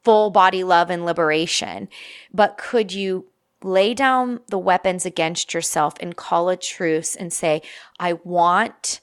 full 0.04 0.30
body 0.30 0.64
love 0.64 0.90
and 0.90 1.04
liberation, 1.04 1.88
but 2.32 2.58
could 2.58 2.92
you 2.92 3.26
lay 3.62 3.94
down 3.94 4.40
the 4.48 4.58
weapons 4.58 5.04
against 5.04 5.52
yourself 5.52 5.94
and 6.00 6.16
call 6.16 6.48
a 6.48 6.56
truce 6.56 7.16
and 7.16 7.32
say, 7.32 7.62
I 7.98 8.12
want 8.12 9.00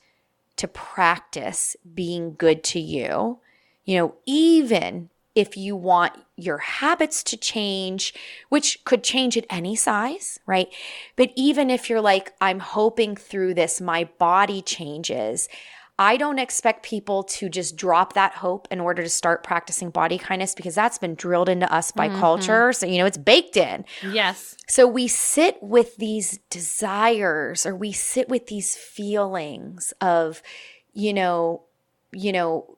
to 0.57 0.67
practice 0.67 1.75
being 1.93 2.35
good 2.35 2.63
to 2.65 2.79
you? 2.79 3.39
You 3.83 3.97
know, 3.97 4.15
even 4.25 5.09
if 5.35 5.57
you 5.57 5.75
want 5.75 6.13
your 6.37 6.57
habits 6.59 7.21
to 7.23 7.37
change, 7.37 8.13
which 8.49 8.83
could 8.85 9.03
change 9.03 9.37
at 9.37 9.45
any 9.49 9.75
size, 9.75 10.39
right? 10.45 10.69
But 11.17 11.31
even 11.35 11.69
if 11.69 11.89
you're 11.89 12.01
like, 12.01 12.33
I'm 12.39 12.59
hoping 12.59 13.15
through 13.15 13.53
this, 13.53 13.81
my 13.81 14.05
body 14.17 14.61
changes, 14.61 15.49
I 15.97 16.17
don't 16.17 16.39
expect 16.39 16.83
people 16.83 17.23
to 17.23 17.47
just 17.47 17.77
drop 17.77 18.13
that 18.13 18.33
hope 18.33 18.67
in 18.69 18.81
order 18.81 19.01
to 19.01 19.09
start 19.09 19.43
practicing 19.43 19.91
body 19.91 20.17
kindness 20.17 20.53
because 20.53 20.75
that's 20.75 20.97
been 20.97 21.15
drilled 21.15 21.47
into 21.47 21.71
us 21.73 21.91
by 21.91 22.09
mm-hmm. 22.09 22.19
culture. 22.19 22.73
So, 22.73 22.85
you 22.85 22.97
know, 22.97 23.05
it's 23.05 23.17
baked 23.17 23.55
in. 23.55 23.85
Yes. 24.03 24.57
So 24.67 24.87
we 24.87 25.07
sit 25.07 25.61
with 25.61 25.95
these 25.95 26.39
desires 26.49 27.65
or 27.65 27.75
we 27.75 27.93
sit 27.93 28.27
with 28.27 28.47
these 28.47 28.75
feelings 28.75 29.93
of, 30.01 30.41
you 30.93 31.13
know, 31.13 31.63
you 32.11 32.33
know, 32.33 32.74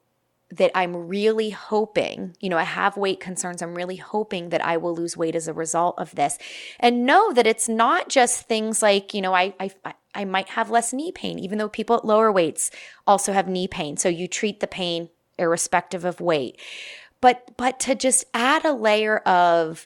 that 0.49 0.71
I'm 0.75 1.07
really 1.07 1.49
hoping, 1.49 2.35
you 2.39 2.47
know, 2.49 2.57
I 2.57 2.63
have 2.63 2.95
weight 2.95 3.19
concerns. 3.19 3.61
I'm 3.61 3.75
really 3.75 3.97
hoping 3.97 4.49
that 4.49 4.63
I 4.63 4.77
will 4.77 4.95
lose 4.95 5.17
weight 5.17 5.35
as 5.35 5.47
a 5.47 5.53
result 5.53 5.95
of 5.97 6.15
this. 6.15 6.37
And 6.79 7.05
know 7.05 7.33
that 7.33 7.45
it's 7.45 7.67
not 7.67 8.07
just 8.07 8.47
things 8.47 8.81
like, 8.81 9.13
you 9.13 9.21
know, 9.21 9.33
I, 9.33 9.53
I, 9.59 9.71
I 10.15 10.23
might 10.23 10.49
have 10.49 10.69
less 10.69 10.93
knee 10.93 11.11
pain, 11.11 11.37
even 11.37 11.57
though 11.57 11.67
people 11.67 11.97
at 11.97 12.05
lower 12.05 12.31
weights 12.31 12.71
also 13.05 13.33
have 13.33 13.47
knee 13.49 13.67
pain. 13.67 13.97
So 13.97 14.07
you 14.07 14.27
treat 14.27 14.61
the 14.61 14.67
pain 14.67 15.09
irrespective 15.37 16.05
of 16.05 16.21
weight. 16.21 16.59
But, 17.19 17.57
but 17.57 17.79
to 17.81 17.95
just 17.95 18.23
add 18.33 18.63
a 18.63 18.73
layer 18.73 19.17
of, 19.17 19.85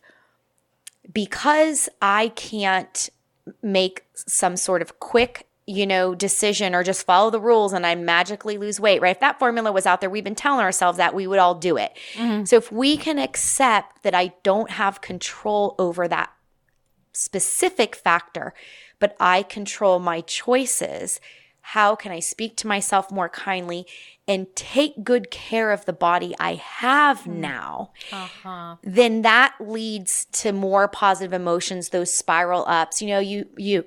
because 1.12 1.90
I 2.02 2.30
can't 2.30 3.10
make 3.64 4.06
some 4.14 4.56
sort 4.56 4.84
of 4.84 5.00
quick 5.00 5.48
you 5.72 5.88
know, 5.88 6.14
decision 6.14 6.76
or 6.76 6.84
just 6.84 7.06
follow 7.06 7.30
the 7.30 7.40
rules 7.40 7.74
and 7.74 7.86
I 7.86 7.96
magically 7.96 8.58
lose 8.58 8.80
weight, 8.80 9.02
right? 9.02 9.16
If 9.16 9.22
that 9.22 9.40
formula 9.40 9.72
was 9.72 9.86
out 9.86 10.02
there, 10.02 10.10
we've 10.10 10.24
been 10.24 10.36
telling 10.36 10.60
ourselves 10.60 10.98
that 10.98 11.16
we 11.16 11.28
would 11.28 11.40
all 11.40 11.56
do 11.56 11.78
it. 11.78 11.98
Mm-hmm. 12.16 12.46
So 12.46 12.58
if 12.58 12.72
we 12.72 12.98
can 12.98 13.18
accept 13.18 14.04
that 14.04 14.14
I 14.14 14.34
don't 14.44 14.72
have 14.72 15.02
control 15.02 15.76
over 15.80 16.08
that 16.08 16.32
specific 17.14 17.96
factor, 17.96 18.54
but 19.00 19.16
I 19.20 19.44
control 19.44 20.00
my 20.00 20.22
choices, 20.22 21.20
how 21.62 21.96
can 21.96 22.12
I 22.12 22.20
speak 22.20 22.58
to 22.58 22.68
myself 22.68 23.12
more 23.12 23.30
kindly 23.30 23.86
and 24.28 24.54
take 24.56 25.04
good 25.04 25.32
care 25.32 25.72
of 25.72 25.86
the 25.86 25.94
body 25.94 26.36
I 26.40 26.56
have 26.56 27.22
mm. 27.22 27.36
now, 27.36 27.92
uh-huh. 28.12 28.78
then 28.84 29.22
that 29.22 29.56
leads 29.60 30.26
to 30.34 30.52
more 30.52 30.88
positive 30.88 31.34
emotions, 31.34 31.90
those 31.90 32.14
spiral 32.14 32.66
ups. 32.68 33.02
You 33.02 33.10
know, 33.10 33.20
you 33.20 33.48
you 33.58 33.86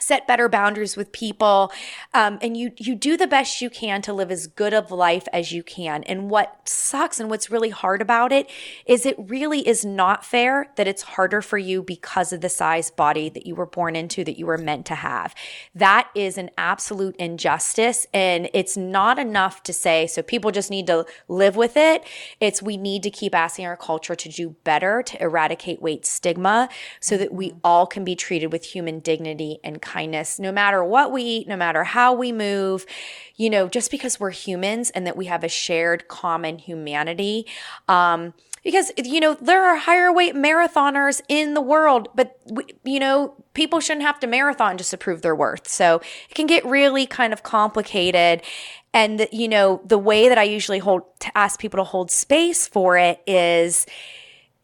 set 0.00 0.26
better 0.26 0.48
boundaries 0.48 0.96
with 0.96 1.12
people 1.12 1.72
um, 2.14 2.38
and 2.40 2.56
you 2.56 2.72
you 2.76 2.94
do 2.94 3.16
the 3.16 3.26
best 3.26 3.60
you 3.60 3.70
can 3.70 4.02
to 4.02 4.12
live 4.12 4.30
as 4.30 4.46
good 4.46 4.72
of 4.72 4.90
life 4.90 5.26
as 5.32 5.52
you 5.52 5.62
can. 5.62 6.02
And 6.04 6.30
what 6.30 6.68
sucks 6.68 7.20
and 7.20 7.30
what's 7.30 7.50
really 7.50 7.70
hard 7.70 8.00
about 8.02 8.32
it 8.32 8.48
is 8.86 9.06
it 9.06 9.16
really 9.18 9.66
is 9.66 9.84
not 9.84 10.24
fair 10.24 10.70
that 10.76 10.88
it's 10.88 11.02
harder 11.02 11.42
for 11.42 11.58
you 11.58 11.82
because 11.82 12.32
of 12.32 12.40
the 12.40 12.48
size 12.48 12.90
body 12.90 13.28
that 13.28 13.46
you 13.46 13.54
were 13.54 13.66
born 13.66 13.96
into 13.96 14.24
that 14.24 14.38
you 14.38 14.46
were 14.46 14.58
meant 14.58 14.86
to 14.86 14.94
have. 14.94 15.34
That 15.74 16.08
is 16.14 16.38
an 16.38 16.50
absolute 16.56 17.16
injustice 17.16 18.06
and 18.12 18.48
it's 18.54 18.76
not 18.76 19.18
enough 19.18 19.62
to 19.64 19.72
say 19.72 20.06
so 20.06 20.22
people 20.22 20.50
just 20.50 20.70
need 20.70 20.86
to 20.86 21.06
live 21.28 21.56
with 21.56 21.76
it. 21.76 22.04
It's 22.40 22.62
we 22.62 22.76
need 22.76 23.02
to 23.02 23.10
keep 23.10 23.34
asking 23.34 23.66
our 23.66 23.76
culture 23.76 24.14
to 24.14 24.28
do 24.28 24.56
better 24.64 25.02
to 25.02 25.22
eradicate 25.22 25.80
weight 25.82 26.06
stigma 26.06 26.68
so 27.00 27.16
that 27.16 27.32
we 27.32 27.50
mm-hmm. 27.50 27.58
all 27.64 27.86
can 27.86 28.04
be 28.04 28.16
treated 28.16 28.52
with 28.52 28.64
human 28.64 29.00
dignity 29.00 29.58
and 29.64 29.80
kindness 29.88 30.38
no 30.38 30.52
matter 30.52 30.84
what 30.84 31.10
we 31.10 31.22
eat, 31.22 31.48
no 31.48 31.56
matter 31.56 31.82
how 31.82 32.12
we 32.12 32.30
move, 32.30 32.84
you 33.36 33.48
know, 33.48 33.68
just 33.68 33.90
because 33.90 34.20
we're 34.20 34.30
humans 34.30 34.90
and 34.90 35.06
that 35.06 35.16
we 35.16 35.24
have 35.24 35.42
a 35.42 35.48
shared 35.48 36.06
common 36.08 36.58
humanity. 36.58 37.46
Um, 37.88 38.34
because 38.64 38.92
you 39.02 39.20
know 39.20 39.34
there 39.40 39.64
are 39.64 39.76
higher 39.76 40.12
weight 40.12 40.34
marathoners 40.34 41.22
in 41.28 41.54
the 41.54 41.60
world 41.60 42.08
but 42.14 42.38
you 42.84 42.98
know 42.98 43.34
people 43.54 43.80
shouldn't 43.80 44.04
have 44.04 44.18
to 44.20 44.26
marathon 44.26 44.76
just 44.76 44.90
to 44.90 44.96
prove 44.96 45.22
their 45.22 45.34
worth 45.34 45.68
so 45.68 46.02
it 46.28 46.34
can 46.34 46.46
get 46.46 46.64
really 46.66 47.06
kind 47.06 47.32
of 47.32 47.42
complicated 47.42 48.42
and 48.92 49.26
you 49.32 49.48
know 49.48 49.80
the 49.86 49.96
way 49.96 50.28
that 50.28 50.38
i 50.38 50.42
usually 50.42 50.80
hold 50.80 51.02
to 51.20 51.30
ask 51.38 51.60
people 51.60 51.78
to 51.78 51.84
hold 51.84 52.10
space 52.10 52.66
for 52.66 52.98
it 52.98 53.22
is 53.26 53.86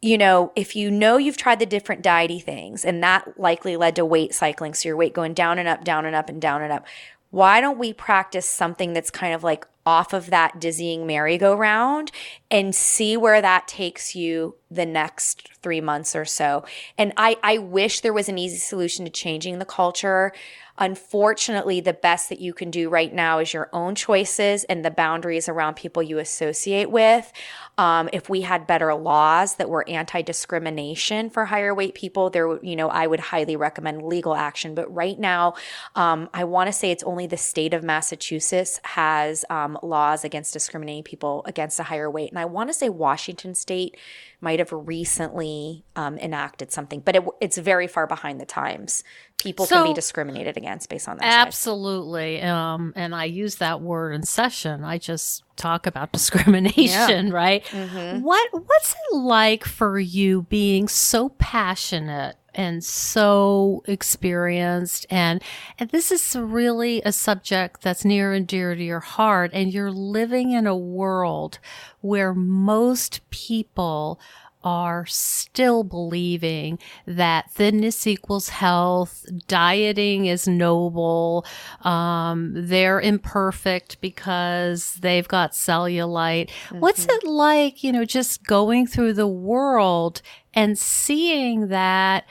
you 0.05 0.19
know, 0.19 0.53
if 0.55 0.77
you 0.77 0.91
know 0.91 1.17
you've 1.17 1.39
tried 1.39 1.59
the 1.59 1.65
different 1.65 2.03
diety 2.03 2.39
things 2.43 2.85
and 2.85 3.03
that 3.03 3.41
likely 3.41 3.75
led 3.75 3.97
to 3.97 4.05
weight 4.05 4.35
cycling, 4.35 4.75
so 4.75 4.91
your 4.91 4.99
weight 4.99 5.15
going 5.15 5.33
down 5.33 5.59
and 5.59 5.67
up, 5.67 5.83
down 5.83 6.05
and 6.05 6.15
up, 6.15 6.29
and 6.29 6.43
down 6.43 6.61
and 6.61 6.71
up, 6.71 6.85
why 7.31 7.63
don't 7.63 7.79
we 7.79 7.95
practice 7.95 8.47
something 8.47 8.93
that's 8.93 9.11
kind 9.11 9.33
of 9.33 9.43
like 9.43 9.67
off 9.87 10.13
of 10.13 10.29
that 10.29 10.61
dizzying 10.61 11.07
merry-go-round 11.07 12.13
and 12.55 12.73
see 12.73 13.17
where 13.17 13.43
that 13.43 13.67
takes 13.67 14.15
you 14.15 14.55
the 14.71 14.87
next 14.87 15.49
three 15.61 15.81
months 15.81 16.15
or 16.15 16.25
so? 16.25 16.65
And 16.97 17.13
I, 17.17 17.37
I 17.43 17.59
wish 17.59 18.01
there 18.01 18.13
was 18.13 18.29
an 18.29 18.39
easy 18.39 18.59
solution 18.59 19.05
to 19.05 19.11
changing 19.11 19.59
the 19.59 19.65
culture. 19.65 20.33
Unfortunately, 20.77 21.81
the 21.81 21.93
best 21.93 22.29
that 22.29 22.41
you 22.41 22.53
can 22.53 22.71
do 22.71 22.89
right 22.89 23.13
now 23.13 23.39
is 23.39 23.55
your 23.55 23.69
own 23.73 23.95
choices 23.95 24.65
and 24.65 24.85
the 24.85 24.91
boundaries 24.91 25.49
around 25.49 25.75
people 25.75 26.03
you 26.03 26.19
associate 26.19 26.91
with. 26.91 27.33
Um, 27.79 28.09
if 28.13 28.29
we 28.29 28.41
had 28.41 28.67
better 28.67 28.93
laws 28.95 29.55
that 29.57 29.69
were 29.69 29.89
anti-discrimination 29.89 31.31
for 31.31 31.45
higher 31.45 31.73
weight 31.73 31.95
people, 31.95 32.31
there, 32.31 32.59
you 32.65 32.75
know, 32.75 32.89
I 32.89 33.07
would 33.07 33.21
highly 33.21 33.55
recommend 33.55 34.03
legal 34.03 34.35
action. 34.35 34.75
But 34.75 34.93
right 34.93 35.19
now, 35.19 35.55
um, 35.95 36.29
I 36.35 36.43
want 36.43 36.67
to 36.67 36.73
say 36.73 36.91
it's 36.91 37.05
only 37.05 37.29
the 37.29 37.37
state 37.37 37.73
of 37.73 37.85
Massachusetts 37.85 38.81
has 38.83 39.45
um, 39.51 39.79
laws 39.81 40.25
against 40.25 40.53
discriminating 40.53 41.05
people 41.05 41.43
against 41.47 41.79
a 41.79 41.85
higher 41.85 42.11
weight, 42.11 42.31
and 42.31 42.39
I 42.39 42.44
want 42.45 42.71
to 42.71 42.75
say 42.75 42.89
Washington 42.89 43.55
State 43.55 43.97
might 44.41 44.59
have 44.59 44.73
recently 44.73 45.85
um, 45.97 46.19
enacted 46.19 46.71
something, 46.71 47.01
but 47.01 47.17
it, 47.17 47.25
it's 47.41 47.59
very 47.59 47.87
far 47.87 48.07
behind 48.07 48.41
the 48.41 48.47
times. 48.47 49.03
People 49.39 49.67
so, 49.67 49.77
can 49.77 49.91
be 49.91 49.95
discriminated 49.95 50.57
against 50.57 50.89
based 50.89 51.09
on 51.09 51.17
that. 51.19 51.47
Absolutely. 51.47 52.41
Um, 52.43 52.93
and 52.97 53.15
I 53.15 53.25
use 53.25 53.57
that 53.57 53.81
word 53.81 54.13
in 54.13 54.23
session. 54.23 54.85
I 54.85 54.99
just 54.99 55.43
talk 55.57 55.87
about 55.87 56.13
discrimination, 56.13 57.29
yeah. 57.29 57.33
right? 57.33 57.65
Mm-hmm. 57.65 58.23
What 58.23 58.49
What's 58.53 58.93
it 58.93 59.17
like 59.17 59.65
for 59.65 59.99
you 59.99 60.43
being 60.43 60.89
so 60.89 61.31
passionate 61.31 62.37
and 62.55 62.85
so 62.85 63.83
experienced. 63.87 65.07
And 65.11 65.43
and 65.79 65.91
this 65.91 66.11
is 66.11 66.37
really 66.37 67.03
a 67.03 67.13
subject 67.13 67.83
that's 67.83 68.05
near 68.05 68.33
and 68.33 68.47
dear 68.47 68.75
to 68.75 68.83
your 68.83 69.01
heart. 69.01 69.51
And 69.53 69.73
you're 69.73 69.91
living 69.91 70.53
in 70.53 70.67
a 70.67 70.77
world 70.77 71.59
where 72.01 72.35
most 72.35 73.21
people 73.31 74.21
are 74.65 75.05
still 75.07 75.85
believing 75.85 76.79
that 77.07 77.51
thinness 77.53 78.07
equals 78.07 78.49
health, 78.49 79.27
dieting 79.47 80.25
is 80.27 80.49
noble, 80.49 81.45
um, 81.83 82.53
they're 82.55 83.01
imperfect 83.01 84.01
because 84.01 84.95
they've 84.95 85.29
got 85.29 85.53
cellulite. 85.53 86.49
Mm-hmm. 86.49 86.81
What's 86.81 87.05
it 87.05 87.25
like, 87.25 87.85
you 87.85 87.93
know, 87.93 88.07
just 88.07 88.45
going 88.47 88.87
through 88.87 89.13
the 89.13 89.29
world 89.29 90.23
and 90.55 90.79
seeing 90.79 91.69
that? 91.69 92.25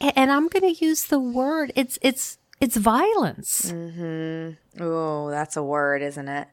And 0.00 0.30
I'm 0.30 0.48
going 0.48 0.74
to 0.74 0.84
use 0.84 1.04
the 1.04 1.20
word, 1.20 1.72
it's, 1.76 1.98
it's, 2.02 2.38
it's 2.60 2.76
violence. 2.76 3.70
Mm-hmm. 3.72 4.82
Oh, 4.82 5.30
that's 5.30 5.56
a 5.56 5.62
word, 5.62 6.02
isn't 6.02 6.28
it? 6.28 6.48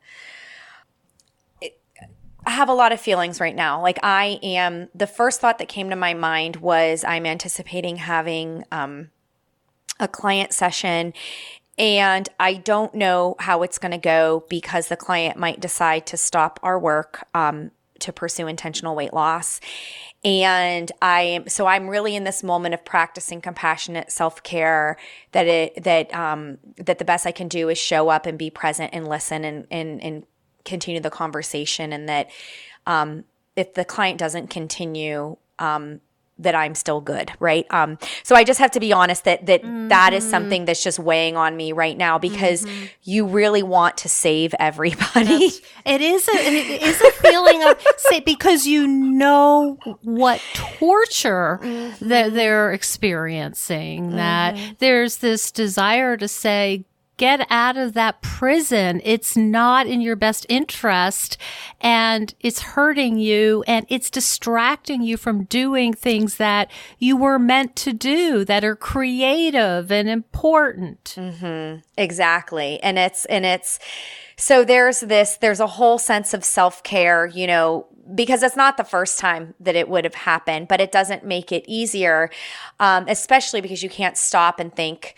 I 2.45 2.51
have 2.51 2.69
a 2.69 2.73
lot 2.73 2.91
of 2.91 2.99
feelings 2.99 3.39
right 3.39 3.55
now. 3.55 3.81
Like 3.81 3.99
I 4.03 4.39
am 4.43 4.89
the 4.93 5.07
first 5.07 5.39
thought 5.39 5.59
that 5.59 5.69
came 5.69 5.89
to 5.89 5.95
my 5.95 6.13
mind 6.13 6.57
was 6.57 7.03
I'm 7.03 7.25
anticipating 7.25 7.97
having 7.97 8.65
um, 8.71 9.11
a 9.99 10.07
client 10.07 10.53
session 10.53 11.13
and 11.77 12.29
I 12.39 12.55
don't 12.55 12.93
know 12.93 13.35
how 13.39 13.63
it's 13.63 13.79
going 13.79 13.93
to 13.93 13.97
go 13.97 14.45
because 14.49 14.89
the 14.89 14.97
client 14.97 15.37
might 15.37 15.59
decide 15.59 16.05
to 16.07 16.17
stop 16.17 16.59
our 16.61 16.77
work 16.77 17.25
um, 17.33 17.71
to 17.99 18.13
pursue 18.13 18.47
intentional 18.47 18.95
weight 18.95 19.13
loss. 19.13 19.59
and 20.23 20.91
I 21.01 21.21
am 21.21 21.47
so 21.47 21.65
I'm 21.65 21.89
really 21.89 22.15
in 22.15 22.23
this 22.23 22.43
moment 22.43 22.73
of 22.73 22.85
practicing 22.85 23.41
compassionate 23.41 24.11
self 24.11 24.43
care. 24.43 24.97
That 25.31 25.47
it 25.47 25.83
that 25.83 26.13
um 26.13 26.59
that 26.77 26.99
the 26.99 27.05
best 27.05 27.25
I 27.25 27.31
can 27.31 27.47
do 27.47 27.69
is 27.69 27.77
show 27.77 28.09
up 28.09 28.25
and 28.25 28.37
be 28.37 28.49
present 28.49 28.91
and 28.93 29.07
listen 29.07 29.43
and 29.43 29.67
and 29.71 30.01
and 30.01 30.25
continue 30.65 31.01
the 31.01 31.09
conversation, 31.09 31.93
and 31.93 32.07
that 32.09 32.29
um 32.85 33.23
if 33.55 33.73
the 33.73 33.85
client 33.85 34.19
doesn't 34.19 34.49
continue 34.49 35.37
um 35.59 36.01
that 36.39 36.55
I'm 36.55 36.73
still 36.75 36.99
good, 36.99 37.31
right? 37.39 37.65
Um, 37.69 37.97
so 38.23 38.35
I 38.35 38.43
just 38.43 38.59
have 38.59 38.71
to 38.71 38.79
be 38.79 38.91
honest 38.91 39.25
that 39.25 39.45
that, 39.45 39.61
mm-hmm. 39.61 39.89
that 39.89 40.13
is 40.13 40.23
mm-hmm. 40.23 40.31
something 40.31 40.65
that's 40.65 40.83
just 40.83 40.99
weighing 40.99 41.37
on 41.37 41.55
me 41.55 41.71
right 41.71 41.97
now 41.97 42.17
because 42.17 42.65
mm-hmm. 42.65 42.85
you 43.03 43.27
really 43.27 43.63
want 43.63 43.97
to 43.97 44.09
save 44.09 44.55
everybody. 44.59 45.23
That's, 45.49 45.61
it 45.85 46.01
is 46.01 46.27
a 46.27 46.31
it 46.31 46.81
is 46.81 47.01
a 47.01 47.11
feeling 47.11 47.63
of 47.63 47.81
say 47.97 48.19
because 48.19 48.65
you 48.65 48.87
know 48.87 49.77
what 50.01 50.41
torture 50.53 51.59
mm-hmm. 51.61 52.09
that 52.09 52.33
they're 52.33 52.73
experiencing. 52.73 54.15
That 54.15 54.55
mm-hmm. 54.55 54.73
there's 54.79 55.17
this 55.17 55.51
desire 55.51 56.17
to 56.17 56.27
say, 56.27 56.85
get 57.23 57.47
out 57.49 57.77
of 57.77 57.93
that 57.93 58.21
prison. 58.21 58.99
It's 59.01 59.37
not 59.37 59.87
in 59.87 60.01
your 60.01 60.17
best 60.17 60.45
interest 60.49 61.37
and 61.79 62.35
it's 62.41 62.61
hurting 62.61 63.17
you 63.17 63.63
and 63.65 63.85
it's 63.87 64.09
distracting 64.09 65.01
you 65.03 65.15
from 65.15 65.45
doing 65.45 65.93
things 65.93 66.35
that 66.35 66.69
you 66.99 67.15
were 67.15 67.39
meant 67.39 67.77
to 67.77 67.93
do 67.93 68.43
that 68.43 68.65
are 68.65 68.75
creative 68.75 69.89
and 69.89 70.09
important. 70.09 71.15
Mm-hmm. 71.15 71.79
Exactly. 71.97 72.83
And 72.83 72.99
it's, 72.99 73.23
and 73.27 73.45
it's, 73.45 73.79
so 74.35 74.65
there's 74.65 74.99
this, 74.99 75.37
there's 75.37 75.61
a 75.61 75.67
whole 75.67 75.97
sense 75.97 76.33
of 76.33 76.43
self 76.43 76.83
care, 76.83 77.27
you 77.27 77.47
know, 77.47 77.87
because 78.13 78.43
it's 78.43 78.57
not 78.57 78.75
the 78.75 78.83
first 78.83 79.17
time 79.17 79.53
that 79.61 79.77
it 79.77 79.87
would 79.87 80.03
have 80.03 80.15
happened, 80.15 80.67
but 80.67 80.81
it 80.81 80.91
doesn't 80.91 81.23
make 81.23 81.53
it 81.53 81.63
easier, 81.69 82.29
um, 82.81 83.05
especially 83.07 83.61
because 83.61 83.81
you 83.81 83.89
can't 83.89 84.17
stop 84.17 84.59
and 84.59 84.75
think, 84.75 85.17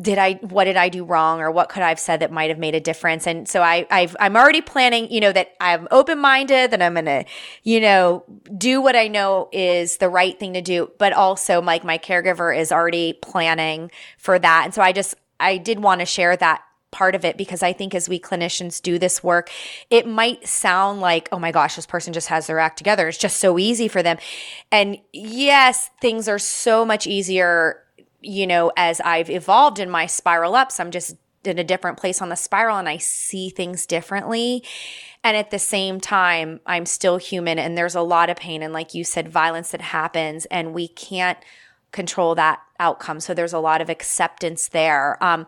did 0.00 0.18
I 0.18 0.34
what 0.34 0.64
did 0.64 0.76
I 0.76 0.88
do 0.88 1.04
wrong 1.04 1.40
or 1.40 1.50
what 1.50 1.68
could 1.68 1.82
I 1.82 1.88
have 1.88 2.00
said 2.00 2.20
that 2.20 2.32
might 2.32 2.50
have 2.50 2.58
made 2.58 2.74
a 2.74 2.80
difference? 2.80 3.26
And 3.26 3.48
so 3.48 3.62
I 3.62 3.86
I've 3.90 4.16
I'm 4.18 4.36
already 4.36 4.60
planning, 4.60 5.10
you 5.10 5.20
know, 5.20 5.32
that 5.32 5.52
I'm 5.60 5.86
open 5.90 6.18
minded, 6.18 6.72
that 6.72 6.82
I'm 6.82 6.94
gonna, 6.94 7.24
you 7.62 7.80
know, 7.80 8.24
do 8.56 8.80
what 8.80 8.96
I 8.96 9.08
know 9.08 9.48
is 9.52 9.98
the 9.98 10.08
right 10.08 10.38
thing 10.38 10.54
to 10.54 10.62
do. 10.62 10.90
But 10.98 11.12
also 11.12 11.62
like 11.62 11.84
my 11.84 11.98
caregiver 11.98 12.56
is 12.56 12.72
already 12.72 13.12
planning 13.12 13.90
for 14.18 14.38
that. 14.38 14.62
And 14.64 14.74
so 14.74 14.82
I 14.82 14.92
just 14.92 15.14
I 15.38 15.58
did 15.58 15.80
want 15.80 16.00
to 16.00 16.06
share 16.06 16.36
that 16.36 16.62
part 16.90 17.14
of 17.16 17.24
it 17.24 17.36
because 17.36 17.62
I 17.62 17.72
think 17.72 17.94
as 17.94 18.08
we 18.08 18.20
clinicians 18.20 18.80
do 18.80 18.98
this 18.98 19.22
work, 19.22 19.50
it 19.90 20.06
might 20.06 20.46
sound 20.46 21.00
like, 21.00 21.28
oh 21.32 21.38
my 21.38 21.50
gosh, 21.50 21.76
this 21.76 21.86
person 21.86 22.12
just 22.12 22.28
has 22.28 22.46
their 22.46 22.60
act 22.60 22.78
together. 22.78 23.08
It's 23.08 23.18
just 23.18 23.38
so 23.38 23.58
easy 23.58 23.88
for 23.88 24.02
them. 24.02 24.16
And 24.70 24.98
yes, 25.12 25.90
things 26.00 26.28
are 26.28 26.38
so 26.38 26.84
much 26.84 27.06
easier 27.06 27.83
you 28.24 28.46
know, 28.46 28.72
as 28.76 29.00
I've 29.00 29.30
evolved 29.30 29.78
in 29.78 29.90
my 29.90 30.06
spiral 30.06 30.54
ups, 30.54 30.80
I'm 30.80 30.90
just 30.90 31.16
in 31.44 31.58
a 31.58 31.64
different 31.64 31.98
place 31.98 32.22
on 32.22 32.30
the 32.30 32.36
spiral 32.36 32.78
and 32.78 32.88
I 32.88 32.96
see 32.96 33.50
things 33.50 33.86
differently. 33.86 34.64
And 35.22 35.36
at 35.36 35.50
the 35.50 35.58
same 35.58 36.00
time, 36.00 36.60
I'm 36.66 36.86
still 36.86 37.18
human 37.18 37.58
and 37.58 37.76
there's 37.76 37.94
a 37.94 38.00
lot 38.00 38.30
of 38.30 38.36
pain 38.36 38.62
and, 38.62 38.72
like 38.72 38.94
you 38.94 39.04
said, 39.04 39.28
violence 39.28 39.70
that 39.72 39.80
happens, 39.80 40.46
and 40.46 40.74
we 40.74 40.88
can't 40.88 41.38
control 41.92 42.34
that 42.34 42.60
outcome. 42.78 43.20
So 43.20 43.34
there's 43.34 43.52
a 43.52 43.58
lot 43.58 43.80
of 43.80 43.88
acceptance 43.88 44.68
there. 44.68 45.22
Um, 45.22 45.46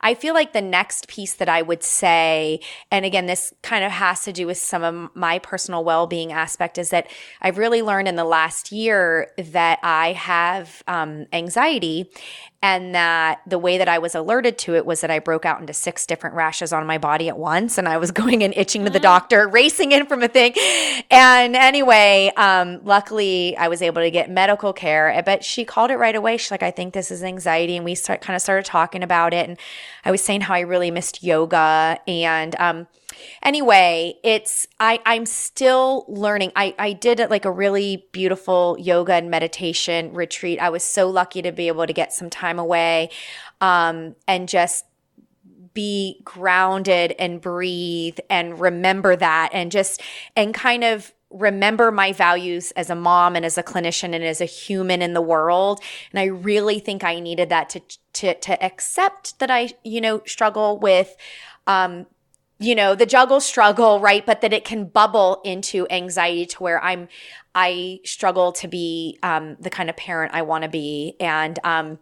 I 0.00 0.14
feel 0.14 0.34
like 0.34 0.52
the 0.52 0.62
next 0.62 1.08
piece 1.08 1.34
that 1.34 1.48
I 1.48 1.62
would 1.62 1.82
say, 1.82 2.60
and 2.90 3.04
again, 3.04 3.26
this 3.26 3.52
kind 3.62 3.84
of 3.84 3.92
has 3.92 4.24
to 4.24 4.32
do 4.32 4.46
with 4.46 4.58
some 4.58 4.82
of 4.82 5.14
my 5.14 5.38
personal 5.38 5.84
well 5.84 6.06
being 6.06 6.32
aspect, 6.32 6.78
is 6.78 6.90
that 6.90 7.08
I've 7.40 7.58
really 7.58 7.82
learned 7.82 8.08
in 8.08 8.16
the 8.16 8.24
last 8.24 8.72
year 8.72 9.30
that 9.36 9.78
I 9.82 10.12
have 10.12 10.82
um, 10.86 11.26
anxiety 11.32 12.10
and 12.62 12.94
that 12.94 13.40
the 13.44 13.58
way 13.58 13.78
that 13.78 13.88
I 13.88 13.98
was 13.98 14.14
alerted 14.14 14.56
to 14.58 14.76
it 14.76 14.86
was 14.86 15.00
that 15.00 15.10
I 15.10 15.18
broke 15.18 15.44
out 15.44 15.60
into 15.60 15.72
six 15.72 16.06
different 16.06 16.36
rashes 16.36 16.72
on 16.72 16.86
my 16.86 16.96
body 16.96 17.28
at 17.28 17.36
once, 17.36 17.76
and 17.76 17.88
I 17.88 17.96
was 17.96 18.10
going 18.12 18.44
and 18.44 18.54
itching 18.56 18.84
to 18.84 18.90
the 18.90 19.00
mm. 19.00 19.02
doctor, 19.02 19.48
racing 19.48 19.92
in 19.92 20.06
from 20.06 20.22
a 20.22 20.28
thing. 20.28 20.54
And 21.10 21.56
anyway, 21.56 22.32
um, 22.36 22.80
luckily 22.84 23.56
I 23.56 23.68
was 23.68 23.82
able 23.82 24.00
to 24.00 24.10
get 24.10 24.30
medical 24.30 24.72
care, 24.72 25.20
but 25.26 25.44
she 25.44 25.64
called 25.64 25.90
it 25.90 25.96
right 25.96 26.14
away. 26.14 26.36
She's 26.36 26.52
like, 26.52 26.61
I 26.62 26.70
think 26.70 26.94
this 26.94 27.10
is 27.10 27.22
anxiety. 27.22 27.76
And 27.76 27.84
we 27.84 27.94
start, 27.94 28.20
kind 28.20 28.34
of 28.34 28.42
started 28.42 28.64
talking 28.64 29.02
about 29.02 29.34
it. 29.34 29.48
And 29.48 29.58
I 30.04 30.10
was 30.10 30.22
saying 30.22 30.42
how 30.42 30.54
I 30.54 30.60
really 30.60 30.90
missed 30.90 31.22
yoga. 31.22 31.98
And 32.06 32.54
um, 32.58 32.86
anyway, 33.42 34.14
it's, 34.22 34.66
I, 34.80 35.00
I'm 35.04 35.26
still 35.26 36.04
learning. 36.08 36.52
I, 36.56 36.74
I 36.78 36.92
did 36.92 37.18
like 37.30 37.44
a 37.44 37.50
really 37.50 38.06
beautiful 38.12 38.76
yoga 38.78 39.14
and 39.14 39.30
meditation 39.30 40.14
retreat. 40.14 40.60
I 40.60 40.70
was 40.70 40.84
so 40.84 41.08
lucky 41.08 41.42
to 41.42 41.52
be 41.52 41.68
able 41.68 41.86
to 41.86 41.92
get 41.92 42.12
some 42.12 42.30
time 42.30 42.58
away 42.58 43.10
um, 43.60 44.16
and 44.26 44.48
just 44.48 44.86
be 45.74 46.20
grounded 46.24 47.14
and 47.18 47.40
breathe 47.40 48.18
and 48.28 48.60
remember 48.60 49.16
that 49.16 49.50
and 49.52 49.72
just 49.72 50.02
and 50.36 50.52
kind 50.52 50.84
of 50.84 51.12
remember 51.32 51.90
my 51.90 52.12
values 52.12 52.72
as 52.72 52.90
a 52.90 52.94
mom 52.94 53.36
and 53.36 53.44
as 53.44 53.58
a 53.58 53.62
clinician 53.62 54.14
and 54.14 54.24
as 54.24 54.40
a 54.40 54.44
human 54.46 55.02
in 55.02 55.14
the 55.14 55.20
world. 55.20 55.80
And 56.12 56.20
i 56.20 56.24
really 56.24 56.78
think 56.78 57.04
i 57.04 57.18
needed 57.20 57.48
that 57.48 57.68
to 57.70 57.80
to 58.14 58.34
to 58.34 58.62
accept 58.62 59.38
that 59.38 59.50
i 59.50 59.70
you 59.84 60.00
know 60.00 60.22
struggle 60.26 60.78
with 60.78 61.16
um 61.66 62.06
you 62.58 62.74
know 62.74 62.94
the 62.94 63.06
juggle 63.06 63.40
struggle 63.40 63.98
right? 64.00 64.24
But 64.24 64.40
that 64.42 64.52
it 64.52 64.64
can 64.64 64.84
bubble 64.86 65.40
into 65.44 65.86
anxiety 65.90 66.46
to 66.46 66.62
where 66.62 66.82
i'm 66.82 67.08
i 67.54 68.00
struggle 68.04 68.52
to 68.52 68.68
be 68.68 69.18
um 69.22 69.56
the 69.60 69.70
kind 69.70 69.90
of 69.90 69.96
parent 69.96 70.34
i 70.34 70.42
want 70.42 70.62
to 70.64 70.70
be. 70.70 71.16
And 71.20 71.58
um 71.64 71.98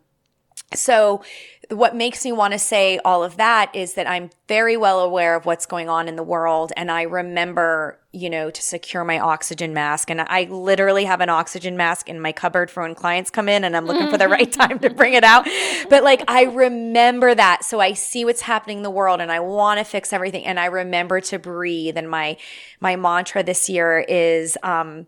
so 0.75 1.23
what 1.71 1.95
makes 1.95 2.25
me 2.25 2.33
want 2.33 2.53
to 2.53 2.59
say 2.59 2.99
all 3.05 3.23
of 3.23 3.37
that 3.37 3.75
is 3.75 3.95
that 3.95 4.09
I'm 4.09 4.31
very 4.49 4.77
well 4.77 5.01
aware 5.01 5.37
of 5.37 5.47
what's 5.47 5.67
going 5.67 5.89
on 5.89 6.09
in 6.09 6.17
the 6.17 6.23
world. 6.23 6.73
And 6.77 6.91
I 6.91 7.03
remember, 7.03 8.01
you 8.13 8.29
know, 8.29 8.51
to 8.51 8.63
secure 8.63 9.05
my 9.05 9.21
oxygen 9.21 9.73
mask. 9.73 10.11
And 10.11 10.21
I 10.21 10.45
literally 10.51 11.05
have 11.05 11.21
an 11.21 11.29
oxygen 11.29 11.77
mask 11.77 12.09
in 12.09 12.21
my 12.21 12.33
cupboard 12.33 12.71
for 12.71 12.83
when 12.83 12.97
clients 12.97 13.31
come 13.31 13.49
in 13.49 13.63
and 13.63 13.77
I'm 13.77 13.87
looking 13.87 14.11
for 14.11 14.19
the 14.19 14.29
right 14.29 14.51
time 14.51 14.81
to 14.81 14.91
bring 14.91 15.15
it 15.15 15.23
out. 15.23 15.47
But 15.89 16.03
like, 16.03 16.25
I 16.27 16.45
remember 16.45 17.35
that. 17.35 17.65
So 17.65 17.79
I 17.79 17.93
see 17.93 18.25
what's 18.25 18.43
happening 18.43 18.79
in 18.79 18.83
the 18.83 18.91
world 18.91 19.21
and 19.21 19.31
I 19.31 19.39
want 19.39 19.79
to 19.79 19.85
fix 19.85 20.13
everything. 20.13 20.45
And 20.47 20.59
I 20.59 20.67
remember 20.67 21.21
to 21.21 21.39
breathe. 21.39 21.97
And 21.97 22.11
my, 22.11 22.37
my 22.81 22.97
mantra 22.97 23.45
this 23.45 23.69
year 23.69 24.01
is, 24.01 24.59
um, 24.65 25.07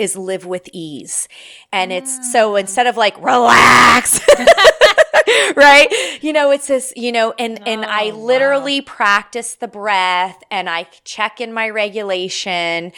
is 0.00 0.16
live 0.16 0.46
with 0.46 0.68
ease. 0.72 1.28
And 1.72 1.92
it's 1.92 2.32
so 2.32 2.56
instead 2.56 2.86
of 2.86 2.96
like 2.96 3.20
relax, 3.22 4.20
right? 5.56 6.18
You 6.22 6.32
know, 6.32 6.50
it's 6.50 6.66
this, 6.66 6.92
you 6.96 7.12
know, 7.12 7.34
and 7.38 7.66
and 7.68 7.84
I 7.84 8.10
oh, 8.10 8.18
literally 8.18 8.80
wow. 8.80 8.86
practice 8.86 9.54
the 9.54 9.68
breath 9.68 10.42
and 10.50 10.68
I 10.68 10.84
check 11.04 11.40
in 11.40 11.52
my 11.52 11.68
regulation 11.68 12.92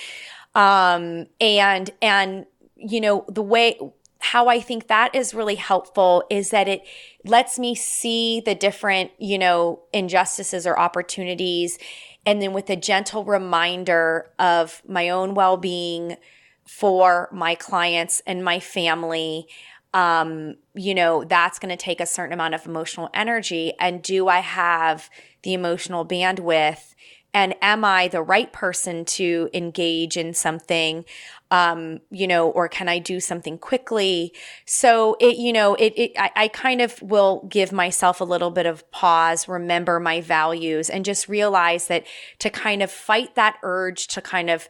um 0.55 1.27
and 1.41 1.91
and 2.01 2.47
you 2.77 3.01
know, 3.01 3.25
the 3.29 3.43
way 3.43 3.79
how 4.21 4.47
I 4.47 4.61
think 4.61 4.87
that 4.87 5.15
is 5.17 5.35
really 5.35 5.57
helpful 5.57 6.25
is 6.31 6.51
that 6.51 6.69
it 6.69 6.83
lets 7.25 7.59
me 7.59 7.75
see 7.75 8.41
the 8.41 8.55
different, 8.55 9.11
you 9.19 9.37
know, 9.37 9.81
injustices 9.93 10.65
or 10.65 10.79
opportunities 10.79 11.77
and 12.25 12.41
then 12.41 12.53
with 12.53 12.71
a 12.71 12.77
gentle 12.77 13.25
reminder 13.25 14.31
of 14.39 14.81
my 14.87 15.09
own 15.09 15.35
well-being 15.35 16.17
for 16.65 17.29
my 17.33 17.55
clients 17.55 18.23
and 18.27 18.45
my 18.45 18.61
family 18.61 19.47
um, 19.95 20.55
you 20.75 20.95
know, 20.95 21.25
that's 21.25 21.59
going 21.59 21.71
to 21.71 21.77
take 21.77 22.01
a 22.01 22.07
certain 22.07 22.33
amount 22.33 22.55
of 22.55 22.67
emotional 22.67 23.11
energy. 23.13 23.75
And 23.79 24.03
do 24.03 24.29
I 24.29 24.39
have 24.39 25.11
the 25.43 25.53
emotional 25.53 26.07
bandwidth? 26.07 26.95
And 27.35 27.55
am 27.63 27.85
I 27.85 28.09
the 28.09 28.23
right 28.23 28.53
person 28.53 29.05
to 29.07 29.49
engage 29.55 30.17
in 30.17 30.35
something? 30.35 31.05
Um, 31.51 32.01
you 32.11 32.27
know, 32.27 32.51
or 32.51 32.69
can 32.69 32.89
I 32.89 32.99
do 32.99 33.21
something 33.21 33.59
quickly? 33.59 34.33
So 34.67 35.17
it, 35.21 35.37
you 35.37 35.53
know, 35.53 35.75
it, 35.75 35.93
it 35.97 36.13
I, 36.19 36.31
I 36.37 36.49
kind 36.49 36.81
of 36.81 37.01
will 37.03 37.47
give 37.49 37.73
myself 37.73 38.21
a 38.21 38.25
little 38.25 38.51
bit 38.51 38.67
of 38.67 38.91
pause, 38.91 39.49
remember 39.49 40.01
my 40.01 40.21
values, 40.23 40.89
and 40.89 41.05
just 41.05 41.29
realize 41.29 41.89
that 41.89 42.05
to 42.39 42.49
kind 42.49 42.83
of 42.83 42.91
fight 42.91 43.35
that 43.35 43.59
urge 43.63 44.07
to 44.09 44.23
kind 44.23 44.49
of 44.49 44.69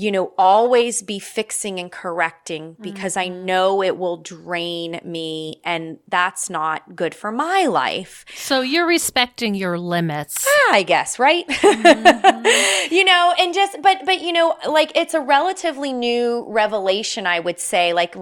you 0.00 0.10
know, 0.10 0.32
always 0.38 1.02
be 1.02 1.18
fixing 1.18 1.78
and 1.78 1.92
correcting 1.92 2.74
because 2.80 3.16
mm-hmm. 3.16 3.32
I 3.32 3.36
know 3.44 3.82
it 3.82 3.98
will 3.98 4.16
drain 4.16 4.98
me 5.04 5.60
and 5.62 5.98
that's 6.08 6.48
not 6.48 6.96
good 6.96 7.14
for 7.14 7.30
my 7.30 7.66
life. 7.66 8.24
So 8.34 8.62
you're 8.62 8.86
respecting 8.86 9.54
your 9.54 9.78
limits. 9.78 10.46
Ah, 10.48 10.74
I 10.76 10.84
guess, 10.84 11.18
right? 11.18 11.46
Mm-hmm. 11.46 12.92
you 12.94 13.04
know, 13.04 13.34
and 13.38 13.52
just 13.52 13.82
but 13.82 14.06
but 14.06 14.22
you 14.22 14.32
know, 14.32 14.56
like 14.66 14.90
it's 14.94 15.12
a 15.12 15.20
relatively 15.20 15.92
new 15.92 16.46
revelation 16.48 17.26
I 17.26 17.40
would 17.40 17.60
say 17.60 17.92
like 17.92 18.16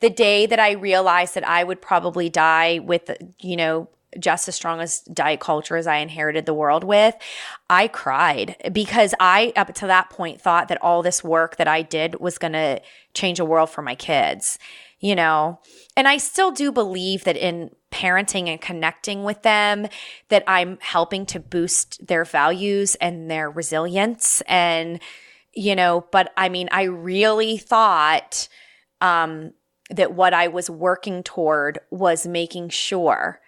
the 0.00 0.08
day 0.08 0.46
that 0.46 0.58
I 0.58 0.72
realized 0.72 1.34
that 1.34 1.46
I 1.46 1.62
would 1.62 1.82
probably 1.82 2.30
die 2.30 2.78
with 2.78 3.10
you 3.38 3.56
know 3.56 3.88
just 4.18 4.48
as 4.48 4.54
strong 4.54 4.80
as 4.80 5.00
diet 5.00 5.40
culture 5.40 5.76
as 5.76 5.86
I 5.86 5.96
inherited 5.96 6.46
the 6.46 6.54
world 6.54 6.84
with, 6.84 7.14
I 7.68 7.88
cried 7.88 8.56
because 8.72 9.14
I, 9.20 9.52
up 9.56 9.74
to 9.74 9.86
that 9.86 10.10
point, 10.10 10.40
thought 10.40 10.68
that 10.68 10.82
all 10.82 11.02
this 11.02 11.22
work 11.22 11.56
that 11.56 11.68
I 11.68 11.82
did 11.82 12.20
was 12.20 12.38
going 12.38 12.52
to 12.52 12.80
change 13.14 13.38
a 13.38 13.44
world 13.44 13.70
for 13.70 13.82
my 13.82 13.94
kids, 13.94 14.58
you 14.98 15.14
know? 15.14 15.60
And 15.96 16.08
I 16.08 16.16
still 16.16 16.50
do 16.50 16.72
believe 16.72 17.24
that 17.24 17.36
in 17.36 17.70
parenting 17.90 18.48
and 18.48 18.60
connecting 18.60 19.24
with 19.24 19.42
them, 19.42 19.88
that 20.28 20.44
I'm 20.46 20.78
helping 20.80 21.26
to 21.26 21.40
boost 21.40 22.06
their 22.06 22.24
values 22.24 22.94
and 22.96 23.30
their 23.30 23.50
resilience. 23.50 24.42
And, 24.42 25.00
you 25.52 25.74
know, 25.74 26.06
but 26.12 26.32
I 26.36 26.48
mean, 26.48 26.68
I 26.72 26.84
really 26.84 27.58
thought, 27.58 28.48
um, 29.00 29.52
that 29.90 30.12
what 30.12 30.34
I 30.34 30.48
was 30.48 30.68
working 30.68 31.22
toward 31.22 31.78
was 31.90 32.26
making 32.26 32.68
sure 32.68 33.40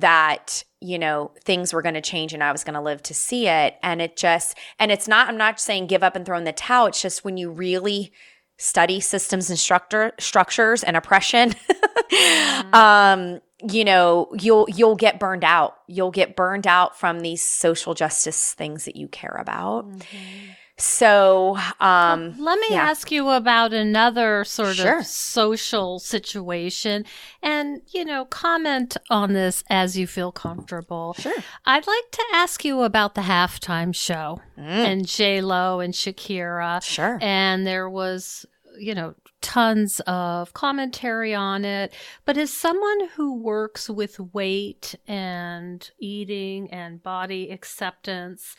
that 0.00 0.64
you 0.80 0.98
know 0.98 1.32
things 1.44 1.72
were 1.72 1.82
going 1.82 1.94
to 1.94 2.00
change 2.00 2.32
and 2.32 2.42
I 2.42 2.52
was 2.52 2.64
going 2.64 2.74
to 2.74 2.80
live 2.80 3.02
to 3.04 3.14
see 3.14 3.48
it 3.48 3.76
and 3.82 4.00
it 4.00 4.16
just 4.16 4.56
and 4.78 4.92
it's 4.92 5.08
not 5.08 5.28
I'm 5.28 5.36
not 5.36 5.60
saying 5.60 5.86
give 5.86 6.02
up 6.02 6.14
and 6.14 6.24
throw 6.24 6.38
in 6.38 6.44
the 6.44 6.52
towel 6.52 6.86
it's 6.86 7.02
just 7.02 7.24
when 7.24 7.36
you 7.36 7.50
really 7.50 8.12
study 8.58 9.00
systems 9.00 9.50
and 9.50 9.58
structure 9.58 10.12
structures 10.18 10.84
and 10.84 10.96
oppression 10.96 11.50
mm-hmm. 11.50 12.74
um 12.74 13.40
you 13.68 13.84
know 13.84 14.28
you'll 14.38 14.66
you'll 14.68 14.96
get 14.96 15.18
burned 15.18 15.44
out 15.44 15.78
you'll 15.88 16.12
get 16.12 16.36
burned 16.36 16.66
out 16.66 16.96
from 16.96 17.20
these 17.20 17.42
social 17.42 17.94
justice 17.94 18.54
things 18.54 18.84
that 18.84 18.94
you 18.96 19.08
care 19.08 19.36
about 19.40 19.88
mm-hmm. 19.88 20.52
So, 20.80 21.58
um, 21.80 22.34
let 22.38 22.60
me 22.60 22.68
yeah. 22.70 22.82
ask 22.82 23.10
you 23.10 23.30
about 23.30 23.72
another 23.72 24.44
sort 24.44 24.76
sure. 24.76 25.00
of 25.00 25.06
social 25.06 25.98
situation 25.98 27.04
and, 27.42 27.82
you 27.88 28.04
know, 28.04 28.24
comment 28.26 28.96
on 29.10 29.32
this 29.32 29.64
as 29.68 29.98
you 29.98 30.06
feel 30.06 30.30
comfortable. 30.30 31.16
Sure. 31.18 31.34
I'd 31.66 31.86
like 31.86 32.10
to 32.12 32.24
ask 32.32 32.64
you 32.64 32.82
about 32.82 33.16
the 33.16 33.22
halftime 33.22 33.92
show 33.92 34.40
mm. 34.56 34.62
and 34.62 35.04
J 35.04 35.40
Lo 35.40 35.80
and 35.80 35.92
Shakira. 35.92 36.80
Sure. 36.80 37.18
And 37.20 37.66
there 37.66 37.90
was, 37.90 38.46
you 38.78 38.94
know, 38.94 39.16
tons 39.40 40.00
of 40.06 40.52
commentary 40.52 41.34
on 41.34 41.64
it. 41.64 41.92
But 42.24 42.36
as 42.36 42.52
someone 42.52 43.08
who 43.16 43.34
works 43.34 43.90
with 43.90 44.20
weight 44.32 44.94
and 45.08 45.90
eating 45.98 46.70
and 46.70 47.02
body 47.02 47.50
acceptance, 47.50 48.54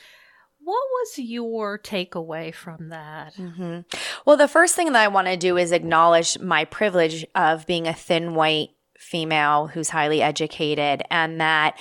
what 0.69 0.87
was 0.91 1.17
your 1.17 1.79
takeaway 1.79 2.53
from 2.53 2.89
that? 2.89 3.33
Mm-hmm. 3.33 3.79
Well, 4.23 4.37
the 4.37 4.47
first 4.47 4.75
thing 4.75 4.91
that 4.91 5.01
I 5.01 5.07
want 5.07 5.27
to 5.27 5.35
do 5.35 5.57
is 5.57 5.71
acknowledge 5.71 6.37
my 6.37 6.65
privilege 6.65 7.25
of 7.33 7.65
being 7.65 7.87
a 7.87 7.93
thin 7.93 8.35
white 8.35 8.69
female 8.95 9.65
who's 9.65 9.89
highly 9.89 10.21
educated, 10.21 11.01
and 11.09 11.41
that, 11.41 11.75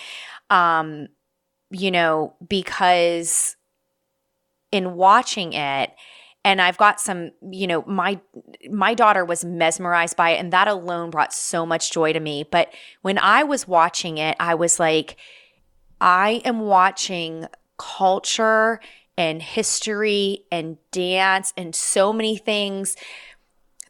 um, 0.48 1.08
you 1.70 1.90
know, 1.90 2.34
because 2.48 3.56
in 4.72 4.94
watching 4.94 5.52
it, 5.52 5.90
and 6.42 6.62
I've 6.62 6.78
got 6.78 6.98
some, 6.98 7.32
you 7.50 7.66
know, 7.66 7.84
my 7.86 8.18
my 8.70 8.94
daughter 8.94 9.22
was 9.22 9.44
mesmerized 9.44 10.16
by 10.16 10.30
it, 10.30 10.38
and 10.38 10.50
that 10.54 10.66
alone 10.66 11.10
brought 11.10 11.34
so 11.34 11.66
much 11.66 11.92
joy 11.92 12.14
to 12.14 12.20
me. 12.20 12.46
But 12.50 12.72
when 13.02 13.18
I 13.18 13.42
was 13.42 13.68
watching 13.68 14.16
it, 14.16 14.34
I 14.40 14.54
was 14.54 14.80
like, 14.80 15.16
I 16.00 16.40
am 16.46 16.60
watching 16.60 17.48
culture 17.78 18.80
and 19.16 19.42
history 19.42 20.44
and 20.52 20.78
dance 20.92 21.52
and 21.56 21.74
so 21.74 22.12
many 22.12 22.36
things 22.36 22.96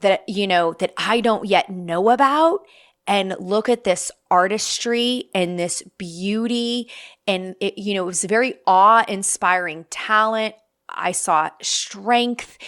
that 0.01 0.23
you 0.29 0.47
know 0.47 0.73
that 0.75 0.93
I 0.97 1.21
don't 1.21 1.47
yet 1.47 1.71
know 1.71 2.11
about. 2.11 2.61
And 3.07 3.35
look 3.41 3.71
at 3.71 3.85
this 3.85 4.13
artistry 4.31 5.31
and 5.35 5.59
this 5.59 5.83
beauty. 5.97 6.91
And 7.27 7.55
it 7.61 7.79
you 7.79 7.95
know 7.95 8.03
it 8.03 8.07
was 8.07 8.25
very 8.25 8.55
awe-inspiring 8.67 9.87
talent. 9.91 10.55
I 10.89 11.13
saw 11.13 11.51
strength. 11.63 12.59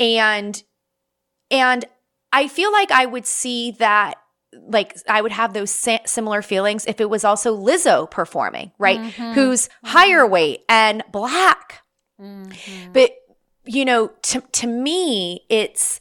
And 0.00 0.62
and 1.50 1.84
I 2.32 2.48
feel 2.48 2.72
like 2.72 2.90
I 2.90 3.04
would 3.04 3.26
see 3.26 3.72
that 3.72 4.21
like 4.68 4.96
I 5.08 5.20
would 5.20 5.32
have 5.32 5.52
those 5.52 5.70
sa- 5.70 5.98
similar 6.06 6.42
feelings 6.42 6.86
if 6.86 7.00
it 7.00 7.10
was 7.10 7.24
also 7.24 7.56
Lizzo 7.56 8.10
performing, 8.10 8.72
right? 8.78 9.00
Mm-hmm. 9.00 9.32
Who's 9.32 9.68
mm-hmm. 9.68 9.86
higher 9.88 10.26
weight 10.26 10.64
and 10.68 11.02
black. 11.10 11.82
Mm-hmm. 12.20 12.92
But 12.92 13.12
you 13.64 13.84
know, 13.84 14.08
to 14.22 14.40
to 14.40 14.66
me 14.66 15.44
it's 15.48 16.00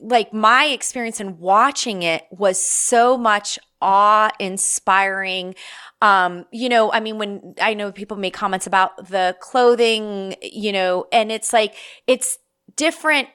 like 0.00 0.32
my 0.32 0.66
experience 0.66 1.20
in 1.20 1.38
watching 1.38 2.02
it 2.02 2.26
was 2.30 2.62
so 2.62 3.16
much 3.16 3.58
awe 3.80 4.30
inspiring 4.40 5.54
um 6.02 6.44
you 6.50 6.68
know 6.68 6.92
i 6.92 6.98
mean 6.98 7.16
when 7.16 7.54
i 7.60 7.74
know 7.74 7.92
people 7.92 8.16
make 8.16 8.34
comments 8.34 8.66
about 8.66 9.08
the 9.08 9.36
clothing 9.40 10.34
you 10.42 10.72
know 10.72 11.06
and 11.12 11.30
it's 11.30 11.52
like 11.52 11.74
it's 12.06 12.38
different 12.76 13.28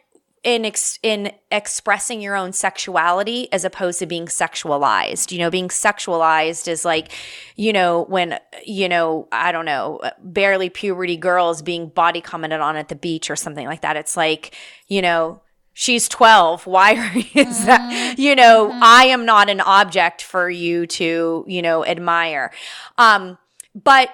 in 0.43 0.65
ex- 0.65 0.99
in 1.01 1.31
expressing 1.51 2.21
your 2.21 2.35
own 2.35 2.53
sexuality 2.53 3.51
as 3.51 3.63
opposed 3.63 3.99
to 3.99 4.05
being 4.05 4.25
sexualized. 4.25 5.31
You 5.31 5.39
know, 5.39 5.49
being 5.49 5.69
sexualized 5.69 6.67
is 6.67 6.83
like, 6.83 7.11
you 7.55 7.73
know, 7.73 8.03
when 8.05 8.39
you 8.65 8.89
know, 8.89 9.27
I 9.31 9.51
don't 9.51 9.65
know, 9.65 10.01
barely 10.21 10.69
puberty 10.69 11.17
girls 11.17 11.61
being 11.61 11.87
body 11.87 12.21
commented 12.21 12.59
on 12.59 12.75
at 12.75 12.89
the 12.89 12.95
beach 12.95 13.29
or 13.29 13.35
something 13.35 13.65
like 13.65 13.81
that. 13.81 13.97
It's 13.97 14.17
like, 14.17 14.55
you 14.87 15.01
know, 15.01 15.41
she's 15.75 16.07
12 16.07 16.67
why 16.67 16.93
are 16.93 17.17
you 17.17 17.23
mm-hmm. 17.33 17.65
that 17.65 18.15
you 18.19 18.35
know 18.35 18.69
mm-hmm. 18.69 18.79
i 18.83 19.05
am 19.05 19.25
not 19.25 19.49
an 19.49 19.59
object 19.59 20.21
for 20.21 20.47
you 20.47 20.85
to 20.85 21.43
you 21.47 21.63
know 21.63 21.83
admire 21.83 22.51
um 22.99 23.39
but 23.73 24.11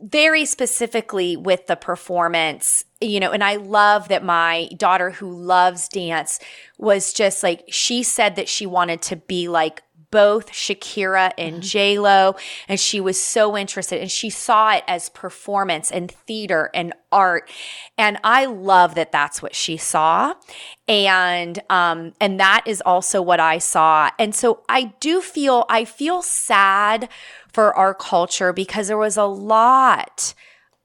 very 0.00 0.44
specifically 0.44 1.36
with 1.36 1.66
the 1.66 1.76
performance, 1.76 2.84
you 3.00 3.20
know, 3.20 3.32
and 3.32 3.44
I 3.44 3.56
love 3.56 4.08
that 4.08 4.24
my 4.24 4.68
daughter 4.76 5.10
who 5.10 5.30
loves 5.30 5.88
dance 5.88 6.38
was 6.78 7.12
just 7.12 7.42
like, 7.42 7.64
she 7.68 8.02
said 8.02 8.36
that 8.36 8.48
she 8.48 8.64
wanted 8.66 9.02
to 9.02 9.16
be 9.16 9.48
like 9.48 9.82
both 10.10 10.50
Shakira 10.50 11.32
and 11.36 11.56
mm-hmm. 11.56 11.60
J 11.60 11.98
Lo, 11.98 12.36
and 12.68 12.78
she 12.78 13.00
was 13.00 13.20
so 13.22 13.56
interested, 13.56 14.00
and 14.00 14.10
she 14.10 14.30
saw 14.30 14.72
it 14.72 14.84
as 14.86 15.08
performance 15.08 15.90
and 15.90 16.10
theater 16.10 16.70
and 16.72 16.94
art, 17.10 17.50
and 17.98 18.18
I 18.24 18.46
love 18.46 18.94
that 18.94 19.12
that's 19.12 19.42
what 19.42 19.54
she 19.54 19.76
saw, 19.76 20.34
and 20.86 21.58
um, 21.68 22.14
and 22.20 22.38
that 22.40 22.62
is 22.66 22.80
also 22.86 23.20
what 23.20 23.40
I 23.40 23.58
saw, 23.58 24.10
and 24.18 24.34
so 24.34 24.62
I 24.68 24.94
do 25.00 25.20
feel 25.20 25.66
I 25.68 25.84
feel 25.84 26.22
sad 26.22 27.08
for 27.52 27.74
our 27.74 27.92
culture 27.92 28.52
because 28.52 28.88
there 28.88 28.96
was 28.96 29.16
a 29.16 29.24
lot 29.24 30.34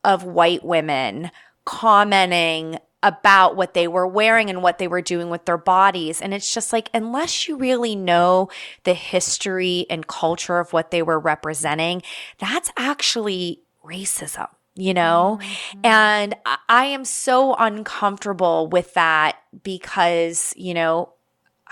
of 0.03 0.23
white 0.23 0.65
women 0.65 1.31
commenting 1.71 2.77
about 3.01 3.55
what 3.55 3.73
they 3.73 3.87
were 3.87 4.05
wearing 4.05 4.49
and 4.49 4.61
what 4.61 4.77
they 4.77 4.89
were 4.89 5.01
doing 5.01 5.29
with 5.29 5.45
their 5.45 5.57
bodies. 5.57 6.21
And 6.21 6.33
it's 6.33 6.53
just 6.53 6.73
like, 6.73 6.89
unless 6.93 7.47
you 7.47 7.55
really 7.55 7.95
know 7.95 8.49
the 8.83 8.93
history 8.93 9.85
and 9.89 10.05
culture 10.05 10.59
of 10.59 10.73
what 10.73 10.91
they 10.91 11.01
were 11.01 11.17
representing, 11.17 12.03
that's 12.39 12.71
actually 12.77 13.61
racism, 13.85 14.49
you 14.75 14.93
know? 14.93 15.39
Mm-hmm. 15.41 15.79
And 15.85 16.35
I 16.67 16.85
am 16.87 17.05
so 17.05 17.55
uncomfortable 17.55 18.67
with 18.67 18.93
that 18.95 19.37
because, 19.63 20.53
you 20.57 20.73
know, 20.73 21.13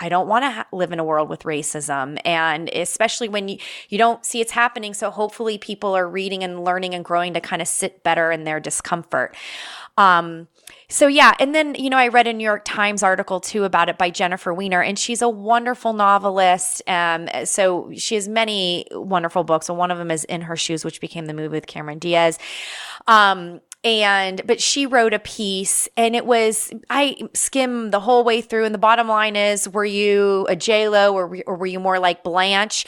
I 0.02 0.08
don't 0.08 0.28
want 0.28 0.44
to 0.44 0.50
ha- 0.50 0.66
live 0.72 0.92
in 0.92 0.98
a 0.98 1.04
world 1.04 1.28
with 1.28 1.42
racism. 1.42 2.18
And 2.24 2.70
especially 2.70 3.28
when 3.28 3.48
you, 3.48 3.58
you 3.90 3.98
don't 3.98 4.24
see 4.24 4.40
it's 4.40 4.52
happening. 4.52 4.94
So 4.94 5.10
hopefully 5.10 5.58
people 5.58 5.94
are 5.94 6.08
reading 6.08 6.42
and 6.42 6.64
learning 6.64 6.94
and 6.94 7.04
growing 7.04 7.34
to 7.34 7.40
kind 7.40 7.60
of 7.60 7.68
sit 7.68 8.02
better 8.02 8.32
in 8.32 8.44
their 8.44 8.60
discomfort. 8.60 9.36
Um, 10.00 10.48
so 10.88 11.06
yeah, 11.06 11.34
and 11.38 11.54
then 11.54 11.74
you 11.76 11.90
know 11.90 11.98
I 11.98 12.08
read 12.08 12.26
a 12.26 12.32
New 12.32 12.44
York 12.44 12.62
Times 12.64 13.02
article 13.02 13.38
too 13.38 13.64
about 13.64 13.88
it 13.88 13.98
by 13.98 14.10
Jennifer 14.10 14.52
Weiner, 14.52 14.82
and 14.82 14.98
she's 14.98 15.22
a 15.22 15.28
wonderful 15.28 15.92
novelist. 15.92 16.82
Um, 16.88 17.28
so 17.44 17.92
she 17.94 18.14
has 18.14 18.26
many 18.26 18.86
wonderful 18.90 19.44
books, 19.44 19.68
and 19.68 19.78
one 19.78 19.90
of 19.90 19.98
them 19.98 20.10
is 20.10 20.24
In 20.24 20.42
Her 20.42 20.56
Shoes, 20.56 20.84
which 20.84 21.00
became 21.00 21.26
the 21.26 21.34
movie 21.34 21.48
with 21.48 21.66
Cameron 21.66 21.98
Diaz. 21.98 22.38
Um, 23.06 23.60
and 23.82 24.42
but 24.46 24.60
she 24.60 24.84
wrote 24.84 25.14
a 25.14 25.18
piece 25.18 25.88
and 25.96 26.14
it 26.14 26.26
was 26.26 26.70
i 26.90 27.16
skimmed 27.32 27.92
the 27.92 28.00
whole 28.00 28.24
way 28.24 28.42
through 28.42 28.66
and 28.66 28.74
the 28.74 28.78
bottom 28.78 29.08
line 29.08 29.36
is 29.36 29.66
were 29.68 29.86
you 29.86 30.46
a 30.50 30.56
j-lo 30.56 31.14
or, 31.14 31.34
or 31.46 31.56
were 31.56 31.66
you 31.66 31.80
more 31.80 31.98
like 31.98 32.22
blanche? 32.22 32.84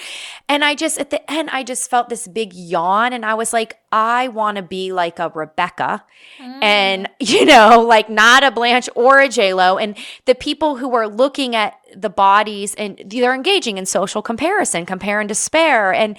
And 0.49 0.63
i 0.63 0.75
just 0.75 0.99
at 0.99 1.09
the 1.09 1.31
end 1.31 1.49
i 1.51 1.63
just 1.63 1.89
felt 1.89 2.11
this 2.11 2.29
big 2.29 2.53
yawn 2.53 3.15
and 3.15 3.25
i 3.25 3.33
was 3.33 3.55
like 3.55 3.79
i 3.91 4.29
want 4.29 4.57
to 4.57 4.63
be 4.63 4.93
like 4.93 5.19
a 5.19 5.31
rebecca. 5.31 6.05
Mm. 6.39 6.63
and 6.63 7.09
you 7.21 7.47
know 7.47 7.85
like 7.87 8.11
not 8.11 8.45
a 8.45 8.51
blanche 8.51 8.89
or 8.95 9.19
a 9.19 9.29
j-lo. 9.29 9.79
And 9.79 9.97
the 10.27 10.35
people 10.35 10.77
who 10.77 10.95
are 10.95 11.09
looking 11.09 11.57
at 11.57 11.75
the 11.97 12.11
bodies 12.11 12.75
and 12.75 13.03
they're 13.07 13.35
engaging 13.35 13.79
in 13.79 13.87
social 13.87 14.23
comparison, 14.23 14.87
compare 14.87 15.21
and 15.21 15.29
despair. 15.29 15.93
And, 15.93 16.17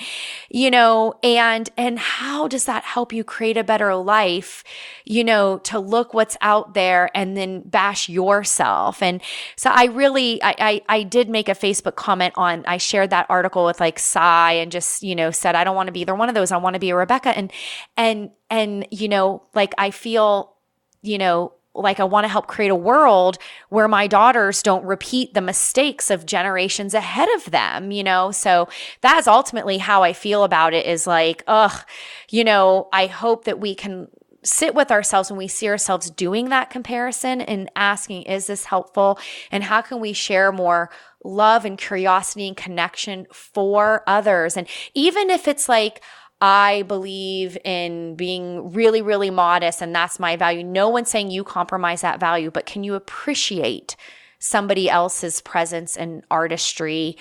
you 0.49 0.71
know, 0.71 1.15
and, 1.23 1.69
and 1.77 1.99
how 1.99 2.47
does 2.47 2.65
that 2.65 2.83
help 2.83 3.13
you 3.13 3.23
create 3.23 3.57
a 3.57 3.63
better 3.63 3.95
life, 3.95 4.63
you 5.05 5.23
know, 5.23 5.57
to 5.59 5.79
look 5.79 6.13
what's 6.13 6.37
out 6.41 6.73
there 6.73 7.09
and 7.15 7.35
then 7.35 7.61
bash 7.61 8.09
yourself. 8.09 9.01
And 9.01 9.21
so 9.55 9.69
I 9.69 9.85
really, 9.85 10.41
I, 10.43 10.55
I, 10.59 10.81
I 10.89 11.03
did 11.03 11.29
make 11.29 11.49
a 11.49 11.53
Facebook 11.53 11.95
comment 11.95 12.33
on, 12.37 12.63
I 12.65 12.77
shared 12.77 13.09
that 13.09 13.25
article 13.29 13.65
with 13.65 13.79
like 13.79 13.99
Sai 13.99 14.53
and 14.53 14.71
just, 14.71 15.03
you 15.03 15.15
know, 15.15 15.31
said, 15.31 15.55
I 15.55 15.63
don't 15.63 15.75
want 15.75 15.87
to 15.87 15.93
be 15.93 16.01
either 16.01 16.15
one 16.15 16.29
of 16.29 16.35
those. 16.35 16.51
I 16.51 16.57
want 16.57 16.75
to 16.75 16.79
be 16.79 16.91
a 16.91 16.95
Rebecca. 16.95 17.29
And, 17.29 17.51
and, 17.97 18.31
and, 18.49 18.87
you 18.91 19.07
know, 19.07 19.43
like 19.53 19.73
I 19.77 19.91
feel, 19.91 20.55
you 21.01 21.17
know, 21.17 21.53
like 21.75 21.99
I 21.99 22.03
want 22.03 22.25
to 22.25 22.29
help 22.29 22.47
create 22.47 22.69
a 22.69 22.75
world 22.75 23.37
where 23.69 23.87
my 23.87 24.07
daughters 24.07 24.61
don't 24.61 24.85
repeat 24.85 25.33
the 25.33 25.41
mistakes 25.41 26.09
of 26.09 26.25
generations 26.25 26.93
ahead 26.93 27.29
of 27.35 27.51
them, 27.51 27.91
you 27.91 28.03
know? 28.03 28.31
So 28.31 28.69
that's 29.01 29.27
ultimately 29.27 29.79
how 29.79 30.03
I 30.03 30.13
feel 30.13 30.43
about 30.43 30.73
it 30.73 30.85
is 30.85 31.07
like, 31.07 31.43
ugh, 31.47 31.83
you 32.29 32.43
know, 32.43 32.89
I 32.93 33.07
hope 33.07 33.45
that 33.45 33.59
we 33.59 33.75
can 33.75 34.07
sit 34.43 34.75
with 34.75 34.91
ourselves 34.91 35.31
when 35.31 35.37
we 35.37 35.47
see 35.47 35.69
ourselves 35.69 36.09
doing 36.09 36.49
that 36.49 36.69
comparison 36.69 37.41
and 37.41 37.71
asking, 37.75 38.23
is 38.23 38.47
this 38.47 38.65
helpful? 38.65 39.17
And 39.51 39.63
how 39.63 39.81
can 39.81 39.99
we 39.99 40.13
share 40.13 40.51
more 40.51 40.89
love 41.23 41.63
and 41.63 41.77
curiosity 41.77 42.47
and 42.47 42.57
connection 42.57 43.25
for 43.31 44.03
others? 44.05 44.57
And 44.57 44.67
even 44.93 45.29
if 45.29 45.47
it's 45.47 45.69
like, 45.69 46.01
I 46.45 46.81
believe 46.81 47.57
in 47.63 48.15
being 48.15 48.73
really, 48.73 49.01
really 49.01 49.29
modest, 49.29 49.81
and 49.81 49.95
that's 49.95 50.19
my 50.19 50.35
value. 50.35 50.61
No 50.61 50.89
one's 50.89 51.09
saying 51.09 51.31
you 51.31 51.45
compromise 51.45 52.01
that 52.01 52.19
value, 52.19 52.51
but 52.51 52.65
can 52.65 52.83
you 52.83 52.95
appreciate 52.95 53.95
somebody 54.39 54.89
else's 54.89 55.39
presence 55.39 55.95
and 55.95 56.21
artistry, 56.29 57.15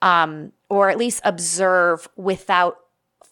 um, 0.00 0.52
or 0.68 0.90
at 0.90 0.96
least 0.96 1.20
observe 1.24 2.08
without 2.14 2.78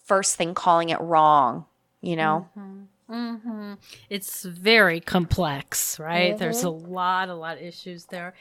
first 0.05 0.34
thing 0.34 0.53
calling 0.53 0.88
it 0.88 1.01
wrong? 1.01 1.64
You 2.01 2.16
know. 2.16 2.49
Mm-hmm. 2.59 2.82
Mm-hmm. 3.09 3.74
It's 4.11 4.42
very 4.42 4.99
complex, 4.99 6.01
right? 6.01 6.30
Mm-hmm. 6.30 6.38
There's 6.40 6.64
a 6.64 6.70
lot, 6.70 7.28
a 7.28 7.36
lot 7.36 7.59
of 7.59 7.62
issues 7.62 8.07
there. 8.07 8.34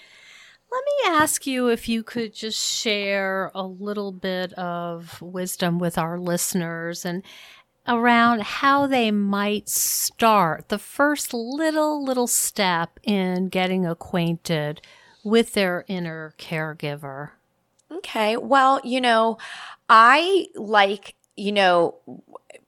Let 0.76 0.84
me 0.84 1.15
ask 1.21 1.47
you 1.47 1.69
if 1.69 1.88
you 1.88 2.03
could 2.03 2.34
just 2.34 2.59
share 2.59 3.49
a 3.55 3.63
little 3.65 4.11
bit 4.11 4.51
of 4.53 5.21
wisdom 5.21 5.80
with 5.80 5.97
our 5.97 6.19
listeners 6.19 7.05
and 7.05 7.23
around 7.88 8.41
how 8.41 8.86
they 8.86 9.09
might 9.09 9.69
start 9.69 10.67
the 10.67 10.78
first 10.78 11.34
little, 11.34 12.03
little 12.03 12.28
step 12.28 12.99
in 13.03 13.47
getting 13.47 13.86
acquainted 13.86 14.82
with 15.23 15.53
their 15.53 15.86
inner 15.88 16.34
caregiver. 16.38 17.30
Okay. 17.89 18.36
Well, 18.36 18.82
you 18.84 18.99
know, 18.99 19.38
I 19.88 20.47
like, 20.55 21.15
you 21.38 21.53
know, 21.53 21.95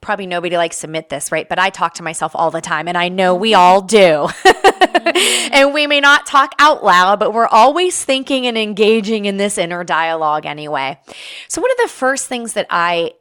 probably 0.01 0.27
nobody 0.27 0.57
likes 0.57 0.81
to 0.81 0.87
admit 0.87 1.09
this, 1.09 1.31
right? 1.31 1.47
But 1.47 1.59
I 1.59 1.69
talk 1.69 1.95
to 1.95 2.03
myself 2.03 2.33
all 2.35 2.51
the 2.51 2.61
time, 2.61 2.87
and 2.87 2.97
I 2.97 3.09
know 3.09 3.35
we 3.35 3.51
mm-hmm. 3.51 3.59
all 3.59 3.81
do. 3.81 3.97
Mm-hmm. 3.97 5.53
and 5.53 5.73
we 5.73 5.87
may 5.87 5.99
not 5.99 6.25
talk 6.25 6.53
out 6.59 6.83
loud, 6.83 7.19
but 7.19 7.33
we're 7.33 7.47
always 7.47 8.03
thinking 8.03 8.45
and 8.45 8.57
engaging 8.57 9.25
in 9.25 9.37
this 9.37 9.57
inner 9.57 9.83
dialogue 9.83 10.45
anyway. 10.45 10.99
So, 11.47 11.61
one 11.61 11.71
of 11.71 11.77
the 11.77 11.89
first 11.89 12.27
things 12.27 12.53
that 12.53 12.67
I 12.69 13.13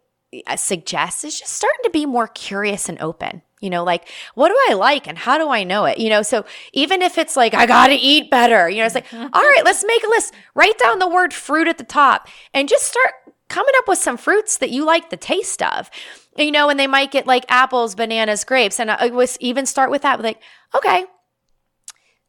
uh, 0.47 0.57
suggest 0.57 1.25
is 1.25 1.39
just 1.39 1.53
starting 1.53 1.81
to 1.85 1.91
be 1.91 2.07
more 2.07 2.29
curious 2.29 2.89
and 2.89 3.01
open. 3.01 3.43
You 3.61 3.71
know, 3.71 3.85
like, 3.85 4.07
what 4.35 4.49
do 4.49 4.59
I 4.69 4.75
like 4.75 5.07
and 5.07 5.17
how 5.17 5.39
do 5.39 5.49
I 5.49 5.65
know 5.65 5.87
it? 5.87 5.97
You 5.97 6.11
know, 6.11 6.21
so 6.21 6.45
even 6.75 7.01
if 7.01 7.17
it's 7.17 7.37
like, 7.37 7.55
I 7.55 7.65
got 7.65 7.87
to 7.87 7.95
eat 7.95 8.31
better, 8.31 8.69
you 8.69 8.79
know, 8.79 8.85
it's 8.85 8.95
like, 8.95 9.09
mm-hmm. 9.09 9.29
all 9.33 9.43
right, 9.43 9.63
let's 9.65 9.83
make 9.83 10.05
a 10.05 10.09
list. 10.09 10.35
Write 10.55 10.77
down 10.79 10.99
the 10.99 11.09
word 11.09 11.33
fruit 11.33 11.67
at 11.67 11.79
the 11.79 11.85
top 11.85 12.29
and 12.53 12.69
just 12.69 12.87
start 12.87 13.13
coming 13.49 13.75
up 13.79 13.89
with 13.89 13.99
some 13.99 14.17
fruits 14.17 14.59
that 14.59 14.71
you 14.71 14.85
like 14.85 15.11
the 15.11 15.17
taste 15.17 15.63
of. 15.63 15.91
You 16.37 16.51
know, 16.53 16.69
and 16.69 16.79
they 16.79 16.87
might 16.87 17.11
get 17.11 17.27
like 17.27 17.47
apples, 17.49 17.95
bananas, 17.95 18.45
grapes. 18.45 18.79
And 18.79 18.91
I 18.91 19.07
was 19.07 19.39
even 19.41 19.65
start 19.65 19.91
with 19.91 20.03
that, 20.03 20.21
like, 20.21 20.41
okay, 20.75 21.07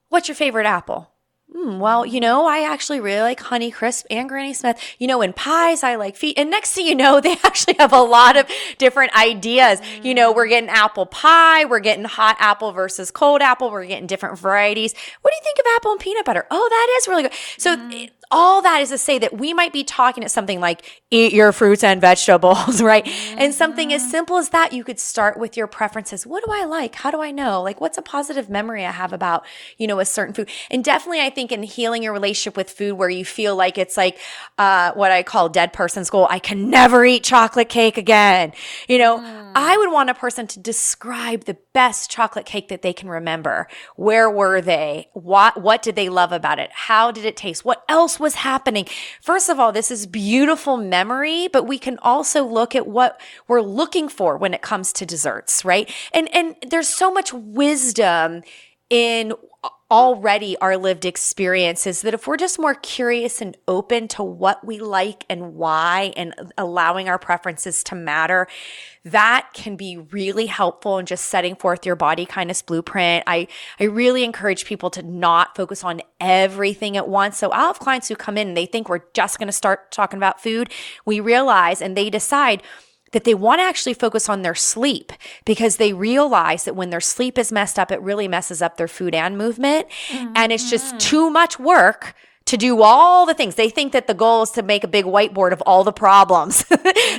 What's 0.09 0.28
your 0.28 0.36
favorite 0.36 0.65
apple? 0.65 1.11
Mm, 1.53 1.80
well, 1.80 2.05
you 2.05 2.20
know, 2.20 2.45
I 2.45 2.70
actually 2.70 2.99
really 2.99 3.22
like 3.22 3.39
Honeycrisp 3.39 4.05
and 4.09 4.28
Granny 4.28 4.53
Smith. 4.53 4.82
You 4.99 5.07
know, 5.07 5.22
in 5.22 5.34
pies, 5.34 5.82
I 5.82 5.95
like 5.95 6.15
feet. 6.15 6.38
And 6.38 6.49
next 6.49 6.74
thing 6.74 6.88
you 6.88 6.95
know, 6.95 7.20
they 7.22 7.34
actually 7.43 7.76
have 7.80 7.93
a 7.93 8.01
lot 8.01 8.38
of 8.38 8.49
different 8.78 9.15
ideas. 9.15 9.80
Mm. 9.82 10.05
You 10.05 10.13
know, 10.13 10.32
we're 10.32 10.47
getting 10.47 10.70
apple 10.70 11.05
pie, 11.05 11.65
we're 11.65 11.80
getting 11.80 12.05
hot 12.05 12.38
apple 12.39 12.72
versus 12.72 13.11
cold 13.11 13.41
apple, 13.41 13.70
we're 13.70 13.86
getting 13.86 14.07
different 14.07 14.38
varieties. 14.39 14.93
What 15.22 15.32
do 15.32 15.36
you 15.36 15.43
think 15.43 15.59
of 15.59 15.65
apple 15.76 15.91
and 15.91 15.99
peanut 15.99 16.26
butter? 16.26 16.45
Oh, 16.51 16.68
that 16.70 16.97
is 16.99 17.07
really 17.07 17.24
good. 17.24 17.34
So 17.57 17.76
mm 17.76 18.09
all 18.30 18.61
that 18.61 18.82
is 18.82 18.89
to 18.89 18.97
say 18.97 19.19
that 19.19 19.38
we 19.38 19.53
might 19.53 19.71
be 19.71 19.84
talking 19.84 20.23
at 20.23 20.32
something 20.32 20.59
like 20.59 21.01
eat 21.09 21.32
your 21.34 21.51
fruits 21.51 21.84
and 21.84 22.01
vegetables, 22.01 22.82
right? 22.82 23.05
Mm-hmm. 23.05 23.39
And 23.39 23.53
something 23.53 23.93
as 23.93 24.09
simple 24.09 24.38
as 24.38 24.49
that, 24.49 24.73
you 24.73 24.84
could 24.84 24.99
start 24.99 25.38
with 25.38 25.55
your 25.55 25.67
preferences. 25.67 26.28
What 26.28 26.43
do 26.43 26.51
I 26.51 26.65
like? 26.65 26.95
How 26.95 27.11
do 27.11 27.21
I 27.21 27.32
know? 27.32 27.61
Like, 27.61 27.80
what's 27.80 27.97
a 27.97 28.01
positive 28.01 28.49
memory 28.49 28.86
I 28.86 28.91
have 28.91 29.13
about, 29.13 29.45
you 29.78 29.88
know, 29.88 29.99
a 29.99 30.05
certain 30.05 30.34
food? 30.34 30.49
And 30.69 30.84
definitely, 30.84 31.21
I 31.21 31.30
think 31.30 31.51
in 31.51 31.63
healing 31.63 32.03
your 32.03 32.13
relationship 32.13 32.57
with 32.57 32.69
food 32.69 32.95
where 32.95 33.09
you 33.09 33.23
feel 33.23 33.55
like 33.55 33.78
it's 33.78 33.95
like, 33.95 34.17
uh, 34.57 34.91
what 34.93 35.11
I 35.11 35.23
call 35.23 35.49
dead 35.49 35.71
person's 35.71 36.09
goal. 36.09 36.28
I 36.30 36.39
can 36.39 36.69
never 36.69 37.05
eat 37.05 37.23
chocolate 37.23 37.69
cake 37.69 37.97
again. 37.97 38.51
You 38.88 38.97
know, 38.97 39.19
mm. 39.19 39.51
I 39.55 39.78
would 39.78 39.91
want 39.91 40.09
a 40.09 40.13
person 40.13 40.47
to 40.47 40.59
describe 40.59 41.45
the 41.45 41.57
best 41.73 42.11
chocolate 42.11 42.45
cake 42.45 42.67
that 42.67 42.82
they 42.82 42.93
can 42.93 43.09
remember. 43.09 43.67
Where 43.95 44.30
were 44.30 44.61
they? 44.61 45.09
What, 45.13 45.61
what 45.61 45.82
did 45.82 45.95
they 45.95 46.09
love 46.09 46.32
about 46.32 46.59
it? 46.59 46.69
How 46.73 47.11
did 47.11 47.25
it 47.25 47.38
taste? 47.38 47.63
What 47.63 47.84
else 47.88 48.16
was 48.20 48.36
happening. 48.36 48.86
First 49.22 49.49
of 49.49 49.59
all, 49.59 49.72
this 49.72 49.91
is 49.91 50.05
beautiful 50.05 50.78
memory, 50.78 51.47
but 51.47 51.63
we 51.63 51.78
can 51.80 51.97
also 51.99 52.43
look 52.43 52.76
at 52.76 52.88
what 52.88 53.20
we're 53.47 53.61
looking 53.61 54.09
for 54.09 54.38
when 54.38 54.53
it 54.53 54.61
comes 54.61 54.93
to 54.93 55.05
desserts, 55.05 55.63
right? 55.65 55.91
And 56.13 56.34
and 56.34 56.55
there's 56.68 56.89
so 56.89 57.11
much 57.11 57.34
wisdom 57.34 58.43
in 58.89 59.34
already 59.89 60.57
our 60.57 60.75
lived 60.75 61.05
experiences 61.05 62.01
that 62.01 62.13
if 62.13 62.27
we're 62.27 62.35
just 62.35 62.59
more 62.59 62.75
curious 62.75 63.41
and 63.41 63.55
open 63.69 64.07
to 64.09 64.21
what 64.21 64.65
we 64.65 64.79
like 64.79 65.25
and 65.29 65.55
why 65.55 66.11
and 66.17 66.33
allowing 66.57 67.07
our 67.07 67.17
preferences 67.17 67.83
to 67.85 67.95
matter 67.95 68.47
that 69.05 69.47
can 69.53 69.77
be 69.77 69.97
really 69.97 70.47
helpful 70.47 70.97
in 70.97 71.05
just 71.05 71.25
setting 71.25 71.55
forth 71.55 71.85
your 71.85 71.95
body 71.95 72.25
kindness 72.25 72.61
blueprint. 72.61 73.23
I 73.27 73.47
i 73.79 73.85
really 73.85 74.25
encourage 74.25 74.65
people 74.65 74.89
to 74.91 75.03
not 75.03 75.55
focus 75.55 75.83
on 75.83 76.01
everything 76.19 76.97
at 76.97 77.07
once. 77.07 77.38
So 77.38 77.49
i'll 77.51 77.67
have 77.67 77.79
clients 77.79 78.09
who 78.09 78.15
come 78.15 78.38
in 78.38 78.49
and 78.49 78.57
they 78.57 78.65
think 78.65 78.89
we're 78.89 79.05
just 79.13 79.39
going 79.39 79.47
to 79.47 79.53
start 79.53 79.91
talking 79.91 80.17
about 80.17 80.41
food. 80.41 80.71
We 81.05 81.21
realize 81.21 81.81
and 81.81 81.95
they 81.95 82.09
decide 82.09 82.61
that 83.11 83.23
they 83.23 83.33
want 83.33 83.59
to 83.59 83.63
actually 83.63 83.93
focus 83.93 84.29
on 84.29 84.41
their 84.41 84.55
sleep 84.55 85.11
because 85.45 85.77
they 85.77 85.93
realize 85.93 86.65
that 86.65 86.75
when 86.75 86.89
their 86.89 87.01
sleep 87.01 87.37
is 87.37 87.51
messed 87.51 87.79
up, 87.79 87.91
it 87.91 88.01
really 88.01 88.27
messes 88.27 88.61
up 88.61 88.77
their 88.77 88.87
food 88.87 89.15
and 89.15 89.37
movement. 89.37 89.87
Mm-hmm. 90.09 90.33
And 90.35 90.51
it's 90.51 90.69
just 90.69 90.87
mm-hmm. 90.87 90.97
too 90.97 91.29
much 91.29 91.59
work 91.59 92.13
to 92.47 92.57
do 92.57 92.81
all 92.81 93.25
the 93.25 93.33
things. 93.33 93.55
They 93.55 93.69
think 93.69 93.91
that 93.91 94.07
the 94.07 94.13
goal 94.13 94.43
is 94.43 94.51
to 94.51 94.63
make 94.63 94.83
a 94.83 94.87
big 94.87 95.05
whiteboard 95.05 95.51
of 95.51 95.61
all 95.65 95.83
the 95.83 95.91
problems. 95.91 96.63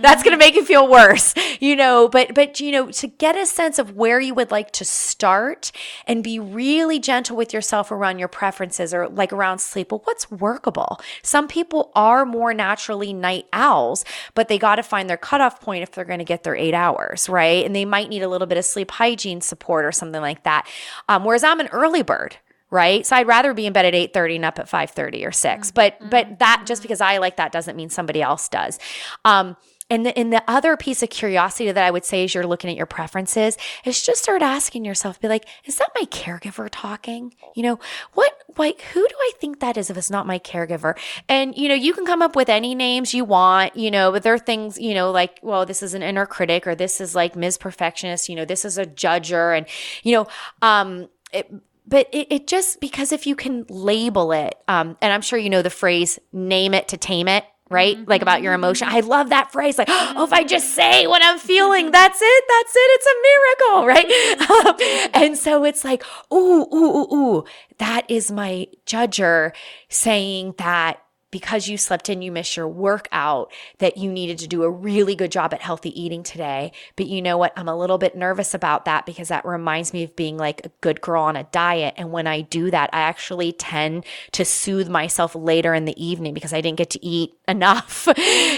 That's 0.01 0.23
going 0.23 0.33
to 0.33 0.39
make 0.39 0.55
you 0.55 0.65
feel 0.65 0.89
worse, 0.89 1.35
you 1.61 1.77
know, 1.77 2.09
but, 2.09 2.35
but, 2.35 2.61
you 2.61 2.73
know, 2.73 2.91
to 2.91 3.07
get 3.07 3.37
a 3.37 3.45
sense 3.45 3.79
of 3.79 3.95
where 3.95 4.21
you 4.21 4.35
would 4.35 4.51
like 4.51 4.73
to 4.73 4.85
start 4.85 5.71
and 6.07 6.25
be 6.25 6.39
really 6.39 6.99
gentle 6.99 7.37
with 7.37 7.53
yourself 7.53 7.93
around 7.93 8.19
your 8.19 8.29
preferences 8.29 8.95
or 8.95 9.07
like 9.09 9.33
around 9.33 9.59
sleep. 9.59 9.93
Well, 9.93 10.01
what's 10.05 10.31
workable? 10.31 10.99
Some 11.23 11.47
people 11.47 11.93
are 11.95 12.25
more 12.25 12.55
naturally 12.55 13.13
night 13.13 13.47
owls, 13.53 14.07
but 14.35 14.49
they 14.49 14.59
got 14.59 14.77
to 14.77 14.83
find 14.83 15.11
their 15.11 15.19
cutoff 15.19 15.61
point 15.61 15.83
if 15.83 15.93
they're 15.93 16.05
going 16.07 16.21
to 16.21 16.25
get 16.25 16.43
their 16.43 16.57
eight 16.57 16.75
hours, 16.75 17.29
right? 17.29 17.67
And 17.67 17.77
they 17.77 17.85
might 17.85 18.09
need 18.09 18.23
a 18.23 18.29
little 18.29 18.47
bit 18.47 18.57
of 18.57 18.65
sleep 18.65 18.91
hygiene 18.93 19.43
support 19.43 19.85
or 19.85 19.93
something 19.93 20.23
like 20.23 20.45
that. 20.45 20.67
Um, 21.07 21.25
whereas 21.25 21.45
I'm 21.45 21.61
an 21.61 21.69
early 21.69 22.03
bird, 22.03 22.39
right? 22.71 23.07
So 23.07 23.17
I'd 23.17 23.27
rather 23.27 23.55
be 23.55 23.67
in 23.67 23.73
bed 23.73 23.87
at 23.87 23.95
8:30 23.95 24.37
and 24.37 24.45
up 24.45 24.59
at 24.59 24.69
5:30 24.69 25.27
or 25.27 25.33
6. 25.33 25.69
Mm-hmm. 25.69 25.75
But 25.75 25.99
mm-hmm. 25.99 26.09
but 26.11 26.39
that 26.39 26.65
just 26.67 26.83
because 26.83 27.01
I 27.01 27.19
like 27.19 27.37
that 27.37 27.53
doesn't 27.53 27.77
mean 27.77 27.91
somebody 27.91 28.23
else 28.23 28.49
does. 28.49 28.79
Um 29.25 29.57
and 29.91 30.05
the, 30.05 30.19
and 30.19 30.31
the 30.33 30.43
other 30.47 30.77
piece 30.77 31.03
of 31.03 31.09
curiosity 31.09 31.73
that 31.73 31.83
I 31.83 31.91
would 31.91 32.05
say 32.05 32.23
as 32.25 32.35
you're 32.35 32.47
looking 32.47 32.69
at 32.69 32.77
your 32.77 32.87
preferences 32.87 33.57
is 33.85 34.03
just 34.03 34.23
start 34.23 34.43
asking 34.43 34.85
yourself, 34.85 35.19
be 35.19 35.29
like, 35.29 35.47
is 35.65 35.77
that 35.79 35.91
my 35.99 36.05
caregiver 36.07 36.69
talking? 36.71 37.35
You 37.55 37.63
know, 37.63 37.81
what, 38.13 38.33
like, 38.59 38.83
who 38.83 39.01
do 39.01 39.15
I 39.19 39.33
think 39.41 39.61
that 39.61 39.79
is 39.79 39.89
if 39.89 39.97
it's 39.97 40.11
not 40.11 40.27
my 40.27 40.39
caregiver? 40.39 40.99
And, 41.27 41.57
you 41.57 41.71
know, 41.71 41.75
you 41.75 41.95
can 41.95 42.05
come 42.05 42.21
up 42.21 42.37
with 42.37 42.51
any 42.51 42.75
names 42.75 43.15
you 43.15 43.25
want, 43.25 43.77
you 43.77 43.91
know, 43.91 44.13
but 44.13 44.25
there 44.25 44.35
are 44.35 44.39
things, 44.39 44.79
you 44.79 44.93
know, 44.93 45.11
like, 45.11 45.39
well, 45.43 45.65
this 45.65 45.83
is 45.83 45.95
an 45.95 46.03
inner 46.03 46.27
critic 46.27 46.67
or 46.67 46.75
this 46.75 47.01
is 47.01 47.15
like 47.15 47.35
Ms. 47.35 47.57
Perfectionist, 47.57 48.29
you 48.29 48.37
know, 48.37 48.45
this 48.45 48.67
is 48.67 48.77
a 48.77 48.85
judger. 48.85 49.57
And, 49.57 49.67
you 50.03 50.13
know, 50.13 50.27
um, 50.61 51.09
it, 51.33 51.51
but 51.89 52.09
it, 52.13 52.27
it, 52.31 52.47
just 52.47 52.81
because 52.81 53.13
if 53.13 53.27
you 53.27 53.35
can 53.35 53.65
label 53.71 54.33
it, 54.33 54.57
um, 54.69 54.97
and 55.01 55.13
I'm 55.13 55.23
sure 55.23 55.39
you 55.39 55.49
know 55.49 55.63
the 55.63 55.71
phrase 55.71 56.19
"name 56.33 56.75
it 56.75 56.89
to 56.89 56.97
tame 56.97 57.29
it," 57.29 57.45
right? 57.71 57.97
Mm-hmm. 57.97 58.11
Like 58.11 58.21
about 58.23 58.43
your 58.43 58.53
emotion. 58.53 58.89
I 58.91 59.01
love 59.01 59.31
that 59.31 59.53
phrase. 59.53 59.79
Like, 59.79 59.89
oh, 59.91 60.25
if 60.25 60.33
I 60.33 60.45
just 60.45 60.75
say 60.75 61.07
what 61.07 61.23
I'm 61.25 61.39
feeling, 61.39 61.91
that's 61.91 62.21
it. 62.23 62.45
That's 62.49 62.73
it. 62.77 62.91
It's 62.95 63.07
a 63.07 63.17
miracle, 63.29 63.87
right? 65.07 65.11
and 65.15 65.37
so 65.37 65.65
it's 65.65 65.85
like, 65.85 66.05
ooh, 66.33 66.67
ooh, 66.73 66.75
ooh, 66.75 67.15
ooh. 67.15 67.45
That 67.79 68.11
is 68.11 68.31
my 68.31 68.67
judger 68.87 69.53
saying 69.89 70.55
that 70.59 71.03
because 71.31 71.69
you 71.69 71.77
slept 71.77 72.09
in, 72.09 72.23
you 72.23 72.33
missed 72.33 72.57
your 72.57 72.69
workout, 72.69 73.53
that 73.79 73.97
you 73.97 74.11
needed 74.11 74.39
to 74.39 74.49
do 74.49 74.63
a 74.63 74.71
really 74.71 75.15
good 75.15 75.31
job 75.31 75.53
at 75.53 75.61
healthy 75.61 76.01
eating 76.01 76.23
today. 76.23 76.73
But 76.97 77.07
you 77.07 77.21
know 77.21 77.37
what? 77.37 77.53
I'm 77.57 77.69
a 77.69 77.77
little 77.77 77.99
bit 77.99 78.17
nervous 78.17 78.55
about 78.55 78.85
that 78.87 79.05
because 79.05 79.29
that 79.29 79.45
reminds 79.45 79.93
me 79.93 80.05
of 80.05 80.17
being 80.17 80.37
like 80.37 80.65
a 80.65 80.71
good 80.81 81.01
girl 81.01 81.23
on 81.23 81.37
a 81.37 81.45
diet. 81.45 81.95
And 81.97 82.13
when 82.13 82.27
I 82.27 82.41
do 82.41 82.71
that, 82.71 82.91
I 82.93 83.01
actually 83.01 83.53
tend 83.53 84.05
to 84.33 84.45
soothe 84.45 84.89
myself 84.89 85.35
later 85.35 85.75
in 85.75 85.85
the 85.85 86.03
evening 86.03 86.35
because 86.35 86.53
I 86.53 86.61
didn't 86.61 86.79
get 86.79 86.91
to 86.91 87.05
eat 87.05 87.35
enough, 87.49 88.09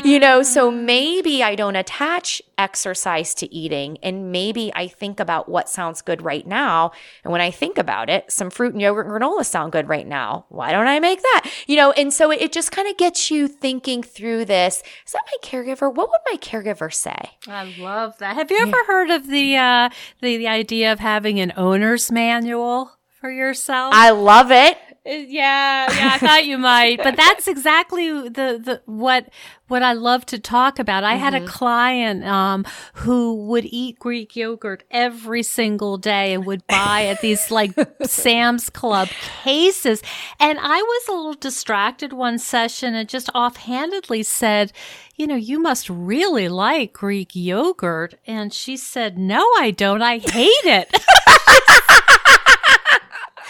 you 0.04 0.18
know? 0.18 0.42
So 0.42 0.70
mm. 0.70 0.84
maybe 0.84 1.42
I 1.42 1.54
don't 1.54 1.76
attach 1.76 2.42
exercise 2.60 3.34
to 3.34 3.52
eating. 3.52 3.98
And 4.02 4.30
maybe 4.30 4.70
I 4.74 4.86
think 4.86 5.18
about 5.18 5.48
what 5.48 5.68
sounds 5.68 6.02
good 6.02 6.22
right 6.22 6.46
now. 6.46 6.92
And 7.24 7.32
when 7.32 7.40
I 7.40 7.50
think 7.50 7.78
about 7.78 8.10
it, 8.10 8.30
some 8.30 8.50
fruit 8.50 8.74
and 8.74 8.82
yogurt 8.82 9.06
and 9.06 9.14
granola 9.14 9.46
sound 9.46 9.72
good 9.72 9.88
right 9.88 10.06
now. 10.06 10.44
Why 10.50 10.70
don't 10.70 10.86
I 10.86 11.00
make 11.00 11.22
that? 11.22 11.50
You 11.66 11.76
know, 11.76 11.92
and 11.92 12.12
so 12.12 12.30
it, 12.30 12.42
it 12.42 12.52
just 12.52 12.59
kind 12.68 12.88
of 12.88 12.96
gets 12.96 13.30
you 13.30 13.48
thinking 13.48 14.02
through 14.02 14.44
this. 14.44 14.82
Is 15.06 15.12
that 15.12 15.22
my 15.26 15.48
caregiver? 15.48 15.92
What 15.94 16.10
would 16.10 16.20
my 16.30 16.36
caregiver 16.38 16.92
say? 16.92 17.30
I 17.48 17.74
love 17.78 18.18
that. 18.18 18.34
Have 18.36 18.50
you 18.50 18.58
ever 18.58 18.84
heard 18.86 19.10
of 19.10 19.26
the, 19.28 19.56
uh, 19.56 19.88
the 20.20 20.36
the 20.36 20.48
idea 20.48 20.92
of 20.92 20.98
having 20.98 21.40
an 21.40 21.52
owner's 21.56 22.10
manual 22.12 22.92
for 23.20 23.30
yourself? 23.30 23.94
I 23.94 24.10
love 24.10 24.50
it. 24.50 24.76
Yeah, 25.06 25.26
yeah, 25.26 26.10
I 26.12 26.18
thought 26.18 26.44
you 26.44 26.58
might, 26.58 27.02
but 27.02 27.16
that's 27.16 27.48
exactly 27.48 28.10
the 28.28 28.60
the 28.62 28.82
what 28.84 29.30
what 29.66 29.82
I 29.82 29.94
love 29.94 30.26
to 30.26 30.38
talk 30.38 30.78
about. 30.78 31.04
I 31.04 31.14
mm-hmm. 31.14 31.24
had 31.24 31.34
a 31.34 31.38
mm-hmm. 31.38 31.46
client 31.46 32.24
um, 32.24 32.66
who 32.94 33.46
would 33.46 33.64
eat 33.64 33.98
Greek 33.98 34.36
yogurt 34.36 34.84
every 34.90 35.42
single 35.42 35.96
day 35.96 36.34
and 36.34 36.44
would 36.44 36.66
buy 36.66 37.06
at 37.06 37.22
these 37.22 37.50
like 37.50 37.72
Sam's 38.02 38.68
Club 38.68 39.08
cases. 39.42 40.02
And 40.38 40.58
I 40.60 40.82
was 40.82 41.08
a 41.08 41.12
little 41.12 41.32
distracted 41.32 42.12
one 42.12 42.38
session 42.38 42.94
and 42.94 43.08
just 43.08 43.30
offhandedly 43.34 44.22
said, 44.24 44.70
"You 45.16 45.26
know, 45.26 45.36
you 45.36 45.58
must 45.60 45.88
really 45.88 46.50
like 46.50 46.92
Greek 46.92 47.30
yogurt." 47.34 48.16
And 48.26 48.52
she 48.52 48.76
said, 48.76 49.16
"No, 49.16 49.40
I 49.58 49.70
don't. 49.74 50.02
I 50.02 50.18
hate 50.18 50.66
it." 50.66 50.94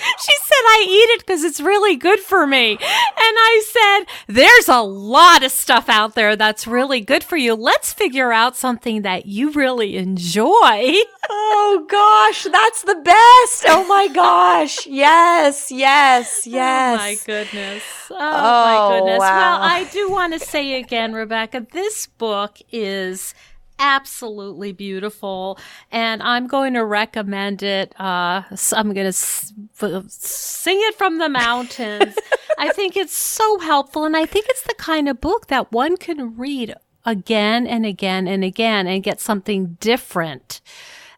she 0.18 0.32
said, 0.42 0.64
I 0.66 0.84
eat 0.88 1.10
it 1.14 1.20
because 1.20 1.44
it's 1.44 1.60
really 1.60 1.96
good 1.96 2.20
for 2.20 2.46
me. 2.46 2.72
And 2.72 2.80
I 2.82 3.62
said, 3.66 4.34
there's 4.34 4.68
a 4.68 4.80
lot 4.80 5.42
of 5.42 5.52
stuff 5.52 5.88
out 5.88 6.14
there 6.14 6.36
that's 6.36 6.66
really 6.66 7.00
good 7.00 7.22
for 7.24 7.36
you. 7.36 7.54
Let's 7.54 7.92
figure 7.92 8.32
out 8.32 8.56
something 8.56 9.02
that 9.02 9.26
you 9.26 9.50
really 9.50 9.96
enjoy. 9.96 10.94
Oh 11.32 11.86
gosh, 11.88 12.42
that's 12.50 12.82
the 12.82 12.96
best. 12.96 13.64
Oh 13.68 13.86
my 13.88 14.08
gosh. 14.08 14.84
Yes, 14.86 15.70
yes, 15.70 16.44
yes. 16.44 17.00
Oh 17.00 17.04
my 17.04 17.16
goodness. 17.24 17.82
Oh, 18.10 18.16
oh 18.18 18.64
my 18.64 18.98
goodness. 18.98 19.20
Wow. 19.20 19.60
Well, 19.60 19.62
I 19.62 19.84
do 19.84 20.10
want 20.10 20.32
to 20.32 20.40
say 20.40 20.80
again, 20.80 21.12
Rebecca, 21.12 21.64
this 21.70 22.06
book 22.06 22.58
is 22.72 23.32
absolutely 23.80 24.72
beautiful. 24.72 25.58
And 25.90 26.22
I'm 26.22 26.46
going 26.46 26.74
to 26.74 26.84
recommend 26.84 27.62
it. 27.62 27.98
Uh, 27.98 28.42
I'm 28.72 28.92
going 28.92 29.06
to 29.06 29.08
s- 29.08 29.52
sing 30.08 30.78
it 30.80 30.94
from 30.96 31.18
the 31.18 31.28
mountains. 31.28 32.14
I 32.58 32.70
think 32.72 32.96
it's 32.96 33.16
so 33.16 33.58
helpful. 33.58 34.04
And 34.04 34.16
I 34.16 34.26
think 34.26 34.46
it's 34.48 34.62
the 34.62 34.74
kind 34.74 35.08
of 35.08 35.20
book 35.20 35.48
that 35.48 35.72
one 35.72 35.96
can 35.96 36.36
read 36.36 36.74
again 37.04 37.66
and 37.66 37.86
again 37.86 38.28
and 38.28 38.44
again 38.44 38.86
and 38.86 39.02
get 39.02 39.20
something 39.20 39.78
different 39.80 40.60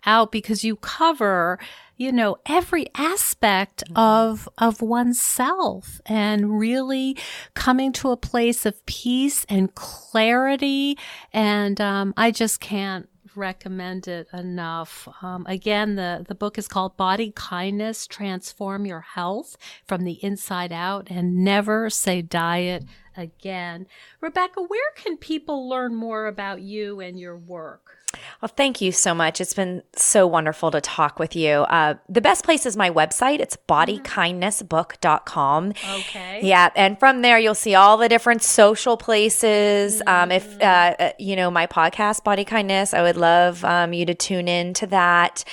out 0.07 0.33
because 0.33 0.65
you 0.65 0.77
cover 0.77 1.59
you 2.03 2.11
know, 2.11 2.37
every 2.47 2.87
aspect 2.97 3.85
mm-hmm. 3.85 3.97
of, 3.97 4.49
of 4.59 4.83
oneself 4.83 6.01
and 6.07 6.59
really 6.59 7.17
coming 7.55 7.93
to 7.93 8.11
a 8.11 8.17
place 8.17 8.67
of 8.67 8.85
peace 8.87 9.47
and 9.49 9.73
clarity. 9.77 10.99
And, 11.33 11.81
um, 11.81 12.13
I 12.17 12.33
just 12.33 12.61
can't 12.61 13.09
recommend 13.37 14.09
it 14.09 14.29
enough. 14.33 15.09
Um, 15.23 15.47
again, 15.47 15.95
the, 15.95 16.25
the 16.27 16.35
book 16.35 16.59
is 16.59 16.69
called 16.69 16.97
Body 16.97 17.33
Kindness 17.35 18.07
Transform 18.07 18.85
Your 18.85 19.01
Health 19.01 19.57
from 19.87 20.05
the 20.05 20.23
Inside 20.25 20.73
Out 20.73 21.09
and 21.09 21.45
Never 21.45 21.89
Say 21.89 22.21
Diet 22.21 22.85
Again. 23.17 23.87
Rebecca, 24.21 24.63
where 24.63 24.91
can 24.97 25.17
people 25.17 25.69
learn 25.69 25.95
more 25.95 26.27
about 26.27 26.63
you 26.63 27.01
and 27.01 27.19
your 27.19 27.37
work? 27.37 28.03
Well, 28.41 28.51
thank 28.55 28.81
you 28.81 28.93
so 28.93 29.15
much. 29.15 29.41
It's 29.41 29.55
been 29.55 29.83
so 29.95 30.27
wonderful 30.27 30.71
to 30.73 30.81
talk 30.81 31.19
with 31.19 31.37
you. 31.37 31.51
Uh, 31.51 31.95
the 32.09 32.21
best 32.21 32.45
place 32.45 32.67
is 32.67 32.77
my 32.77 32.91
website. 32.91 33.41
It's 33.41 33.57
bodykindnessbook.com. 33.69 35.71
Okay. 35.71 36.41
Yeah. 36.43 36.71
And 36.75 36.99
from 36.99 37.23
there, 37.23 37.39
you'll 37.39 37.55
see 37.55 37.75
all 37.75 37.97
the 37.97 38.09
different 38.09 38.43
social 38.43 38.97
places. 38.97 40.01
Mm-hmm. 40.01 40.09
Um, 40.09 40.33
if, 40.33 40.61
uh, 40.61 40.95
uh, 40.99 41.13
you 41.19 41.37
know, 41.37 41.51
my 41.51 41.67
podcast, 41.67 42.25
Body 42.25 42.45
Kindness, 42.45 42.95
I 42.95 43.03
would 43.03 43.17
love 43.17 43.65
um, 43.65 43.93
you 43.93 44.05
to 44.07 44.15
tune 44.15 44.49
in 44.49 44.75
to 44.75 44.87
that. 44.89 45.45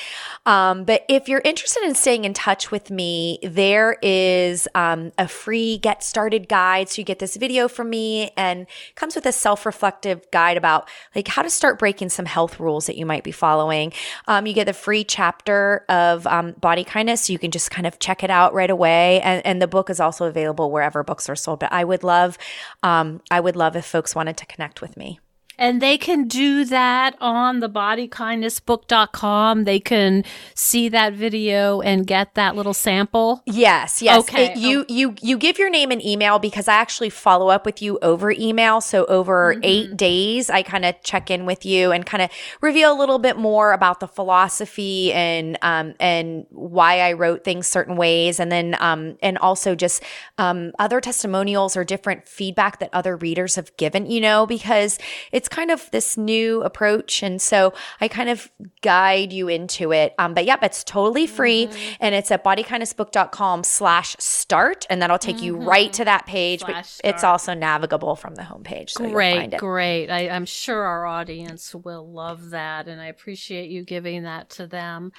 Um, 0.45 0.83
but 0.83 1.05
if 1.07 1.29
you're 1.29 1.41
interested 1.45 1.83
in 1.83 1.95
staying 1.95 2.25
in 2.25 2.33
touch 2.33 2.71
with 2.71 2.89
me, 2.89 3.39
there 3.43 3.97
is 4.01 4.67
um, 4.73 5.11
a 5.17 5.27
free 5.27 5.77
get 5.77 6.03
started 6.03 6.49
guide. 6.49 6.89
So 6.89 7.01
you 7.01 7.05
get 7.05 7.19
this 7.19 7.37
video 7.37 7.48
from 7.67 7.89
me 7.89 8.31
and 8.37 8.67
comes 8.95 9.15
with 9.15 9.25
a 9.25 9.31
self 9.31 9.65
reflective 9.65 10.29
guide 10.31 10.57
about 10.57 10.87
like 11.15 11.27
how 11.27 11.41
to 11.41 11.49
start 11.49 11.79
breaking 11.79 12.09
some 12.09 12.25
health 12.25 12.59
rules 12.59 12.85
that 12.85 12.97
you 12.97 13.05
might 13.05 13.23
be 13.23 13.31
following. 13.31 13.93
Um, 14.27 14.45
you 14.45 14.53
get 14.53 14.65
the 14.65 14.73
free 14.73 15.03
chapter 15.03 15.85
of 15.89 16.27
um, 16.27 16.51
body 16.53 16.83
kindness. 16.83 17.23
So 17.23 17.33
you 17.33 17.39
can 17.39 17.51
just 17.51 17.71
kind 17.71 17.87
of 17.87 17.99
check 17.99 18.23
it 18.23 18.29
out 18.29 18.53
right 18.53 18.69
away. 18.69 19.21
And, 19.21 19.45
and, 19.45 19.59
the 19.59 19.67
book 19.67 19.89
is 19.89 19.99
also 19.99 20.25
available 20.25 20.71
wherever 20.71 21.03
books 21.03 21.27
are 21.27 21.35
sold. 21.35 21.59
But 21.59 21.73
I 21.73 21.83
would 21.83 22.03
love, 22.03 22.37
um, 22.81 23.21
I 23.29 23.39
would 23.39 23.55
love 23.55 23.75
if 23.75 23.85
folks 23.85 24.15
wanted 24.15 24.37
to 24.37 24.45
connect 24.45 24.81
with 24.81 24.95
me. 24.95 25.19
And 25.59 25.81
they 25.81 25.97
can 25.97 26.29
do 26.29 26.63
that 26.65 27.17
on 27.19 27.59
the 27.59 27.69
bodykindnessbook.com. 27.69 29.65
They 29.65 29.81
can 29.81 30.23
see 30.55 30.87
that 30.87 31.11
video 31.13 31.81
and 31.81 32.07
get 32.07 32.35
that 32.35 32.55
little 32.55 32.73
sample. 32.73 33.43
Yes, 33.45 34.01
yes. 34.01 34.21
Okay. 34.21 34.53
It, 34.53 34.57
you 34.57 34.85
you 34.87 35.15
you 35.21 35.37
give 35.37 35.59
your 35.59 35.69
name 35.69 35.91
and 35.91 36.03
email 36.03 36.39
because 36.39 36.69
I 36.69 36.75
actually 36.75 37.09
follow 37.09 37.49
up 37.49 37.65
with 37.65 37.81
you 37.81 37.99
over 38.01 38.31
email. 38.31 38.79
So 38.79 39.03
over 39.05 39.53
mm-hmm. 39.53 39.91
8 39.91 39.97
days 39.97 40.49
I 40.49 40.63
kind 40.63 40.85
of 40.85 40.95
check 41.03 41.29
in 41.29 41.45
with 41.45 41.65
you 41.65 41.91
and 41.91 42.05
kind 42.05 42.23
of 42.23 42.29
reveal 42.61 42.93
a 42.93 42.97
little 42.97 43.19
bit 43.19 43.35
more 43.37 43.73
about 43.73 43.99
the 43.99 44.07
philosophy 44.07 45.11
and 45.11 45.57
um 45.61 45.93
and 45.99 46.45
why 46.51 47.01
I 47.01 47.11
wrote 47.13 47.43
things 47.43 47.67
certain 47.67 47.97
ways 47.97 48.39
and 48.39 48.49
then 48.49 48.77
um 48.79 49.17
and 49.21 49.37
also 49.37 49.75
just 49.75 50.01
um 50.37 50.71
other 50.79 51.01
testimonials 51.01 51.75
or 51.75 51.83
different 51.83 52.29
feedback 52.29 52.79
that 52.79 52.89
other 52.93 53.17
readers 53.17 53.55
have 53.55 53.75
given, 53.75 54.05
you 54.09 54.21
know, 54.21 54.45
because 54.45 54.97
it's 55.33 55.48
kind 55.49 55.71
of 55.71 55.89
this 55.91 56.17
new 56.17 56.61
approach. 56.63 57.23
And 57.23 57.41
so 57.41 57.73
I 58.01 58.07
kind 58.07 58.29
of 58.29 58.51
guide 58.81 59.33
you 59.33 59.47
into 59.47 59.91
it. 59.91 60.13
Um, 60.17 60.33
but 60.33 60.45
yep, 60.45 60.63
it's 60.63 60.83
totally 60.83 61.27
free 61.27 61.67
mm-hmm. 61.67 61.93
and 61.99 62.15
it's 62.15 62.31
at 62.31 62.43
bodykindnessbook.com 62.43 63.63
slash 63.63 64.15
start. 64.19 64.85
And 64.89 65.01
that'll 65.01 65.17
take 65.17 65.37
mm-hmm. 65.37 65.45
you 65.45 65.57
right 65.57 65.91
to 65.93 66.05
that 66.05 66.25
page. 66.25 66.61
Slash 66.61 66.73
but 66.73 66.85
start. 66.85 67.15
it's 67.15 67.23
also 67.23 67.53
navigable 67.53 68.15
from 68.15 68.35
the 68.35 68.43
homepage. 68.43 68.91
So 68.91 69.09
great, 69.09 69.57
great. 69.57 70.09
I, 70.09 70.29
I'm 70.29 70.45
sure 70.45 70.81
our 70.83 71.05
audience 71.05 71.75
will 71.75 72.11
love 72.11 72.51
that. 72.51 72.87
And 72.87 73.01
I 73.01 73.07
appreciate 73.07 73.69
you 73.69 73.83
giving 73.83 74.23
that 74.23 74.49
to 74.51 74.67
them. 74.67 75.11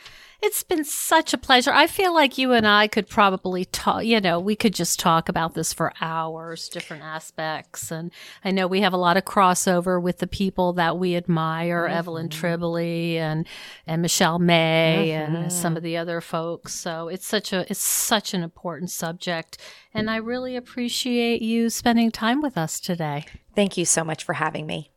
It's 0.43 0.62
been 0.62 0.84
such 0.84 1.34
a 1.34 1.38
pleasure. 1.38 1.70
I 1.70 1.86
feel 1.86 2.14
like 2.14 2.38
you 2.38 2.53
and 2.53 2.66
I 2.66 2.88
could 2.88 3.09
probably 3.09 3.66
talk, 3.66 4.05
you 4.05 4.20
know, 4.20 4.41
we 4.41 4.57
could 4.57 4.72
just 4.72 4.99
talk 4.99 5.28
about 5.28 5.55
this 5.55 5.74
for 5.74 5.93
hours, 6.01 6.70
different 6.70 7.03
aspects. 7.03 7.91
And 7.91 8.11
I 8.43 8.51
know 8.51 8.66
we 8.66 8.80
have 8.80 8.95
a 8.95 8.99
lot 8.99 9.18
of 9.18 9.26
crossover 9.26 10.01
with 10.01 10.18
the 10.18 10.26
people 10.26 10.72
that 10.74 10.99
we 10.99 11.14
admire, 11.14 11.84
mm-hmm. 11.84 11.95
Evelyn 11.95 12.28
Tribole 12.30 13.16
and, 13.16 13.47
and 13.86 14.01
Michelle 14.01 14.38
May 14.38 15.11
mm-hmm. 15.12 15.36
and 15.36 15.53
some 15.53 15.76
of 15.76 15.82
the 15.82 15.99
other 15.99 16.22
folks. 16.22 16.74
So 16.74 17.09
it's 17.09 17.26
such 17.26 17.53
a, 17.53 17.70
it's 17.70 17.82
such 17.82 18.32
an 18.32 18.43
important 18.43 18.91
subject. 18.91 19.59
And 19.93 20.11
I 20.11 20.16
really 20.16 20.57
appreciate 20.57 21.43
you 21.43 21.68
spending 21.68 22.11
time 22.11 22.41
with 22.41 22.57
us 22.57 22.80
today. 22.80 23.26
Thank 23.55 23.76
you 23.76 23.84
so 23.84 24.05
much 24.05 24.24
for 24.24 24.34
having 24.34 24.66
me. 24.66 24.91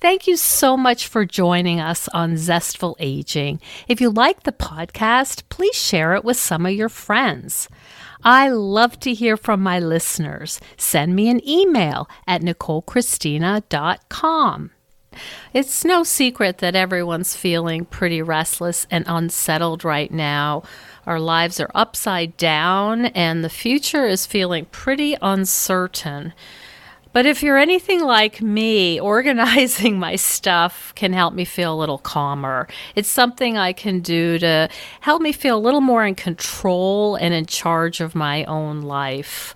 Thank 0.00 0.28
you 0.28 0.36
so 0.36 0.76
much 0.76 1.08
for 1.08 1.24
joining 1.24 1.80
us 1.80 2.06
on 2.08 2.36
Zestful 2.36 2.94
Aging. 3.00 3.60
If 3.88 4.00
you 4.00 4.10
like 4.10 4.44
the 4.44 4.52
podcast, 4.52 5.42
please 5.48 5.74
share 5.74 6.14
it 6.14 6.24
with 6.24 6.36
some 6.36 6.64
of 6.66 6.72
your 6.72 6.88
friends. 6.88 7.68
I 8.22 8.48
love 8.48 9.00
to 9.00 9.12
hear 9.12 9.36
from 9.36 9.60
my 9.60 9.80
listeners. 9.80 10.60
Send 10.76 11.16
me 11.16 11.28
an 11.28 11.46
email 11.48 12.08
at 12.28 12.42
nicolechristina.com. 12.42 14.70
It's 15.52 15.84
no 15.84 16.04
secret 16.04 16.58
that 16.58 16.76
everyone's 16.76 17.34
feeling 17.34 17.84
pretty 17.84 18.22
restless 18.22 18.86
and 18.90 19.04
unsettled 19.08 19.82
right 19.84 20.12
now 20.12 20.62
Our 21.06 21.18
lives 21.18 21.58
are 21.58 21.70
upside 21.74 22.36
down, 22.36 23.06
and 23.06 23.42
the 23.42 23.48
future 23.48 24.06
is 24.06 24.26
feeling 24.26 24.66
pretty 24.66 25.16
uncertain. 25.22 26.34
But 27.12 27.26
if 27.26 27.42
you're 27.42 27.58
anything 27.58 28.02
like 28.02 28.40
me, 28.42 29.00
organizing 29.14 29.98
my 29.98 30.16
stuff 30.16 30.92
can 30.94 31.12
help 31.12 31.34
me 31.34 31.44
feel 31.44 31.74
a 31.74 31.78
little 31.78 31.98
calmer. 31.98 32.68
It's 32.94 33.08
something 33.08 33.56
I 33.56 33.72
can 33.72 34.00
do 34.00 34.38
to 34.38 34.68
help 35.00 35.22
me 35.22 35.32
feel 35.32 35.56
a 35.56 35.60
little 35.60 35.80
more 35.80 36.04
in 36.04 36.14
control 36.14 37.16
and 37.16 37.34
in 37.34 37.46
charge 37.46 38.00
of 38.00 38.14
my 38.14 38.44
own 38.44 38.82
life. 38.82 39.54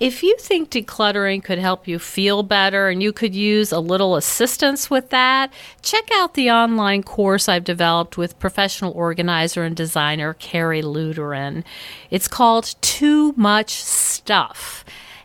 If 0.00 0.22
you 0.22 0.36
think 0.38 0.70
decluttering 0.70 1.42
could 1.42 1.58
help 1.58 1.88
you 1.88 1.98
feel 1.98 2.44
better 2.44 2.88
and 2.88 3.02
you 3.02 3.12
could 3.12 3.34
use 3.34 3.72
a 3.72 3.80
little 3.80 4.14
assistance 4.14 4.88
with 4.88 5.10
that, 5.10 5.52
check 5.82 6.08
out 6.14 6.34
the 6.34 6.52
online 6.52 7.02
course 7.02 7.48
I've 7.48 7.64
developed 7.64 8.16
with 8.16 8.38
professional 8.38 8.92
organizer 8.92 9.64
and 9.64 9.74
designer 9.74 10.34
Carrie 10.34 10.82
Luderin. 10.82 11.64
It's 12.10 12.28
called 12.28 12.76
Too 12.80 13.32
Much 13.36 13.82
Stuff. 13.82 14.84